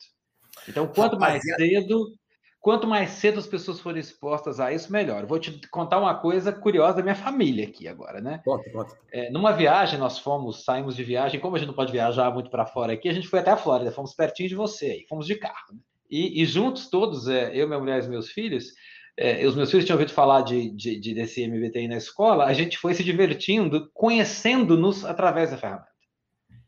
Então, 0.68 0.88
quanto 0.88 1.20
mais 1.20 1.42
cedo, 1.42 2.14
quanto 2.62 2.88
mais 2.88 3.10
cedo 3.10 3.40
as 3.40 3.48
pessoas 3.48 3.80
forem 3.80 4.00
expostas 4.00 4.60
a 4.60 4.72
isso, 4.72 4.92
melhor. 4.92 5.26
vou 5.26 5.40
te 5.40 5.60
contar 5.70 6.00
uma 6.00 6.14
coisa 6.14 6.54
curiosa 6.54 6.98
da 6.98 7.04
minha 7.04 7.16
família 7.16 7.68
aqui 7.68 7.88
agora, 7.88 8.22
né? 8.22 8.40
Conta, 8.46 8.70
conta. 8.70 8.98
É, 9.12 9.32
numa 9.32 9.52
viagem, 9.52 10.00
nós 10.00 10.20
fomos, 10.20 10.64
saímos 10.64 10.96
de 10.96 11.04
viagem, 11.04 11.40
como 11.40 11.56
a 11.56 11.60
gente 11.60 11.70
não 11.70 11.76
pode 11.76 11.92
viajar 11.92 12.32
muito 12.32 12.52
para 12.52 12.68
fora 12.68 12.94
aqui, 12.94 13.10
a 13.10 13.14
gente 13.14 13.28
foi 13.28 13.40
até 13.40 13.50
a 13.50 13.58
Flórida, 13.58 13.92
fomos 13.92 14.14
pertinho 14.14 14.48
de 14.48 14.56
você 14.56 14.86
aí, 14.86 15.06
fomos 15.10 15.26
de 15.26 15.36
carro. 15.36 15.74
Né? 15.74 15.80
E, 16.10 16.42
e, 16.42 16.46
juntos 16.46 16.88
todos, 16.88 17.28
é, 17.28 17.52
eu, 17.56 17.68
minha 17.68 17.80
mulher 17.80 18.04
e 18.04 18.08
meus 18.08 18.30
filhos, 18.30 18.74
é, 19.18 19.46
os 19.48 19.56
meus 19.56 19.72
filhos 19.72 19.86
tinham 19.86 19.98
ouvido 19.98 20.14
falar 20.14 20.42
de, 20.42 20.70
de, 20.70 21.00
de 21.00 21.14
desse 21.16 21.48
MBTI 21.48 21.88
na 21.88 21.98
escola, 21.98 22.46
a 22.46 22.54
gente 22.54 22.78
foi 22.78 22.94
se 22.94 23.04
divertindo, 23.04 23.90
conhecendo-nos 23.92 25.04
através 25.04 25.50
da 25.50 25.58
ferramenta. 25.58 25.90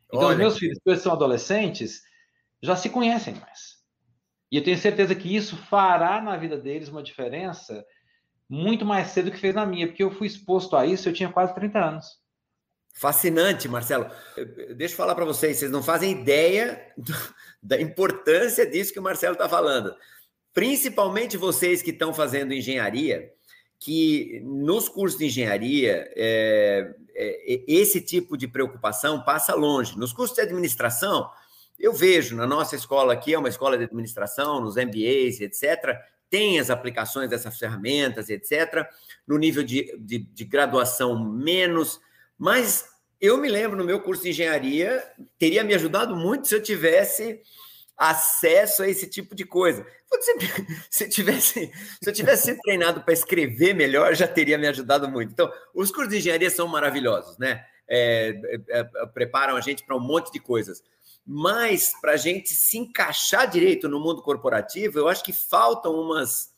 Então, 0.07 0.23
Olha. 0.23 0.31
os 0.31 0.37
meus 0.37 0.57
filhos, 0.57 0.79
que 0.83 0.95
são 0.95 1.13
adolescentes, 1.13 2.01
já 2.61 2.75
se 2.75 2.89
conhecem 2.89 3.35
mais. 3.35 3.82
E 4.53 4.57
eu 4.57 4.63
tenho 4.63 4.77
certeza 4.77 5.15
que 5.15 5.35
isso 5.35 5.57
fará 5.57 6.21
na 6.21 6.37
vida 6.37 6.55
deles 6.55 6.87
uma 6.87 7.01
diferença 7.01 7.83
muito 8.47 8.85
mais 8.85 9.07
cedo 9.07 9.25
do 9.25 9.31
que 9.31 9.39
fez 9.39 9.55
na 9.55 9.65
minha, 9.65 9.87
porque 9.87 10.03
eu 10.03 10.11
fui 10.11 10.27
exposto 10.27 10.75
a 10.75 10.85
isso, 10.85 11.09
eu 11.09 11.13
tinha 11.13 11.31
quase 11.31 11.55
30 11.55 11.79
anos. 11.79 12.05
Fascinante, 12.93 13.67
Marcelo. 13.67 14.05
Deixa 14.77 14.93
eu 14.93 14.97
falar 14.97 15.15
para 15.15 15.25
vocês, 15.25 15.57
vocês 15.57 15.71
não 15.71 15.81
fazem 15.81 16.11
ideia 16.11 16.79
da 17.63 17.81
importância 17.81 18.63
disso 18.63 18.93
que 18.93 18.99
o 18.99 19.01
Marcelo 19.01 19.33
está 19.33 19.49
falando. 19.49 19.91
Principalmente 20.53 21.35
vocês 21.35 21.81
que 21.81 21.89
estão 21.89 22.13
fazendo 22.13 22.53
engenharia, 22.53 23.33
que 23.79 24.39
nos 24.45 24.87
cursos 24.87 25.17
de 25.17 25.25
engenharia, 25.25 26.11
é, 26.15 26.93
é, 27.15 27.63
esse 27.67 27.99
tipo 27.99 28.37
de 28.37 28.47
preocupação 28.47 29.23
passa 29.23 29.55
longe. 29.55 29.97
Nos 29.97 30.13
cursos 30.13 30.35
de 30.35 30.43
administração, 30.43 31.27
eu 31.79 31.93
vejo 31.93 32.35
na 32.35 32.47
nossa 32.47 32.75
escola 32.75 33.13
aqui, 33.13 33.33
é 33.33 33.39
uma 33.39 33.49
escola 33.49 33.77
de 33.77 33.85
administração, 33.85 34.61
nos 34.61 34.75
MBAs, 34.75 35.41
etc., 35.41 35.97
tem 36.29 36.59
as 36.59 36.71
aplicações 36.71 37.29
dessas 37.29 37.59
ferramentas, 37.59 38.29
etc., 38.29 38.87
no 39.27 39.37
nível 39.37 39.63
de, 39.63 39.95
de, 39.99 40.17
de 40.17 40.45
graduação 40.45 41.23
menos, 41.23 41.99
mas 42.37 42.85
eu 43.21 43.37
me 43.37 43.47
lembro 43.47 43.77
no 43.77 43.85
meu 43.85 44.01
curso 44.01 44.23
de 44.23 44.29
engenharia, 44.29 45.03
teria 45.37 45.63
me 45.63 45.73
ajudado 45.73 46.15
muito 46.15 46.47
se 46.47 46.55
eu 46.55 46.61
tivesse 46.61 47.39
acesso 47.97 48.83
a 48.83 48.89
esse 48.89 49.07
tipo 49.07 49.33
de 49.35 49.45
coisa. 49.45 49.85
Se, 50.91 51.09
tivesse, 51.09 51.71
se 51.99 52.09
eu 52.09 52.13
tivesse 52.13 52.55
treinado 52.61 53.01
para 53.01 53.13
escrever 53.13 53.73
melhor, 53.73 54.13
já 54.13 54.27
teria 54.27 54.59
me 54.59 54.67
ajudado 54.67 55.09
muito. 55.09 55.31
Então, 55.31 55.51
os 55.73 55.89
cursos 55.89 56.11
de 56.11 56.19
engenharia 56.19 56.51
são 56.51 56.67
maravilhosos, 56.67 57.35
né? 57.39 57.65
É, 57.87 58.29
é, 58.69 58.79
é, 58.79 58.83
preparam 59.07 59.55
a 59.55 59.61
gente 59.61 59.83
para 59.83 59.95
um 59.95 59.99
monte 59.99 60.31
de 60.31 60.39
coisas. 60.39 60.83
Mas 61.25 61.93
para 62.01 62.13
a 62.13 62.17
gente 62.17 62.49
se 62.49 62.77
encaixar 62.77 63.49
direito 63.49 63.87
no 63.87 63.99
mundo 63.99 64.21
corporativo, 64.21 64.99
eu 64.99 65.07
acho 65.07 65.23
que 65.23 65.31
faltam 65.31 65.93
umas 65.93 66.51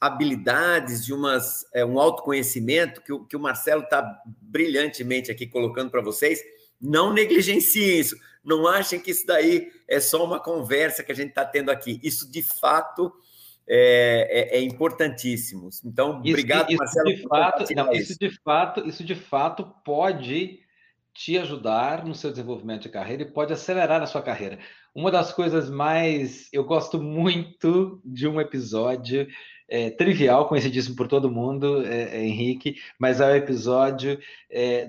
habilidades, 0.00 1.04
de 1.04 1.12
umas, 1.12 1.66
é, 1.72 1.84
um 1.84 1.98
autoconhecimento 1.98 3.00
que 3.02 3.12
o, 3.12 3.24
que 3.24 3.36
o 3.36 3.40
Marcelo 3.40 3.82
está 3.82 4.20
brilhantemente 4.26 5.30
aqui 5.30 5.46
colocando 5.46 5.90
para 5.90 6.02
vocês. 6.02 6.40
Não 6.80 7.12
negligenciem 7.12 7.98
isso. 7.98 8.16
Não 8.44 8.66
achem 8.66 9.00
que 9.00 9.10
isso 9.10 9.26
daí 9.26 9.70
é 9.86 10.00
só 10.00 10.24
uma 10.24 10.40
conversa 10.40 11.02
que 11.02 11.12
a 11.12 11.14
gente 11.14 11.30
está 11.30 11.44
tendo 11.44 11.70
aqui. 11.70 12.00
Isso, 12.02 12.30
de 12.30 12.42
fato, 12.42 13.12
é, 13.66 14.54
é, 14.54 14.58
é 14.58 14.62
importantíssimo. 14.62 15.68
Então, 15.84 16.20
isso, 16.24 16.30
obrigado, 16.30 16.70
isso 16.70 16.78
Marcelo. 16.78 17.14
De 17.14 17.22
fato, 17.28 17.74
não, 17.74 17.92
isso. 17.92 18.12
isso. 18.12 18.20
de 18.20 18.30
fato, 18.42 18.88
isso 18.88 19.04
de 19.04 19.14
fato 19.14 19.64
pode 19.84 20.60
te 21.18 21.36
ajudar 21.36 22.04
no 22.04 22.14
seu 22.14 22.30
desenvolvimento 22.30 22.82
de 22.82 22.88
carreira 22.90 23.22
e 23.24 23.30
pode 23.30 23.52
acelerar 23.52 24.00
a 24.00 24.06
sua 24.06 24.22
carreira. 24.22 24.56
Uma 24.94 25.10
das 25.10 25.32
coisas 25.32 25.68
mais 25.68 26.48
eu 26.52 26.62
gosto 26.62 27.02
muito 27.02 28.00
de 28.04 28.28
um 28.28 28.40
episódio 28.40 29.26
é, 29.68 29.90
trivial, 29.90 30.46
conhecidíssimo 30.46 30.94
por 30.94 31.08
todo 31.08 31.28
mundo, 31.28 31.84
é, 31.84 32.18
é, 32.18 32.24
Henrique, 32.24 32.76
mas 33.00 33.20
é 33.20 33.26
o 33.26 33.34
episódio 33.34 34.16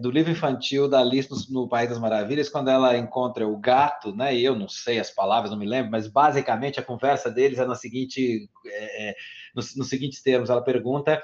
do 0.01 0.11
livro 0.11 0.31
infantil 0.31 0.87
da 0.87 0.99
Alice 0.99 1.29
no, 1.31 1.61
no, 1.63 1.67
País 1.67 1.89
das 1.89 1.99
Maravilhas, 1.99 2.47
quando 2.47 2.69
ela 2.69 2.95
encontra 2.95 3.47
o 3.47 3.57
gato, 3.57 4.15
né? 4.15 4.33
E 4.35 4.45
eu 4.45 4.55
não 4.55 4.69
sei 4.69 4.99
as 4.99 5.09
palavras, 5.09 5.49
não 5.49 5.57
me 5.57 5.65
lembro, 5.65 5.91
mas 5.91 6.07
basicamente 6.07 6.79
a 6.79 6.83
conversa 6.83 7.31
deles 7.31 7.57
é 7.57 7.65
na 7.65 7.75
seguinte, 7.75 8.47
nos, 9.55 9.75
nos 9.75 9.89
seguintes 9.89 10.21
termos. 10.21 10.51
Ela 10.51 10.61
pergunta 10.61 11.21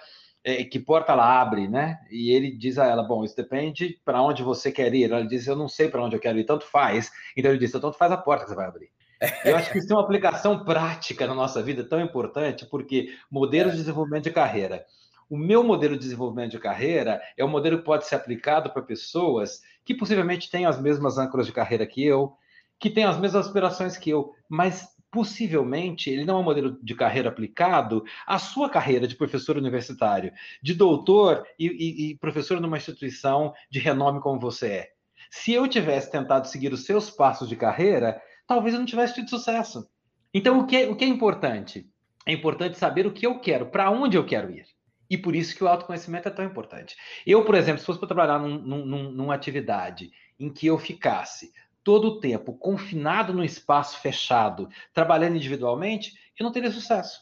que 0.70 0.80
porta 0.80 1.12
ela 1.12 1.42
abre, 1.42 1.68
né? 1.68 2.00
E 2.12 2.32
ele 2.32 2.52
diz 2.52 2.78
a 2.78 2.86
ela: 2.86 3.02
Bom, 3.02 3.24
isso 3.24 3.36
depende 3.36 4.00
para 4.06 4.22
onde 4.22 4.44
você 4.44 4.72
quer 4.72 4.94
ir. 4.94 5.12
Ela 5.12 5.26
diz: 5.26 5.48
Eu 5.48 5.56
não 5.56 5.68
sei 5.68 5.90
para 5.90 6.04
onde 6.04 6.16
eu 6.16 6.20
quero 6.20 6.38
ir, 6.38 6.46
tanto 6.46 6.66
faz. 6.66 7.12
Então 7.36 7.50
ele 7.50 7.60
diz: 7.60 7.70
Então, 7.70 7.82
tanto 7.82 7.98
faz 7.98 8.12
a 8.12 8.18
porta 8.18 8.44
que 8.44 8.52
você 8.52 8.56
vai 8.56 8.68
abrir. 8.68 8.92
Eu 9.46 9.56
acho 9.56 9.72
que 9.72 9.80
isso 9.80 9.92
é 9.92 9.96
uma 9.96 10.04
aplicação 10.04 10.64
prática 10.64 11.26
na 11.26 11.34
nossa 11.34 11.64
vida 11.64 11.84
tão 11.84 12.02
importante, 12.02 12.66
porque 12.66 13.16
modelos 13.32 13.72
de 13.74 13.80
desenvolvimento 13.80 14.26
de 14.26 14.32
carreira. 14.32 14.86
O 15.30 15.38
meu 15.38 15.64
modelo 15.64 15.96
de 15.96 16.02
desenvolvimento 16.02 16.52
de 16.52 16.60
carreira 16.60 17.22
é 17.36 17.44
um 17.44 17.48
modelo 17.48 17.80
que 17.80 17.86
pode 17.86 18.06
ser 18.06 18.16
aplicado 18.16 18.70
para 18.70 18.82
pessoas 18.82 19.62
que 19.84 19.96
possivelmente 19.96 20.52
têm 20.52 20.66
as 20.66 20.80
mesmas 20.80 21.18
âncoras 21.18 21.48
de 21.48 21.54
carreira 21.54 21.88
que 21.88 22.06
eu, 22.06 22.34
que 22.80 22.90
têm 22.90 23.06
as 23.06 23.18
mesmas 23.18 23.48
aspirações 23.48 23.98
que 23.98 24.10
eu, 24.10 24.34
mas 24.50 24.95
possivelmente 25.16 26.10
ele 26.10 26.26
não 26.26 26.36
é 26.36 26.40
um 26.42 26.44
modelo 26.44 26.78
de 26.84 26.94
carreira 26.94 27.30
aplicado 27.30 28.04
à 28.28 28.38
sua 28.38 28.70
carreira 28.70 29.08
de 29.08 29.16
professor 29.16 29.56
universitário, 29.56 30.34
de 30.62 30.74
doutor 30.74 31.48
e, 31.58 31.68
e, 31.68 32.12
e 32.12 32.18
professor 32.18 32.60
numa 32.60 32.76
instituição 32.76 33.54
de 33.72 33.80
renome 33.80 34.20
como 34.20 34.42
você 34.42 34.68
é. 34.68 34.90
Se 35.32 35.54
eu 35.54 35.70
tivesse 35.70 36.12
tentado 36.12 36.50
seguir 36.50 36.74
os 36.74 36.84
seus 36.84 37.10
passos 37.10 37.48
de 37.48 37.56
carreira, 37.56 38.22
talvez 38.46 38.74
eu 38.74 38.80
não 38.80 38.86
tivesse 38.86 39.14
tido 39.14 39.30
sucesso. 39.30 39.88
Então, 40.34 40.60
o 40.60 40.68
que 40.68 40.76
é, 40.76 40.90
o 40.90 40.98
que 40.98 41.06
é 41.06 41.08
importante? 41.08 41.90
É 42.26 42.34
importante 42.34 42.78
saber 42.78 43.08
o 43.08 43.14
que 43.14 43.26
eu 43.26 43.40
quero, 43.40 43.68
para 43.68 43.90
onde 43.90 44.18
eu 44.18 44.26
quero 44.26 44.52
ir. 44.52 44.66
E 45.10 45.18
por 45.18 45.34
isso 45.34 45.56
que 45.56 45.64
o 45.64 45.68
autoconhecimento 45.70 46.28
é 46.28 46.32
tão 46.32 46.44
importante. 46.44 46.94
Eu, 47.26 47.46
por 47.46 47.56
exemplo, 47.56 47.80
se 47.80 47.86
fosse 47.86 48.00
para 48.00 48.10
trabalhar 48.10 48.38
num, 48.38 48.58
num, 48.58 49.12
numa 49.12 49.34
atividade 49.34 50.12
em 50.38 50.52
que 50.52 50.68
eu 50.68 50.78
ficasse 50.78 51.54
todo 51.86 52.08
o 52.08 52.20
tempo 52.20 52.52
confinado 52.52 53.32
no 53.32 53.46
espaço 53.46 54.02
fechado, 54.02 54.68
trabalhando 54.92 55.36
individualmente, 55.36 56.14
eu 56.38 56.44
não 56.44 56.52
teria 56.52 56.72
sucesso. 56.72 57.22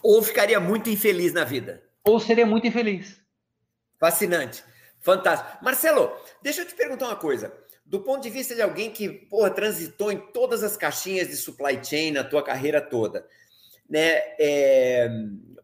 Ou 0.00 0.22
ficaria 0.22 0.60
muito 0.60 0.88
infeliz 0.88 1.32
na 1.34 1.44
vida. 1.44 1.82
Ou 2.04 2.20
seria 2.20 2.46
muito 2.46 2.68
infeliz. 2.68 3.20
Fascinante. 3.98 4.62
Fantástico. 5.00 5.62
Marcelo, 5.62 6.10
deixa 6.40 6.62
eu 6.62 6.66
te 6.66 6.74
perguntar 6.74 7.06
uma 7.06 7.16
coisa 7.16 7.52
do 7.84 8.00
ponto 8.00 8.22
de 8.22 8.30
vista 8.30 8.54
de 8.54 8.62
alguém 8.62 8.90
que 8.90 9.08
porra, 9.08 9.50
transitou 9.50 10.10
em 10.10 10.18
todas 10.18 10.62
as 10.62 10.76
caixinhas 10.76 11.28
de 11.28 11.36
supply 11.36 11.82
chain 11.82 12.12
na 12.12 12.24
tua 12.24 12.42
carreira 12.42 12.80
toda, 12.80 13.26
né? 13.88 14.22
É, 14.38 15.08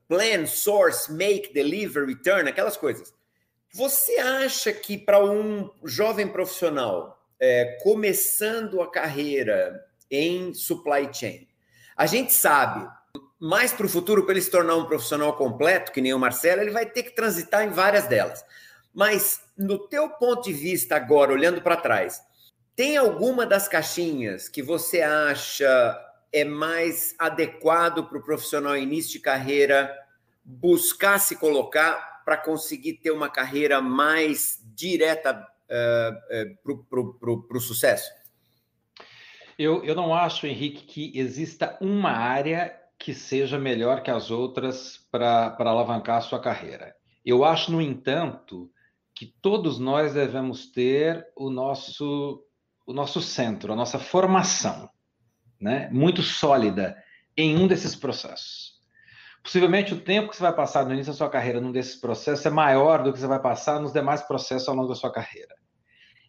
plan, 0.07 0.47
source, 0.47 1.13
make, 1.13 1.53
deliver, 1.53 2.07
return, 2.07 2.49
aquelas 2.49 2.77
coisas. 2.77 3.13
Você 3.73 4.19
acha 4.19 4.73
que 4.73 4.99
para 4.99 5.25
um 5.25 5.71
jovem 5.85 6.29
profissional 6.29 7.22
é, 7.43 7.77
começando 7.83 8.81
a 8.81 8.89
carreira 8.89 9.85
em 10.09 10.55
supply 10.55 11.13
chain, 11.13 11.49
a 11.97 12.07
gente 12.07 12.33
sabe, 12.33 12.89
mais 13.41 13.73
para 13.73 13.85
o 13.85 13.89
futuro, 13.89 14.23
para 14.23 14.35
ele 14.35 14.43
se 14.43 14.51
tornar 14.51 14.77
um 14.77 14.85
profissional 14.85 15.37
completo, 15.37 15.91
que 15.91 16.01
nem 16.01 16.15
o 16.15 16.21
Marcelo, 16.21 16.63
ele 16.63 16.71
vai 16.71 16.87
ter 16.87 17.03
que 17.03 17.17
transitar 17.17 17.65
em 17.65 17.71
várias 17.71 18.07
delas. 18.07 18.45
Mas, 18.95 19.41
no 19.59 19.77
teu 19.89 20.09
ponto 20.09 20.45
de 20.45 20.53
vista 20.53 20.95
agora, 20.95 21.33
olhando 21.33 21.61
para 21.61 21.77
trás, 21.77 22.23
tem 22.77 22.97
alguma 22.97 23.45
das 23.45 23.67
caixinhas 23.67 24.49
que 24.49 24.63
você 24.63 25.03
acha 25.03 25.99
é 26.33 26.45
mais 26.45 27.15
adequado 27.19 28.05
para 28.05 28.19
o 28.19 28.23
profissional 28.23 28.77
início 28.77 29.13
de 29.13 29.19
carreira 29.19 29.93
buscar 30.45 31.19
se 31.19 31.37
colocar 31.37 32.23
para 32.25 32.37
conseguir 32.37 32.95
ter 32.95 33.11
uma 33.11 33.29
carreira 33.29 33.83
mais 33.83 34.61
direta 34.75 35.52
para 36.91 37.59
o 37.59 37.61
sucesso? 37.61 38.11
Eu, 39.59 39.85
eu 39.85 39.95
não 39.95 40.15
acho, 40.15 40.47
Henrique, 40.47 40.85
que 40.85 41.19
exista 41.19 41.77
uma 41.81 42.11
área 42.11 42.75
que 42.99 43.13
seja 43.15 43.59
melhor 43.59 44.03
que 44.03 44.11
as 44.11 44.31
outras 44.31 44.99
para 45.11 45.57
alavancar 45.59 46.19
a 46.19 46.23
sua 46.23 46.41
carreira. 46.41 46.95
Eu 47.25 47.45
acho, 47.45 47.71
no 47.71 47.81
entanto, 47.81 48.71
que 49.15 49.27
todos 49.27 49.79
nós 49.79 50.15
devemos 50.15 50.67
ter 50.71 51.27
o 51.37 51.51
nosso, 51.51 52.45
o 52.87 52.93
nosso 52.93 53.21
centro, 53.21 53.73
a 53.73 53.77
nossa 53.77 53.99
formação, 53.99 54.89
né? 55.61 55.89
muito 55.93 56.23
sólida 56.23 56.97
em 57.37 57.57
um 57.57 57.67
desses 57.67 57.95
processos. 57.95 58.73
Possivelmente 59.43 59.93
o 59.93 60.01
tempo 60.01 60.31
que 60.31 60.37
você 60.37 60.43
vai 60.43 60.55
passar 60.55 60.85
no 60.85 60.93
início 60.93 61.13
da 61.13 61.17
sua 61.17 61.29
carreira 61.29 61.61
num 61.61 61.73
desses 61.73 61.97
processos 61.97 62.47
é 62.47 62.51
maior 62.51 63.03
do 63.03 63.13
que 63.13 63.19
você 63.19 63.27
vai 63.27 63.41
passar 63.41 63.81
nos 63.81 63.93
demais 63.93 64.23
processos 64.23 64.69
ao 64.69 64.77
longo 64.77 64.89
da 64.89 64.95
sua 64.95 65.13
carreira. 65.13 65.55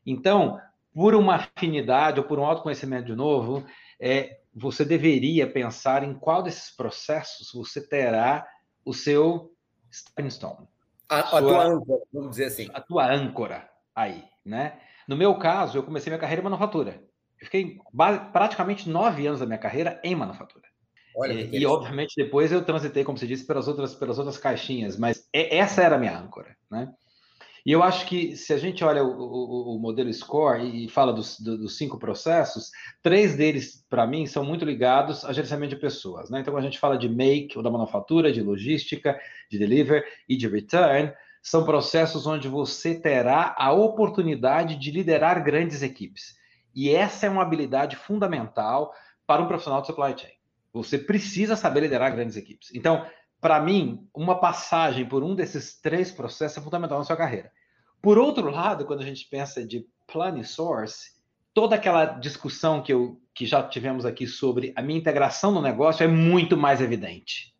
Então, 0.05 0.59
por 0.93 1.15
uma 1.15 1.35
afinidade 1.35 2.19
ou 2.19 2.25
por 2.25 2.39
um 2.39 2.45
autoconhecimento 2.45 3.05
de 3.05 3.15
novo, 3.15 3.65
é, 3.99 4.39
você 4.53 4.85
deveria 4.85 5.49
pensar 5.49 6.03
em 6.03 6.13
qual 6.13 6.43
desses 6.43 6.75
processos 6.75 7.51
você 7.53 7.85
terá 7.85 8.47
o 8.85 8.93
seu 8.93 9.51
stepping 9.91 10.29
stone. 10.29 10.67
A, 11.09 11.19
a 11.19 11.41
tua 11.41 11.63
âncora, 11.65 12.01
vamos 12.11 12.31
dizer 12.31 12.45
assim. 12.45 12.69
A 12.73 12.81
tua 12.81 13.11
âncora 13.11 13.69
aí, 13.95 14.23
né? 14.45 14.79
No 15.07 15.17
meu 15.17 15.35
caso, 15.35 15.77
eu 15.77 15.83
comecei 15.83 16.09
minha 16.09 16.19
carreira 16.19 16.41
em 16.41 16.43
manufatura. 16.43 17.03
Eu 17.39 17.45
fiquei 17.45 17.77
praticamente 18.31 18.89
nove 18.89 19.27
anos 19.27 19.39
da 19.39 19.45
minha 19.45 19.57
carreira 19.57 19.99
em 20.03 20.15
manufatura. 20.15 20.63
Olha, 21.15 21.33
e, 21.33 21.59
e, 21.59 21.65
obviamente 21.65 22.15
depois 22.15 22.51
eu 22.51 22.63
transitei, 22.63 23.03
como 23.03 23.17
você 23.17 23.27
disse, 23.27 23.45
pelas 23.45 23.67
outras, 23.67 23.93
pelas 23.93 24.17
outras 24.17 24.37
caixinhas, 24.37 24.97
mas 24.97 25.27
essa 25.31 25.83
era 25.83 25.95
a 25.95 25.99
minha 25.99 26.17
âncora, 26.17 26.55
né? 26.71 26.91
E 27.65 27.71
eu 27.71 27.81
acho 27.81 28.05
que 28.05 28.35
se 28.35 28.51
a 28.51 28.57
gente 28.57 28.83
olha 28.83 29.03
o, 29.03 29.09
o, 29.09 29.75
o 29.75 29.79
modelo 29.79 30.11
Score 30.11 30.85
e 30.85 30.89
fala 30.89 31.13
dos, 31.13 31.39
dos, 31.39 31.77
cinco 31.77 31.97
processos, 31.97 32.71
três 33.01 33.35
deles, 33.35 33.85
para 33.89 34.05
mim, 34.05 34.25
são 34.25 34.43
muito 34.43 34.65
ligados 34.65 35.23
a 35.23 35.31
gerenciamento 35.31 35.73
de 35.73 35.81
pessoas. 35.81 36.29
Né? 36.29 36.41
Então, 36.41 36.53
quando 36.53 36.63
a 36.63 36.69
gente 36.69 36.79
fala 36.79 36.97
de 36.97 37.07
make, 37.07 37.57
ou 37.57 37.63
da 37.63 37.71
manufatura, 37.71 38.33
de 38.33 38.41
logística, 38.41 39.17
de 39.49 39.57
deliver 39.57 40.05
e 40.27 40.35
de 40.35 40.47
return, 40.47 41.13
são 41.41 41.63
processos 41.63 42.27
onde 42.27 42.49
você 42.49 42.95
terá 42.95 43.55
a 43.57 43.71
oportunidade 43.71 44.75
de 44.75 44.91
liderar 44.91 45.41
grandes 45.43 45.81
equipes. 45.81 46.35
E 46.75 46.89
essa 46.89 47.27
é 47.27 47.29
uma 47.29 47.43
habilidade 47.43 47.95
fundamental 47.95 48.93
para 49.25 49.41
um 49.41 49.47
profissional 49.47 49.81
de 49.81 49.87
supply 49.87 50.17
chain. 50.17 50.33
Você 50.73 50.97
precisa 50.97 51.55
saber 51.55 51.81
liderar 51.81 52.13
grandes 52.13 52.35
equipes. 52.35 52.71
Então, 52.73 53.05
para 53.43 53.59
mim, 53.59 54.07
uma 54.15 54.39
passagem 54.39 55.05
por 55.05 55.21
um 55.21 55.35
desses 55.35 55.77
três 55.77 56.09
processos 56.09 56.57
é 56.59 56.61
fundamental 56.61 56.97
na 56.97 57.03
sua 57.03 57.17
carreira. 57.17 57.51
Por 58.01 58.17
outro 58.17 58.49
lado, 58.49 58.85
quando 58.85 59.01
a 59.01 59.05
gente 59.05 59.27
pensa 59.29 59.67
de 59.67 59.85
planning 60.07 60.45
source, 60.45 61.11
toda 61.53 61.75
aquela 61.75 62.05
discussão 62.05 62.81
que, 62.81 62.93
eu, 62.93 63.19
que 63.35 63.45
já 63.45 63.61
tivemos 63.61 64.05
aqui 64.05 64.25
sobre 64.25 64.71
a 64.77 64.81
minha 64.81 64.97
integração 64.97 65.51
no 65.51 65.61
negócio 65.61 66.05
é 66.05 66.07
muito 66.07 66.55
mais 66.55 66.79
evidente. 66.79 67.53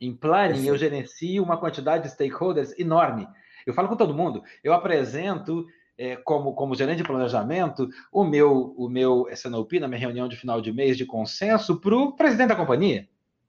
Em 0.00 0.16
planning, 0.16 0.64
eu 0.64 0.78
gerencio 0.78 1.42
uma 1.42 1.58
quantidade 1.58 2.04
de 2.04 2.10
stakeholders 2.10 2.72
enorme. 2.78 3.28
Eu 3.66 3.74
falo 3.74 3.88
com 3.88 3.96
todo 3.96 4.14
mundo, 4.14 4.42
eu 4.64 4.72
apresento 4.72 5.66
é, 5.98 6.16
como, 6.16 6.54
como 6.54 6.74
gerente 6.74 6.98
de 6.98 7.04
planejamento 7.04 7.86
o 8.10 8.24
meu, 8.24 8.74
o 8.78 8.88
meu 8.88 9.28
SNOP 9.30 9.78
na 9.78 9.88
minha 9.88 10.00
reunião 10.00 10.26
de 10.26 10.36
final 10.36 10.62
de 10.62 10.72
mês 10.72 10.96
de 10.96 11.04
consenso 11.04 11.78
para 11.78 11.94
o 11.94 12.16
presidente 12.16 12.48
da 12.48 12.56
companhia. 12.56 13.06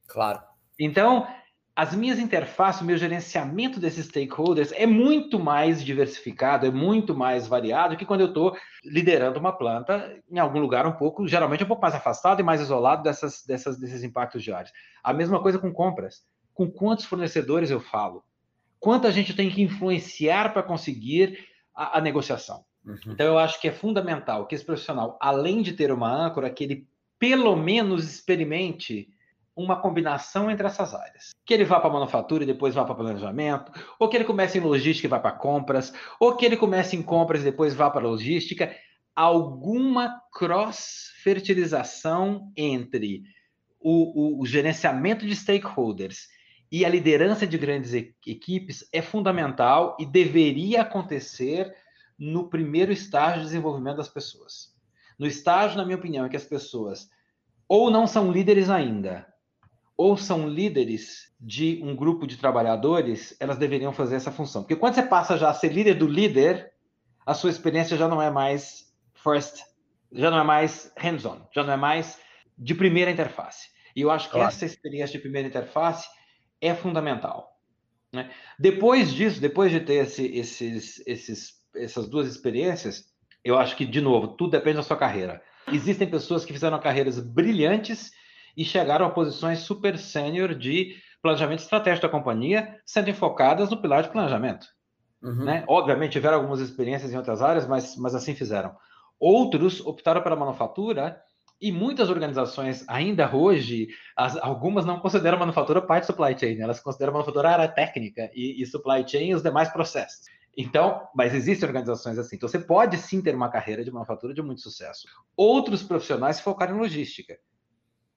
Claro. 0.08 0.42
Então, 0.78 1.28
as 1.80 1.96
minhas 1.96 2.20
interfaces, 2.20 2.82
o 2.82 2.84
meu 2.84 2.98
gerenciamento 2.98 3.80
desses 3.80 4.08
stakeholders 4.08 4.74
é 4.74 4.86
muito 4.86 5.40
mais 5.40 5.82
diversificado, 5.82 6.66
é 6.66 6.70
muito 6.70 7.16
mais 7.16 7.48
variado 7.48 7.96
que 7.96 8.06
quando 8.06 8.20
eu 8.20 8.28
estou 8.28 8.54
liderando 8.84 9.40
uma 9.40 9.54
planta 9.54 10.22
em 10.30 10.38
algum 10.38 10.60
lugar 10.60 10.86
um 10.86 10.92
pouco, 10.92 11.26
geralmente 11.26 11.64
um 11.64 11.68
pouco 11.68 11.82
mais 11.82 11.96
afastado 11.96 12.42
e 12.42 12.44
mais 12.44 12.60
isolado 12.60 13.02
dessas, 13.02 13.46
dessas, 13.46 13.80
desses 13.80 14.04
impactos 14.04 14.44
diários. 14.44 14.74
A 15.02 15.14
mesma 15.14 15.42
coisa 15.42 15.58
com 15.58 15.72
compras. 15.72 16.26
Com 16.54 16.70
quantos 16.70 17.06
fornecedores 17.06 17.72
eu 17.72 17.80
falo? 17.80 18.26
Quanta 18.78 19.10
gente 19.10 19.34
tem 19.34 19.50
que 19.50 19.62
influenciar 19.62 20.52
para 20.52 20.64
conseguir 20.64 21.48
a, 21.74 22.00
a 22.00 22.02
negociação? 22.02 22.66
Uhum. 22.86 22.98
Então, 23.08 23.26
eu 23.26 23.40
acho 23.40 23.62
que 23.62 23.70
é 23.70 23.72
fundamental 23.72 24.48
que 24.48 24.54
esse 24.54 24.66
profissional, 24.66 25.18
além 25.22 25.62
de 25.62 25.72
ter 25.72 25.94
uma 25.94 26.12
âncora, 26.12 26.50
que 26.50 26.66
ele 26.66 26.88
pelo 27.18 27.56
menos 27.56 28.04
experimente 28.04 29.08
uma 29.64 29.82
combinação 29.82 30.49
entre 30.49 30.66
essas 30.66 30.93
áreas. 30.93 31.32
Que 31.45 31.53
ele 31.53 31.66
vá 31.66 31.78
para 31.80 31.89
manufatura 31.89 32.43
e 32.43 32.47
depois 32.47 32.74
vá 32.74 32.86
para 32.86 32.95
planejamento, 32.95 33.74
ou 33.99 34.07
que 34.07 34.16
ele 34.16 34.24
comece 34.24 34.57
em 34.57 34.62
logística 34.62 35.07
e 35.07 35.10
vá 35.10 35.20
para 35.20 35.34
compras, 35.34 35.93
ou 36.20 36.36
que 36.36 36.45
ele 36.45 36.55
comece 36.55 36.95
em 36.95 37.03
compras 37.03 37.41
e 37.41 37.45
depois 37.45 37.76
vá 37.76 37.89
para 37.89 38.07
logística. 38.07 38.74
Alguma 39.16 40.22
cross-fertilização 40.32 42.53
entre 42.55 43.24
o, 43.80 44.38
o, 44.38 44.41
o 44.41 44.45
gerenciamento 44.45 45.26
de 45.26 45.36
stakeholders 45.36 46.28
e 46.72 46.86
a 46.86 46.89
liderança 46.89 47.45
de 47.45 47.57
grandes 47.57 47.93
equipes 47.93 48.88
é 48.93 49.01
fundamental 49.01 49.97
e 49.99 50.05
deveria 50.05 50.84
acontecer 50.84 51.76
no 52.18 52.49
primeiro 52.49 52.93
estágio 52.93 53.39
de 53.39 53.47
desenvolvimento 53.47 53.97
das 53.97 54.07
pessoas. 54.07 54.74
No 55.18 55.28
estágio, 55.28 55.78
na 55.78 55.84
minha 55.84 55.97
opinião, 55.97 56.26
em 56.26 56.30
que 56.30 56.38
as 56.38 56.45
pessoas 56.45 57.10
ou 57.68 57.91
não 57.91 58.07
são 58.07 58.32
líderes 58.32 58.68
ainda, 58.68 59.29
ou 60.00 60.16
são 60.16 60.47
líderes 60.47 61.30
de 61.38 61.82
um 61.84 61.93
grupo 61.93 62.26
de 62.26 62.38
trabalhadores, 62.38 63.36
elas 63.38 63.58
deveriam 63.58 63.91
fazer 63.91 64.16
essa 64.16 64.32
função. 64.32 64.62
Porque 64.62 64.78
quando 64.78 64.93
você 64.93 65.04
passa 65.04 65.38
já 65.38 65.50
a 65.50 65.54
ser 65.54 65.74
líder 65.74 65.95
do 65.95 66.08
líder, 66.08 66.72
a 67.26 67.34
sua 67.34 67.50
experiência 67.50 67.97
já 67.97 68.08
não 68.08 68.22
é 68.22 68.32
mais 68.32 68.93
first, 69.14 69.62
já 70.10 70.32
não 70.32 70.39
é 70.39 70.43
mais 70.45 70.89
hands-on, 70.97 71.41
já 71.54 71.66
não 71.66 71.74
é 71.74 71.76
mais 71.76 72.18
de 72.58 72.74
primeira 72.74 73.12
interface. 73.12 73.68
E 73.93 74.00
eu 74.00 74.10
acho 74.10 74.28
que 74.28 74.36
claro. 74.36 74.47
essa 74.47 74.66
experiência 74.66 75.18
de 75.18 75.20
primeira 75.20 75.50
interface 75.50 76.08
é 76.62 76.74
fundamental. 76.74 77.60
Né? 78.14 78.32
Depois 78.58 79.14
disso, 79.14 79.41
depois 79.41 79.70
de 79.70 79.82
ter 79.82 79.95
esse, 79.95 80.26
esses, 80.28 81.04
esses, 81.06 81.56
essas 81.76 82.08
duas 82.08 82.26
experiências, 82.26 83.12
eu 83.43 83.58
acho 83.58 83.76
que, 83.76 83.86
de 83.86 84.00
novo, 84.00 84.30
tudo 84.30 84.52
depende 84.52 84.78
da 84.78 84.84
sua 84.84 84.95
carreira. 84.95 85.43
Existem 85.68 86.10
pessoas 86.10 86.45
que 86.45 86.54
fizeram 86.54 86.80
carreiras 86.80 87.20
brilhantes 87.20 88.14
e 88.60 88.66
chegaram 88.66 89.05
a 89.05 89.10
posições 89.10 89.60
super 89.60 89.97
sênior 89.97 90.53
de 90.53 90.97
planejamento 91.22 91.60
estratégico 91.60 92.05
da 92.05 92.12
companhia, 92.12 92.78
sendo 92.86 93.10
enfocadas 93.10 93.70
no 93.70 93.82
pilar 93.82 94.03
de 94.03 94.10
planejamento. 94.10 94.68
Uhum. 95.24 95.45
Né? 95.45 95.64
Obviamente, 95.66 96.12
tiveram 96.12 96.36
algumas 96.39 96.60
experiências 96.60 97.14
em 97.14 97.16
outras 97.16 97.41
áreas, 97.41 97.66
mas, 97.66 97.95
mas 97.95 98.14
assim 98.14 98.36
fizeram. 98.36 98.76
Outros 99.18 99.80
optaram 99.80 100.22
pela 100.22 100.36
manufatura 100.36 101.22
e 101.62 101.72
muitas 101.72 102.10
organizações, 102.10 102.84
ainda 102.89 103.34
hoje, 103.34 103.88
as, 104.14 104.36
algumas 104.36 104.84
não 104.84 104.99
consideram 104.99 105.39
manufatura 105.39 105.82
parte 105.82 106.03
do 106.03 106.07
supply 106.07 106.38
chain, 106.38 106.60
elas 106.60 106.82
consideram 106.82 107.12
a 107.12 107.14
manufatura 107.14 107.51
área 107.51 107.68
técnica 107.70 108.30
e, 108.34 108.62
e 108.62 108.66
supply 108.66 109.07
chain 109.07 109.30
e 109.30 109.36
os 109.36 109.41
demais 109.41 109.70
processos. 109.70 110.26
Então, 110.57 111.07
mas 111.16 111.34
existem 111.34 111.66
organizações 111.66 112.18
assim. 112.18 112.36
Então, 112.36 112.49
você 112.49 112.60
pode 112.60 112.97
sim 112.97 113.22
ter 113.22 113.34
uma 113.34 113.49
carreira 113.49 113.86
de 113.86 113.91
manufatura 113.91 114.34
de 114.34 114.41
muito 114.41 114.60
sucesso. 114.60 115.07
Outros 115.38 115.82
profissionais 115.82 116.36
se 116.38 116.43
focaram 116.43 116.76
em 116.76 116.80
logística. 116.80 117.38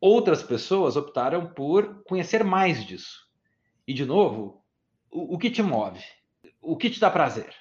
Outras 0.03 0.43
pessoas 0.43 0.97
optaram 0.97 1.47
por 1.47 2.03
conhecer 2.03 2.45
mais 2.45 2.85
disso. 2.85 3.27
E, 3.87 3.95
de 3.95 4.05
novo, 4.05 4.63
o, 5.11 5.37
o 5.37 5.39
que 5.39 5.51
te 5.51 5.63
move? 5.63 6.03
O 6.61 6.77
que 6.77 6.91
te 6.91 7.01
dá 7.01 7.11
prazer? 7.11 7.55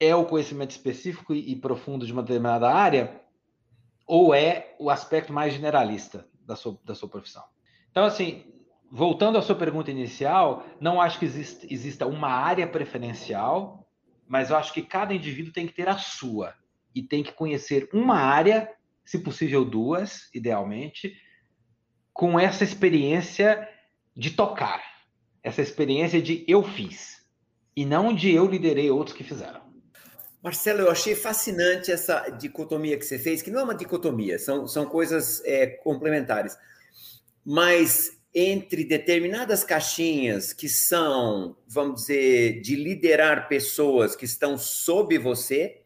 É 0.00 0.14
o 0.14 0.24
conhecimento 0.24 0.70
específico 0.70 1.34
e, 1.34 1.52
e 1.52 1.56
profundo 1.56 2.06
de 2.06 2.12
uma 2.12 2.22
determinada 2.22 2.72
área? 2.72 3.26
ou 4.06 4.32
é 4.34 4.74
o 4.78 4.88
aspecto 4.88 5.32
mais 5.32 5.52
generalista 5.52 6.26
da 6.40 6.54
sua, 6.54 6.78
da 6.84 6.94
sua 6.94 7.08
profissão? 7.08 7.42
Então, 7.90 8.04
assim, 8.04 8.44
voltando 8.90 9.36
à 9.36 9.42
sua 9.42 9.56
pergunta 9.56 9.90
inicial, 9.90 10.64
não 10.80 11.00
acho 11.00 11.18
que 11.18 11.24
exista 11.24 12.06
uma 12.06 12.28
área 12.28 12.66
preferencial, 12.66 13.90
mas 14.28 14.50
eu 14.50 14.56
acho 14.56 14.72
que 14.72 14.82
cada 14.82 15.12
indivíduo 15.12 15.52
tem 15.52 15.66
que 15.66 15.74
ter 15.74 15.88
a 15.88 15.98
sua 15.98 16.54
e 16.94 17.02
tem 17.02 17.22
que 17.22 17.32
conhecer 17.32 17.88
uma 17.92 18.16
área, 18.16 18.72
se 19.04 19.18
possível 19.18 19.64
duas, 19.64 20.32
idealmente, 20.32 21.14
com 22.16 22.40
essa 22.40 22.64
experiência 22.64 23.68
de 24.16 24.30
tocar, 24.30 24.82
essa 25.42 25.60
experiência 25.60 26.20
de 26.20 26.44
eu 26.48 26.62
fiz 26.62 27.22
e 27.76 27.84
não 27.84 28.14
de 28.14 28.34
eu 28.34 28.46
liderei 28.46 28.90
outros 28.90 29.14
que 29.14 29.22
fizeram. 29.22 29.60
Marcelo, 30.42 30.80
eu 30.80 30.90
achei 30.90 31.14
fascinante 31.14 31.92
essa 31.92 32.30
dicotomia 32.30 32.96
que 32.96 33.04
você 33.04 33.18
fez, 33.18 33.42
que 33.42 33.50
não 33.50 33.60
é 33.60 33.64
uma 33.64 33.74
dicotomia, 33.74 34.38
são, 34.38 34.66
são 34.66 34.86
coisas 34.86 35.44
é, 35.44 35.66
complementares. 35.66 36.56
Mas 37.44 38.16
entre 38.34 38.84
determinadas 38.84 39.62
caixinhas 39.62 40.54
que 40.54 40.68
são, 40.68 41.56
vamos 41.66 42.02
dizer, 42.02 42.62
de 42.62 42.76
liderar 42.76 43.48
pessoas 43.48 44.16
que 44.16 44.24
estão 44.24 44.56
sob 44.56 45.18
você, 45.18 45.82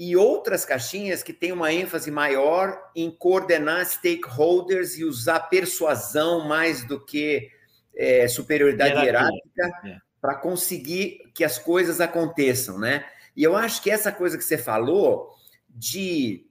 e 0.00 0.16
outras 0.16 0.64
caixinhas 0.64 1.22
que 1.22 1.30
têm 1.30 1.52
uma 1.52 1.70
ênfase 1.70 2.10
maior 2.10 2.90
em 2.96 3.10
coordenar 3.10 3.84
stakeholders 3.84 4.96
e 4.96 5.04
usar 5.04 5.40
persuasão 5.40 6.48
mais 6.48 6.82
do 6.86 6.98
que 7.04 7.50
é, 7.94 8.26
superioridade 8.26 8.94
hierárquica 8.94 9.70
é. 9.84 9.98
para 10.18 10.36
conseguir 10.36 11.30
que 11.34 11.44
as 11.44 11.58
coisas 11.58 12.00
aconteçam, 12.00 12.78
né? 12.78 13.04
E 13.36 13.42
eu 13.42 13.54
acho 13.54 13.82
que 13.82 13.90
essa 13.90 14.10
coisa 14.10 14.38
que 14.38 14.44
você 14.44 14.56
falou 14.56 15.34
de 15.68 16.46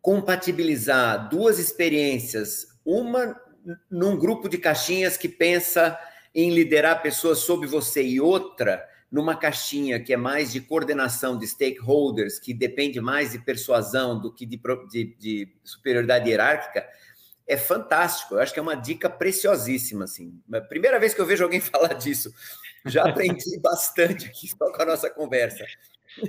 compatibilizar 0.00 1.28
duas 1.28 1.58
experiências, 1.58 2.66
uma 2.82 3.38
num 3.90 4.16
grupo 4.16 4.48
de 4.48 4.56
caixinhas 4.56 5.18
que 5.18 5.28
pensa 5.28 5.98
em 6.34 6.50
liderar 6.50 7.02
pessoas 7.02 7.40
sob 7.40 7.66
você 7.66 8.02
e 8.02 8.22
outra 8.22 8.82
numa 9.16 9.34
caixinha 9.34 9.98
que 9.98 10.12
é 10.12 10.16
mais 10.16 10.52
de 10.52 10.60
coordenação 10.60 11.38
de 11.38 11.46
stakeholders, 11.46 12.38
que 12.38 12.52
depende 12.52 13.00
mais 13.00 13.32
de 13.32 13.38
persuasão 13.38 14.20
do 14.20 14.30
que 14.30 14.44
de, 14.44 14.60
de, 14.90 15.16
de 15.16 15.48
superioridade 15.64 16.28
hierárquica, 16.28 16.86
é 17.48 17.56
fantástico. 17.56 18.34
Eu 18.34 18.40
acho 18.40 18.52
que 18.52 18.58
é 18.58 18.62
uma 18.62 18.74
dica 18.74 19.08
preciosíssima. 19.08 20.04
Assim. 20.04 20.38
Primeira 20.68 21.00
vez 21.00 21.14
que 21.14 21.20
eu 21.22 21.24
vejo 21.24 21.42
alguém 21.42 21.60
falar 21.64 21.94
disso, 21.94 22.30
já 22.84 23.08
aprendi 23.08 23.56
bastante 23.58 24.26
aqui 24.26 24.48
só 24.48 24.70
com 24.70 24.82
a 24.82 24.84
nossa 24.84 25.08
conversa. 25.08 25.64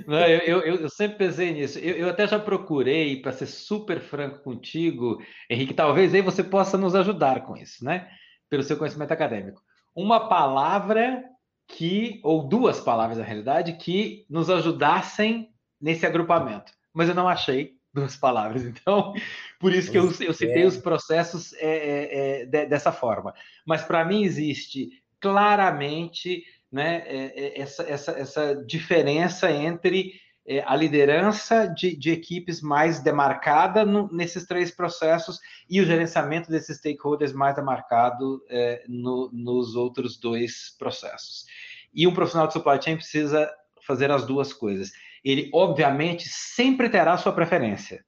Não, 0.06 0.26
eu, 0.26 0.62
eu, 0.62 0.76
eu, 0.76 0.88
sempre 0.88 1.18
pensei 1.18 1.52
nisso. 1.52 1.78
Eu, 1.78 1.94
eu 1.94 2.08
até 2.08 2.26
já 2.26 2.38
procurei, 2.38 3.20
para 3.20 3.32
ser 3.32 3.46
super 3.46 4.00
franco 4.00 4.38
contigo, 4.38 5.22
Henrique, 5.50 5.74
talvez 5.74 6.14
aí 6.14 6.22
você 6.22 6.42
possa 6.42 6.78
nos 6.78 6.94
ajudar 6.94 7.44
com 7.44 7.54
isso, 7.54 7.84
né? 7.84 8.08
Pelo 8.48 8.62
seu 8.62 8.78
conhecimento 8.78 9.12
acadêmico. 9.12 9.62
Uma 9.94 10.26
palavra 10.26 11.22
que, 11.68 12.18
ou 12.24 12.48
duas 12.48 12.80
palavras 12.80 13.18
na 13.18 13.24
realidade, 13.24 13.74
que 13.74 14.24
nos 14.28 14.48
ajudassem 14.48 15.52
nesse 15.80 16.06
agrupamento. 16.06 16.72
Mas 16.92 17.08
eu 17.08 17.14
não 17.14 17.28
achei 17.28 17.76
duas 17.92 18.16
palavras. 18.16 18.64
Então, 18.66 19.12
por 19.60 19.72
isso 19.72 19.90
que 19.90 19.98
eu, 19.98 20.10
eu 20.20 20.32
citei 20.32 20.64
os 20.64 20.78
processos 20.78 21.52
é, 21.54 21.66
é, 21.66 22.40
é, 22.42 22.46
de, 22.46 22.66
dessa 22.66 22.90
forma. 22.90 23.34
Mas 23.66 23.82
para 23.82 24.04
mim 24.04 24.24
existe 24.24 24.88
claramente 25.20 26.44
né, 26.70 27.02
é, 27.06 27.32
é, 27.34 27.60
essa, 27.60 27.82
essa, 27.82 28.12
essa 28.12 28.54
diferença 28.66 29.50
entre 29.50 30.12
é, 30.50 30.64
a 30.66 30.74
liderança 30.74 31.66
de, 31.66 31.94
de, 31.94 32.10
equipes 32.10 32.62
mais 32.62 33.00
demarcada 33.00 33.84
no, 33.84 34.10
nesses 34.10 34.46
três 34.46 34.70
processos 34.70 35.38
e 35.68 35.78
o 35.78 35.84
gerenciamento 35.84 36.50
desses 36.50 36.78
stakeholders 36.78 37.34
mais 37.34 37.54
demarcado 37.54 38.42
é, 38.48 38.82
no, 38.88 39.30
nos 39.30 39.74
outros 39.74 40.16
dois 40.16 40.74
processos. 40.78 41.44
E 41.92 42.06
um 42.06 42.14
profissional 42.14 42.46
de 42.46 42.54
supply 42.54 42.80
chain 42.80 42.96
precisa 42.96 43.50
fazer 43.86 44.10
as 44.10 44.24
duas 44.24 44.50
coisas. 44.50 44.90
Ele, 45.22 45.50
obviamente, 45.52 46.26
sempre 46.30 46.88
terá 46.88 47.18
sua 47.18 47.32
preferência, 47.32 48.02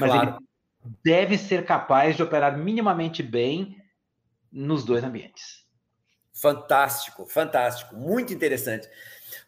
mas 0.00 0.10
claro. 0.10 0.30
ele 0.30 0.96
deve 1.04 1.38
ser 1.38 1.64
capaz 1.64 2.16
de 2.16 2.24
operar 2.24 2.58
minimamente 2.58 3.22
bem 3.22 3.76
nos 4.50 4.84
dois 4.84 5.04
ambientes. 5.04 5.62
Fantástico, 6.34 7.24
fantástico, 7.24 7.94
muito 7.94 8.32
interessante. 8.32 8.88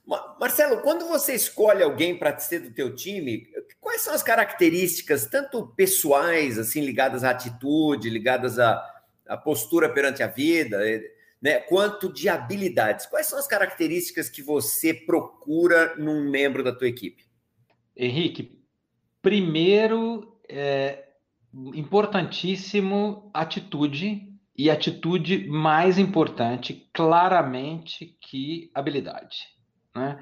Marcelo, 0.07 0.83
quando 0.83 1.07
você 1.07 1.35
escolhe 1.35 1.83
alguém 1.83 2.19
para 2.19 2.39
ser 2.39 2.61
do 2.61 2.71
teu 2.71 2.95
time, 2.95 3.47
quais 3.81 4.03
são 4.03 4.13
as 4.13 4.23
características, 4.23 5.27
tanto 5.27 5.67
pessoais, 5.69 6.59
assim, 6.59 6.83
ligadas 6.83 7.25
à 7.25 7.31
atitude, 7.31 8.11
ligadas 8.11 8.59
à, 8.59 8.85
à 9.27 9.37
postura 9.37 9.89
perante 9.89 10.23
a 10.23 10.27
vida, 10.27 10.87
eh, 10.87 11.03
né, 11.41 11.61
quanto 11.61 12.13
de 12.13 12.29
habilidades? 12.29 13.07
Quais 13.07 13.27
são 13.27 13.39
as 13.39 13.47
características 13.47 14.29
que 14.29 14.43
você 14.43 14.93
procura 14.93 15.95
num 15.97 16.29
membro 16.31 16.63
da 16.63 16.75
tua 16.75 16.89
equipe? 16.89 17.25
Henrique, 17.97 18.61
primeiro, 19.23 20.39
é 20.47 21.05
importantíssimo 21.75 23.31
atitude 23.33 24.35
e 24.57 24.71
atitude 24.71 25.49
mais 25.49 25.99
importante, 25.99 26.89
claramente, 26.93 28.19
que 28.21 28.71
habilidade. 28.75 29.54
Né? 29.95 30.19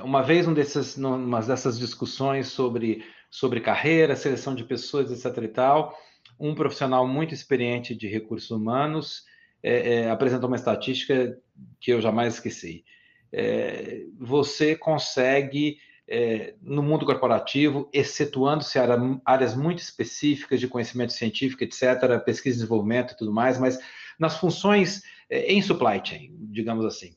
Uma 0.00 0.22
vez, 0.22 0.46
um 0.46 0.54
desses, 0.54 0.96
numa 0.96 1.40
dessas 1.40 1.78
discussões 1.78 2.48
sobre, 2.48 3.04
sobre 3.30 3.60
carreira, 3.60 4.16
seleção 4.16 4.54
de 4.54 4.64
pessoas, 4.64 5.10
etc. 5.10 5.44
e 5.44 5.48
tal, 5.48 5.96
um 6.38 6.54
profissional 6.54 7.06
muito 7.06 7.34
experiente 7.34 7.94
de 7.94 8.08
recursos 8.08 8.50
humanos 8.50 9.24
é, 9.62 9.94
é, 9.94 10.10
apresentou 10.10 10.48
uma 10.48 10.56
estatística 10.56 11.38
que 11.80 11.92
eu 11.92 12.00
jamais 12.00 12.34
esqueci. 12.34 12.84
É, 13.32 14.04
você 14.18 14.74
consegue 14.74 15.78
é, 16.08 16.54
no 16.60 16.82
mundo 16.82 17.06
corporativo, 17.06 17.88
excetuando-se 17.92 18.78
áreas 19.24 19.54
muito 19.54 19.78
específicas 19.78 20.58
de 20.58 20.66
conhecimento 20.66 21.12
científico, 21.12 21.62
etc., 21.62 22.18
pesquisa 22.24 22.56
e 22.56 22.58
desenvolvimento 22.58 23.12
e 23.12 23.16
tudo 23.16 23.32
mais, 23.32 23.58
mas 23.58 23.78
nas 24.18 24.36
funções 24.36 25.02
é, 25.28 25.52
em 25.52 25.62
supply 25.62 26.02
chain, 26.04 26.34
digamos 26.50 26.84
assim, 26.84 27.14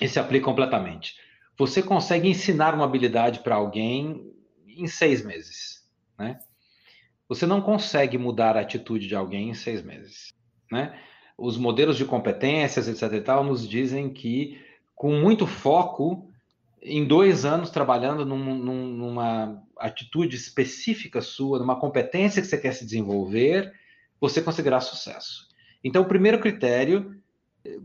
isso 0.00 0.14
se 0.14 0.20
aplica 0.20 0.44
completamente. 0.44 1.16
Você 1.58 1.82
consegue 1.82 2.28
ensinar 2.28 2.74
uma 2.74 2.84
habilidade 2.84 3.40
para 3.40 3.54
alguém 3.54 4.32
em 4.66 4.86
seis 4.86 5.24
meses, 5.24 5.82
né? 6.18 6.40
Você 7.28 7.46
não 7.46 7.60
consegue 7.60 8.16
mudar 8.18 8.56
a 8.56 8.60
atitude 8.60 9.08
de 9.08 9.16
alguém 9.16 9.50
em 9.50 9.54
seis 9.54 9.82
meses, 9.82 10.32
né? 10.70 10.98
Os 11.36 11.56
modelos 11.56 11.96
de 11.96 12.04
competências, 12.04 12.88
etc. 12.88 13.12
e 13.14 13.20
tal, 13.20 13.44
nos 13.44 13.68
dizem 13.68 14.10
que 14.10 14.60
com 14.94 15.12
muito 15.18 15.46
foco 15.46 16.30
em 16.80 17.04
dois 17.04 17.44
anos 17.44 17.70
trabalhando 17.70 18.24
num, 18.24 18.54
num, 18.54 18.86
numa 18.88 19.62
atitude 19.78 20.36
específica 20.36 21.20
sua, 21.20 21.58
numa 21.58 21.78
competência 21.78 22.40
que 22.40 22.48
você 22.48 22.56
quer 22.56 22.72
se 22.72 22.84
desenvolver, 22.84 23.72
você 24.20 24.40
conseguirá 24.40 24.80
sucesso. 24.80 25.48
Então, 25.82 26.02
o 26.02 26.08
primeiro 26.08 26.38
critério, 26.38 27.20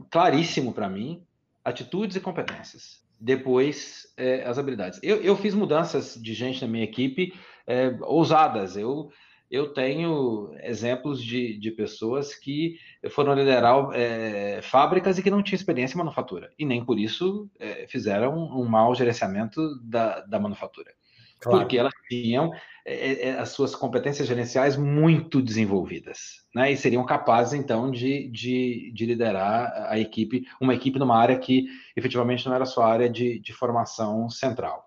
claríssimo 0.10 0.72
para 0.74 0.88
mim, 0.88 1.24
atitudes 1.64 2.16
e 2.16 2.20
competências. 2.20 3.02
Depois, 3.20 4.08
é, 4.18 4.44
as 4.44 4.58
habilidades. 4.58 5.00
Eu, 5.04 5.22
eu, 5.22 5.36
fiz 5.36 5.54
mudanças 5.54 6.16
de 6.16 6.34
gente 6.34 6.62
na 6.62 6.68
minha 6.68 6.84
equipe 6.84 7.34
é, 7.68 7.96
ousadas. 8.02 8.76
Eu 8.76 9.12
eu 9.52 9.74
tenho 9.74 10.56
exemplos 10.64 11.22
de, 11.22 11.60
de 11.60 11.72
pessoas 11.72 12.34
que 12.34 12.78
foram 13.10 13.34
liderar 13.34 13.90
é, 13.94 14.62
fábricas 14.62 15.18
e 15.18 15.22
que 15.22 15.30
não 15.30 15.44
tinham 15.44 15.58
experiência 15.58 15.96
em 15.96 15.98
manufatura, 15.98 16.50
e 16.58 16.66
nem 16.66 16.86
por 16.86 16.98
isso 16.98 17.52
é, 17.60 17.86
fizeram 17.86 18.34
um 18.34 18.66
mau 18.66 18.96
gerenciamento 18.96 19.62
da, 19.84 20.22
da 20.22 20.40
manufatura. 20.40 20.94
Claro. 21.42 21.60
Porque 21.60 21.78
elas 21.78 21.94
tinham 22.08 22.52
é, 22.86 23.30
é 23.30 23.40
as 23.40 23.50
suas 23.50 23.76
competências 23.76 24.28
gerenciais 24.28 24.78
muito 24.78 25.42
desenvolvidas, 25.42 26.44
né? 26.54 26.72
E 26.72 26.78
seriam 26.78 27.06
capazes, 27.06 27.54
então, 27.54 27.90
de, 27.90 28.30
de, 28.30 28.92
de, 28.94 29.06
liderar 29.06 29.88
a 29.90 30.00
equipe, 30.00 30.46
uma 30.60 30.74
equipe 30.74 31.00
numa 31.00 31.18
área 31.18 31.38
que 31.38 31.66
efetivamente 31.96 32.46
não 32.46 32.54
era 32.56 32.66
sua 32.66 32.88
área 32.88 33.10
de, 33.10 33.40
de 33.40 33.54
formação 33.54 34.30
central. 34.30 34.86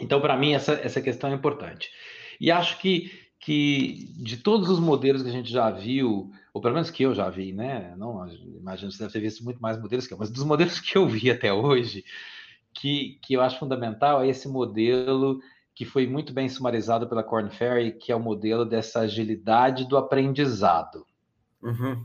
Então, 0.00 0.20
para 0.20 0.36
mim, 0.36 0.52
essa, 0.52 0.74
essa 0.74 1.00
questão 1.00 1.30
é 1.30 1.34
importante. 1.34 1.90
E 2.40 2.50
acho 2.50 2.78
que 2.78 3.10
que 3.40 4.12
de 4.16 4.36
todos 4.38 4.68
os 4.68 4.80
modelos 4.80 5.22
que 5.22 5.28
a 5.28 5.32
gente 5.32 5.50
já 5.50 5.70
viu, 5.70 6.30
ou 6.52 6.60
pelo 6.60 6.74
menos 6.74 6.90
que 6.90 7.04
eu 7.04 7.14
já 7.14 7.30
vi, 7.30 7.52
né? 7.52 7.94
Não, 7.96 8.26
imagino 8.28 8.90
que 8.90 8.96
você 8.96 9.04
deve 9.04 9.12
ter 9.12 9.20
visto 9.20 9.44
muito 9.44 9.60
mais 9.60 9.80
modelos 9.80 10.06
que 10.06 10.12
eu, 10.12 10.18
mas 10.18 10.30
dos 10.30 10.44
modelos 10.44 10.80
que 10.80 10.98
eu 10.98 11.06
vi 11.06 11.30
até 11.30 11.52
hoje, 11.52 12.04
que, 12.74 13.18
que 13.22 13.34
eu 13.34 13.40
acho 13.40 13.58
fundamental 13.58 14.22
é 14.22 14.28
esse 14.28 14.48
modelo 14.48 15.40
que 15.78 15.84
foi 15.84 16.08
muito 16.08 16.32
bem 16.32 16.48
sumarizado 16.48 17.08
pela 17.08 17.22
Corn 17.22 17.48
Ferry, 17.50 17.92
que 17.92 18.10
é 18.10 18.16
o 18.16 18.18
modelo 18.18 18.64
dessa 18.64 18.98
agilidade 19.02 19.86
do 19.86 19.96
aprendizado. 19.96 21.06
Uhum. 21.62 22.04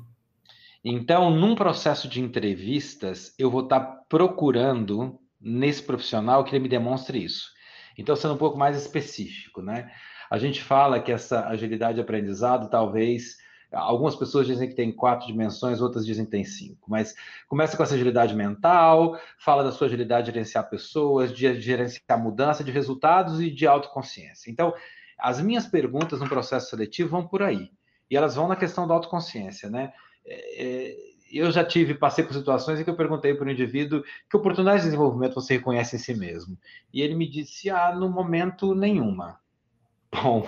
Então, 0.85 1.31
num 1.31 1.55
processo 1.55 2.07
de 2.07 2.21
entrevistas, 2.21 3.33
eu 3.35 3.49
vou 3.49 3.63
estar 3.63 3.79
procurando 4.07 5.19
nesse 5.41 5.81
profissional 5.81 6.43
que 6.43 6.51
ele 6.51 6.61
me 6.61 6.69
demonstre 6.69 7.23
isso. 7.23 7.49
Então, 7.97 8.15
sendo 8.15 8.35
um 8.35 8.37
pouco 8.37 8.59
mais 8.59 8.79
específico, 8.79 9.63
né? 9.63 9.91
A 10.29 10.37
gente 10.37 10.61
fala 10.61 10.99
que 10.99 11.11
essa 11.11 11.47
agilidade 11.47 11.95
de 11.95 12.01
aprendizado 12.01 12.69
talvez 12.69 13.37
Algumas 13.73 14.15
pessoas 14.15 14.45
dizem 14.45 14.69
que 14.69 14.75
tem 14.75 14.91
quatro 14.91 15.27
dimensões, 15.27 15.81
outras 15.81 16.05
dizem 16.05 16.25
que 16.25 16.31
tem 16.31 16.43
cinco. 16.43 16.89
Mas 16.89 17.15
começa 17.47 17.75
com 17.75 17.83
essa 17.83 17.95
agilidade 17.95 18.35
mental, 18.35 19.19
fala 19.37 19.63
da 19.63 19.71
sua 19.71 19.87
agilidade 19.87 20.27
de 20.27 20.33
gerenciar 20.33 20.69
pessoas, 20.69 21.31
de 21.31 21.59
gerenciar 21.59 22.21
mudança 22.21 22.63
de 22.63 22.71
resultados 22.71 23.41
e 23.41 23.49
de 23.49 23.65
autoconsciência. 23.65 24.51
Então, 24.51 24.73
as 25.17 25.41
minhas 25.41 25.65
perguntas 25.65 26.19
no 26.19 26.29
processo 26.29 26.69
seletivo 26.69 27.09
vão 27.09 27.27
por 27.27 27.41
aí. 27.41 27.71
E 28.09 28.15
elas 28.15 28.35
vão 28.35 28.47
na 28.47 28.55
questão 28.55 28.87
da 28.87 28.93
autoconsciência, 28.93 29.69
né? 29.69 29.91
É, 30.25 30.63
é 30.63 31.13
eu 31.33 31.51
já 31.51 31.65
tive, 31.65 31.95
passei 31.95 32.23
por 32.23 32.33
situações 32.33 32.79
em 32.79 32.83
que 32.83 32.89
eu 32.89 32.95
perguntei 32.95 33.33
para 33.33 33.47
o 33.47 33.51
indivíduo 33.51 34.03
que 34.29 34.37
oportunidades 34.37 34.83
de 34.83 34.89
desenvolvimento 34.89 35.33
você 35.33 35.55
reconhece 35.55 35.95
em 35.95 35.99
si 35.99 36.13
mesmo. 36.13 36.55
E 36.93 37.01
ele 37.01 37.15
me 37.15 37.27
disse, 37.27 37.71
ah, 37.71 37.91
no 37.91 38.07
momento 38.07 38.75
nenhuma. 38.75 39.39
Bom, 40.13 40.47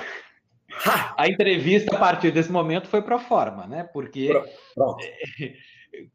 a 1.18 1.28
entrevista 1.28 1.96
a 1.96 2.00
partir 2.00 2.32
desse 2.32 2.52
momento 2.52 2.88
foi 2.88 3.02
para 3.02 3.20
forma, 3.20 3.66
né? 3.68 3.84
Porque 3.84 4.30
Pronto. 4.74 5.06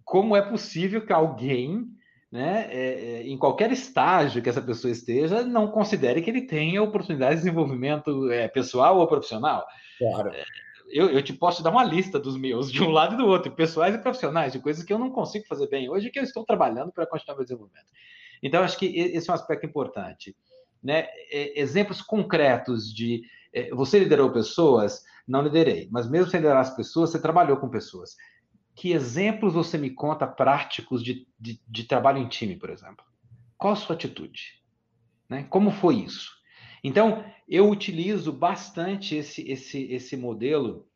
como 0.04 0.36
é 0.36 0.42
possível 0.42 1.04
que 1.04 1.12
alguém, 1.12 1.86
né, 2.30 2.68
é, 2.70 2.78
é, 2.78 3.22
em 3.22 3.36
qualquer 3.36 3.72
estágio 3.72 4.42
que 4.42 4.48
essa 4.48 4.62
pessoa 4.62 4.90
esteja, 4.90 5.42
não 5.42 5.68
considere 5.68 6.22
que 6.22 6.30
ele 6.30 6.42
tenha 6.42 6.82
oportunidade 6.82 7.36
de 7.36 7.42
desenvolvimento 7.42 8.30
é, 8.30 8.48
pessoal 8.48 8.98
ou 8.98 9.06
profissional? 9.06 9.66
Claro. 9.98 10.30
É, 10.30 10.44
eu, 10.88 11.08
eu, 11.08 11.22
te 11.22 11.32
posso 11.32 11.62
dar 11.62 11.70
uma 11.70 11.84
lista 11.84 12.18
dos 12.18 12.36
meus, 12.36 12.70
de 12.70 12.82
um 12.82 12.90
lado 12.90 13.14
e 13.14 13.18
do 13.18 13.26
outro, 13.26 13.52
pessoais 13.52 13.94
e 13.94 13.98
profissionais, 13.98 14.52
de 14.52 14.58
coisas 14.58 14.84
que 14.84 14.92
eu 14.92 14.98
não 14.98 15.10
consigo 15.10 15.46
fazer 15.46 15.68
bem 15.68 15.88
hoje 15.88 16.08
e 16.08 16.10
que 16.10 16.18
eu 16.18 16.24
estou 16.24 16.44
trabalhando 16.44 16.92
para 16.92 17.06
continuar 17.06 17.36
meu 17.36 17.44
desenvolvimento. 17.44 17.86
Então, 18.42 18.62
acho 18.62 18.78
que 18.78 18.86
esse 18.86 19.28
é 19.28 19.32
um 19.32 19.36
aspecto 19.36 19.66
importante. 19.66 20.34
Né? 20.82 21.08
Exemplos 21.54 22.00
concretos 22.00 22.92
de 22.92 23.22
é, 23.22 23.39
você 23.72 23.98
liderou 23.98 24.30
pessoas? 24.30 25.04
Não 25.26 25.42
liderei. 25.42 25.88
Mas 25.90 26.08
mesmo 26.08 26.30
sem 26.30 26.40
liderar 26.40 26.60
as 26.60 26.74
pessoas, 26.74 27.10
você 27.10 27.20
trabalhou 27.20 27.56
com 27.56 27.68
pessoas. 27.68 28.16
Que 28.74 28.92
exemplos 28.92 29.54
você 29.54 29.76
me 29.76 29.90
conta 29.90 30.26
práticos 30.26 31.02
de, 31.02 31.26
de, 31.38 31.60
de 31.66 31.84
trabalho 31.84 32.18
em 32.18 32.28
time, 32.28 32.56
por 32.56 32.70
exemplo? 32.70 33.04
Qual 33.58 33.72
a 33.72 33.76
sua 33.76 33.94
atitude? 33.94 34.62
Né? 35.28 35.44
Como 35.50 35.70
foi 35.70 35.96
isso? 35.96 36.32
Então, 36.82 37.24
eu 37.48 37.68
utilizo 37.68 38.32
bastante 38.32 39.16
esse, 39.16 39.42
esse, 39.50 39.92
esse 39.92 40.16
modelo 40.16 40.86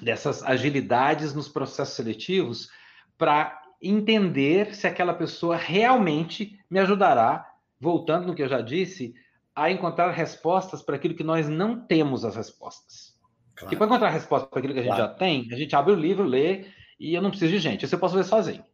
dessas 0.00 0.42
agilidades 0.42 1.34
nos 1.34 1.48
processos 1.48 1.94
seletivos 1.94 2.70
para 3.18 3.60
entender 3.80 4.74
se 4.74 4.86
aquela 4.86 5.14
pessoa 5.14 5.56
realmente 5.56 6.58
me 6.70 6.78
ajudará, 6.78 7.46
voltando 7.78 8.26
no 8.26 8.34
que 8.34 8.42
eu 8.42 8.48
já 8.48 8.60
disse, 8.60 9.14
a 9.56 9.70
encontrar 9.70 10.10
respostas 10.10 10.82
para 10.82 10.96
aquilo 10.96 11.14
que 11.14 11.24
nós 11.24 11.48
não 11.48 11.80
temos 11.80 12.26
as 12.26 12.36
respostas. 12.36 13.16
Claro. 13.56 13.74
E 13.74 13.76
para 13.76 13.86
encontrar 13.86 14.10
respostas 14.10 14.50
para 14.50 14.58
aquilo 14.58 14.74
que 14.74 14.80
a 14.80 14.82
gente 14.82 14.94
claro. 14.94 15.10
já 15.12 15.18
tem, 15.18 15.48
a 15.50 15.56
gente 15.56 15.74
abre 15.74 15.92
o 15.94 15.96
livro, 15.96 16.24
lê, 16.24 16.66
e 17.00 17.14
eu 17.14 17.22
não 17.22 17.30
preciso 17.30 17.52
de 17.52 17.58
gente. 17.58 17.84
Isso 17.84 17.94
eu 17.94 17.98
posso 17.98 18.14
fazer 18.14 18.28
sozinho. 18.28 18.58
Né? 18.58 18.64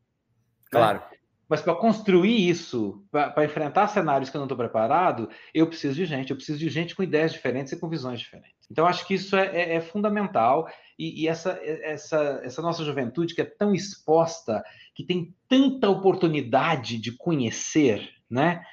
Claro. 0.73 0.99
Né? 0.99 1.05
Mas 1.49 1.61
para 1.61 1.75
construir 1.75 2.49
isso, 2.49 3.05
para 3.11 3.45
enfrentar 3.45 3.87
cenários 3.87 4.31
que 4.31 4.37
eu 4.37 4.41
não 4.41 4.47
estou 4.47 4.57
preparado, 4.57 5.29
eu 5.55 5.67
preciso 5.67 5.95
de 5.95 6.07
gente. 6.07 6.31
Eu 6.31 6.37
preciso 6.37 6.59
de 6.59 6.69
gente 6.69 6.97
com 6.97 7.03
ideias 7.03 7.33
diferentes 7.33 7.73
e 7.73 7.79
com 7.79 7.89
visões 7.89 8.19
diferentes. 8.19 8.67
Então, 8.71 8.87
acho 8.87 9.07
que 9.07 9.15
isso 9.15 9.37
é, 9.37 9.49
é, 9.49 9.75
é 9.75 9.81
fundamental. 9.81 10.67
E, 10.99 11.23
e 11.23 11.29
essa, 11.29 11.61
essa, 11.63 12.41
essa 12.43 12.63
nossa 12.63 12.83
juventude 12.85 13.35
que 13.35 13.43
é 13.43 13.45
tão 13.45 13.75
exposta, 13.75 14.65
que 14.95 15.05
tem 15.05 15.35
tanta 15.47 15.91
oportunidade 15.91 16.99
de 16.99 17.13
conhecer, 17.13 18.09
né? 18.31 18.65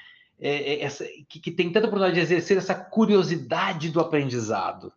É, 0.41 0.73
é, 0.73 0.83
essa, 0.83 1.05
que, 1.27 1.39
que, 1.39 1.51
tem 1.51 1.69
tanta 1.69 1.87
oportunidade 1.87 2.15
de 2.15 2.21
exercer 2.21 2.57
essa 2.57 2.73
curiosidade 2.73 3.89
do 3.89 3.99
aprendizado. 3.99 4.93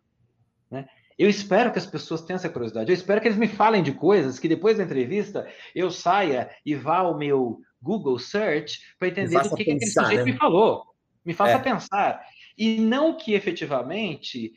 Né? 0.71 0.87
Eu 1.17 1.29
espero 1.29 1.71
que 1.71 1.77
as 1.77 1.85
pessoas 1.85 2.21
tenham 2.21 2.37
essa 2.37 2.49
curiosidade. 2.49 2.89
Eu 2.89 2.95
espero 2.95 3.19
que 3.19 3.27
eles 3.27 3.37
me 3.37 3.47
falem 3.47 3.83
de 3.83 3.91
coisas 3.91 4.39
que 4.39 4.47
depois 4.47 4.77
da 4.77 4.83
entrevista 4.83 5.45
eu 5.75 5.91
saia 5.91 6.49
e 6.65 6.75
vá 6.75 6.99
ao 6.99 7.17
meu 7.17 7.59
Google 7.81 8.17
Search 8.17 8.79
para 8.97 9.09
entender 9.09 9.35
o 9.35 9.41
que, 9.41 9.49
pensar, 9.49 9.55
que 9.55 9.63
aquele 9.63 9.85
sujeito 9.87 10.25
né? 10.25 10.31
me 10.31 10.37
falou. 10.37 10.85
Me 11.25 11.33
faça 11.33 11.55
é. 11.55 11.59
pensar. 11.59 12.25
E 12.57 12.79
não 12.79 13.17
que 13.17 13.33
efetivamente 13.33 14.53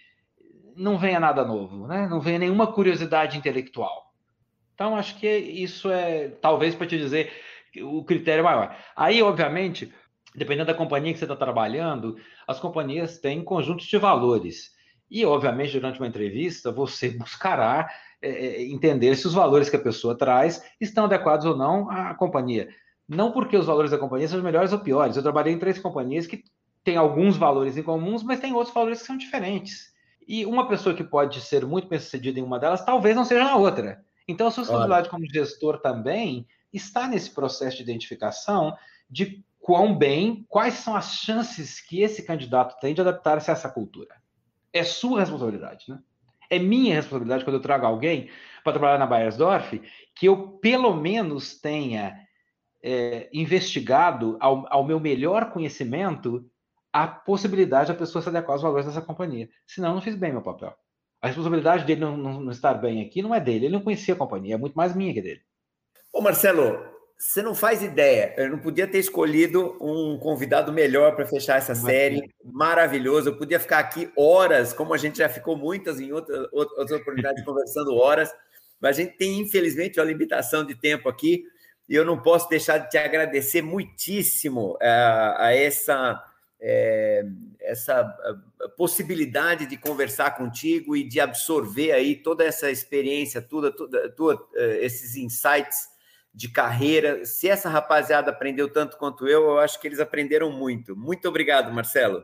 não 0.76 0.98
venha 0.98 1.18
nada 1.18 1.44
novo, 1.44 1.86
né? 1.86 2.06
não 2.08 2.20
venha 2.20 2.38
nenhuma 2.38 2.72
curiosidade 2.72 3.36
intelectual. 3.36 4.12
Então, 4.74 4.94
acho 4.94 5.18
que 5.18 5.26
isso 5.26 5.90
é, 5.90 6.28
talvez, 6.28 6.74
para 6.74 6.86
te 6.86 6.98
dizer, 6.98 7.32
o 7.82 8.04
critério 8.04 8.44
maior. 8.44 8.76
Aí, 8.94 9.22
obviamente, 9.22 9.92
dependendo 10.36 10.66
da 10.66 10.74
companhia 10.74 11.12
que 11.12 11.18
você 11.18 11.24
está 11.24 11.34
trabalhando, 11.34 12.16
as 12.46 12.60
companhias 12.60 13.18
têm 13.18 13.42
conjuntos 13.42 13.86
de 13.86 13.96
valores. 13.96 14.74
E, 15.10 15.24
obviamente, 15.24 15.72
durante 15.72 15.98
uma 15.98 16.06
entrevista, 16.06 16.70
você 16.70 17.08
buscará 17.16 17.88
é, 18.20 18.28
é, 18.28 18.62
entender 18.66 19.16
se 19.16 19.26
os 19.26 19.32
valores 19.32 19.70
que 19.70 19.76
a 19.76 19.82
pessoa 19.82 20.16
traz 20.16 20.62
estão 20.80 21.06
adequados 21.06 21.46
ou 21.46 21.56
não 21.56 21.90
à 21.90 22.14
companhia. 22.14 22.68
Não 23.08 23.32
porque 23.32 23.56
os 23.56 23.66
valores 23.66 23.90
da 23.90 23.98
companhia 23.98 24.28
são 24.28 24.42
melhores 24.42 24.72
ou 24.72 24.78
piores. 24.78 25.16
Eu 25.16 25.22
trabalhei 25.22 25.54
em 25.54 25.58
três 25.58 25.78
companhias 25.78 26.26
que 26.26 26.44
têm 26.84 26.96
alguns 26.96 27.36
valores 27.36 27.76
em 27.76 27.82
comuns, 27.82 28.22
mas 28.22 28.40
tem 28.40 28.52
outros 28.52 28.74
valores 28.74 29.00
que 29.00 29.06
são 29.06 29.16
diferentes. 29.16 29.94
E 30.28 30.44
uma 30.44 30.68
pessoa 30.68 30.94
que 30.94 31.04
pode 31.04 31.40
ser 31.40 31.64
muito 31.64 31.88
bem 31.88 31.98
sucedida 31.98 32.38
em 32.38 32.42
uma 32.42 32.58
delas, 32.58 32.84
talvez 32.84 33.14
não 33.14 33.24
seja 33.24 33.44
na 33.44 33.56
outra. 33.56 34.04
Então, 34.28 34.48
a 34.48 34.50
sua 34.50 34.62
responsabilidade 34.62 35.08
como 35.08 35.24
gestor 35.26 35.80
também 35.80 36.46
está 36.72 37.06
nesse 37.06 37.30
processo 37.30 37.76
de 37.76 37.84
identificação 37.84 38.76
de 39.08 39.44
quão 39.66 39.92
bem, 39.92 40.46
quais 40.48 40.74
são 40.74 40.94
as 40.94 41.14
chances 41.14 41.80
que 41.80 42.00
esse 42.00 42.22
candidato 42.22 42.78
tem 42.78 42.94
de 42.94 43.00
adaptar-se 43.00 43.50
a 43.50 43.52
essa 43.52 43.68
cultura. 43.68 44.14
É 44.72 44.84
sua 44.84 45.18
responsabilidade, 45.18 45.86
né? 45.88 45.98
É 46.48 46.56
minha 46.56 46.94
responsabilidade 46.94 47.42
quando 47.42 47.56
eu 47.56 47.62
trago 47.62 47.84
alguém 47.84 48.30
para 48.62 48.74
trabalhar 48.74 48.96
na 48.96 49.06
Bayersdorf 49.08 49.82
que 50.14 50.26
eu 50.26 50.50
pelo 50.62 50.94
menos 50.94 51.60
tenha 51.60 52.16
é, 52.80 53.28
investigado 53.32 54.36
ao, 54.38 54.72
ao, 54.72 54.84
meu 54.84 55.00
melhor 55.00 55.50
conhecimento 55.50 56.48
a 56.92 57.08
possibilidade 57.08 57.88
da 57.88 57.98
pessoa 57.98 58.22
se 58.22 58.28
adequar 58.28 58.52
aos 58.52 58.62
valores 58.62 58.86
dessa 58.86 59.02
companhia. 59.02 59.48
Senão, 59.66 59.88
eu 59.88 59.94
não 59.96 60.00
fiz 60.00 60.14
bem 60.14 60.30
meu 60.30 60.42
papel. 60.42 60.72
A 61.20 61.26
responsabilidade 61.26 61.84
dele 61.84 62.02
não, 62.02 62.16
não, 62.16 62.40
não, 62.40 62.52
estar 62.52 62.74
bem 62.74 63.02
aqui 63.02 63.20
não 63.20 63.34
é 63.34 63.40
dele. 63.40 63.66
Ele 63.66 63.74
não 63.74 63.82
conhecia 63.82 64.14
a 64.14 64.16
companhia, 64.16 64.54
é 64.54 64.58
muito 64.58 64.74
mais 64.74 64.94
minha 64.94 65.12
que 65.12 65.20
dele. 65.20 65.40
Ô, 66.12 66.22
Marcelo, 66.22 66.95
você 67.18 67.42
não 67.42 67.54
faz 67.54 67.82
ideia. 67.82 68.34
Eu 68.36 68.50
não 68.50 68.58
podia 68.58 68.86
ter 68.86 68.98
escolhido 68.98 69.76
um 69.80 70.18
convidado 70.18 70.72
melhor 70.72 71.16
para 71.16 71.24
fechar 71.26 71.56
essa 71.56 71.74
série. 71.74 72.30
Maravilhoso. 72.44 73.30
Eu 73.30 73.38
podia 73.38 73.58
ficar 73.58 73.78
aqui 73.78 74.10
horas, 74.16 74.72
como 74.72 74.92
a 74.92 74.98
gente 74.98 75.18
já 75.18 75.28
ficou 75.28 75.56
muitas 75.56 75.98
em 75.98 76.12
outras, 76.12 76.46
outras 76.52 76.90
oportunidades 76.90 77.42
conversando 77.44 77.94
horas. 77.94 78.30
Mas 78.78 78.98
a 78.98 79.02
gente 79.02 79.16
tem, 79.16 79.40
infelizmente, 79.40 79.98
uma 79.98 80.04
limitação 80.04 80.64
de 80.64 80.74
tempo 80.74 81.08
aqui. 81.08 81.44
E 81.88 81.94
eu 81.94 82.04
não 82.04 82.20
posso 82.20 82.48
deixar 82.50 82.78
de 82.78 82.90
te 82.90 82.98
agradecer 82.98 83.62
muitíssimo 83.62 84.72
uh, 84.72 84.78
a 85.38 85.54
essa 85.54 86.22
é, 86.60 87.22
essa 87.60 88.04
possibilidade 88.76 89.66
de 89.66 89.76
conversar 89.76 90.36
contigo 90.36 90.96
e 90.96 91.06
de 91.06 91.20
absorver 91.20 91.92
aí 91.92 92.16
toda 92.16 92.44
essa 92.44 92.70
experiência, 92.70 93.40
toda, 93.42 93.70
toda, 93.70 94.08
toda 94.10 94.42
esses 94.80 95.16
insights 95.16 95.95
de 96.36 96.48
carreira. 96.48 97.24
Se 97.24 97.48
essa 97.48 97.70
rapaziada 97.70 98.30
aprendeu 98.30 98.70
tanto 98.70 98.98
quanto 98.98 99.26
eu, 99.26 99.44
eu 99.44 99.58
acho 99.58 99.80
que 99.80 99.88
eles 99.88 99.98
aprenderam 99.98 100.52
muito. 100.52 100.94
Muito 100.94 101.26
obrigado, 101.26 101.72
Marcelo. 101.72 102.22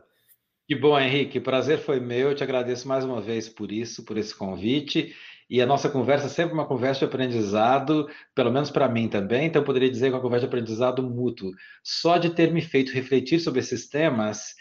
Que 0.67 0.75
bom, 0.75 0.97
Henrique. 0.99 1.39
Prazer 1.39 1.79
foi 1.79 1.99
meu. 1.99 2.29
Eu 2.29 2.35
te 2.35 2.43
agradeço 2.43 2.87
mais 2.87 3.03
uma 3.03 3.19
vez 3.19 3.49
por 3.49 3.71
isso, 3.71 4.05
por 4.05 4.15
esse 4.15 4.35
convite. 4.35 5.15
E 5.49 5.59
a 5.61 5.65
nossa 5.65 5.89
conversa 5.89 6.27
é 6.27 6.29
sempre 6.29 6.53
uma 6.53 6.67
conversa 6.67 6.99
de 6.99 7.05
aprendizado, 7.05 8.07
pelo 8.35 8.51
menos 8.51 8.69
para 8.69 8.87
mim 8.87 9.09
também, 9.09 9.47
então 9.47 9.61
eu 9.61 9.65
poderia 9.65 9.89
dizer 9.89 10.07
que 10.07 10.13
é 10.13 10.15
uma 10.15 10.21
conversa 10.21 10.47
de 10.47 10.47
aprendizado 10.47 11.03
mútuo. 11.03 11.51
Só 11.83 12.17
de 12.17 12.29
ter 12.29 12.51
me 12.51 12.61
feito 12.61 12.93
refletir 12.93 13.39
sobre 13.39 13.59
esses 13.59 13.89
temas, 13.89 14.55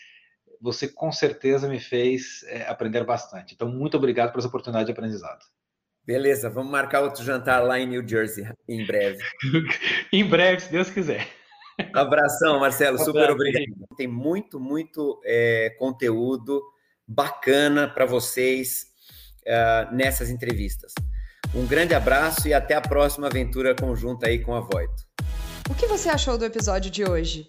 você 0.61 0.89
com 0.89 1.13
certeza 1.13 1.69
me 1.69 1.79
fez 1.79 2.43
é, 2.45 2.69
aprender 2.69 3.05
bastante. 3.05 3.55
Então, 3.55 3.69
muito 3.69 3.97
obrigado 3.97 4.33
por 4.33 4.39
essa 4.41 4.49
oportunidade 4.49 4.87
de 4.87 4.93
aprendizado. 4.93 5.45
Beleza, 6.05 6.51
vamos 6.51 6.73
marcar 6.73 7.01
outro 7.01 7.25
jantar 7.25 7.63
lá 7.63 7.79
em 7.79 7.87
New 7.87 8.07
Jersey 8.07 8.45
em 8.69 8.85
breve. 8.85 9.23
em 10.13 10.25
breve, 10.25 10.63
se 10.63 10.73
Deus 10.73 10.91
quiser. 10.91 11.29
Abração, 11.95 12.61
Marcelo, 12.61 12.99
super 12.99 13.31
obrigado. 13.31 13.65
Tem 13.97 14.07
muito, 14.07 14.59
muito 14.59 15.21
é, 15.25 15.71
conteúdo 15.79 16.63
bacana 17.07 17.89
para 17.89 18.05
vocês 18.05 18.87
uh, 19.43 19.95
nessas 19.95 20.31
entrevistas. 20.31 20.93
Um 21.55 21.67
grande 21.67 21.95
abraço 21.95 22.49
e 22.49 22.55
até 22.55 22.75
a 22.75 22.81
próxima 22.81 23.27
aventura 23.27 23.75
conjunta 23.75 24.27
aí 24.27 24.39
com 24.39 24.55
a 24.55 24.61
Voito. 24.61 25.07
O 25.71 25.75
que 25.75 25.87
você 25.87 26.09
achou 26.09 26.37
do 26.37 26.45
episódio 26.45 26.91
de 26.91 27.05
hoje? 27.05 27.49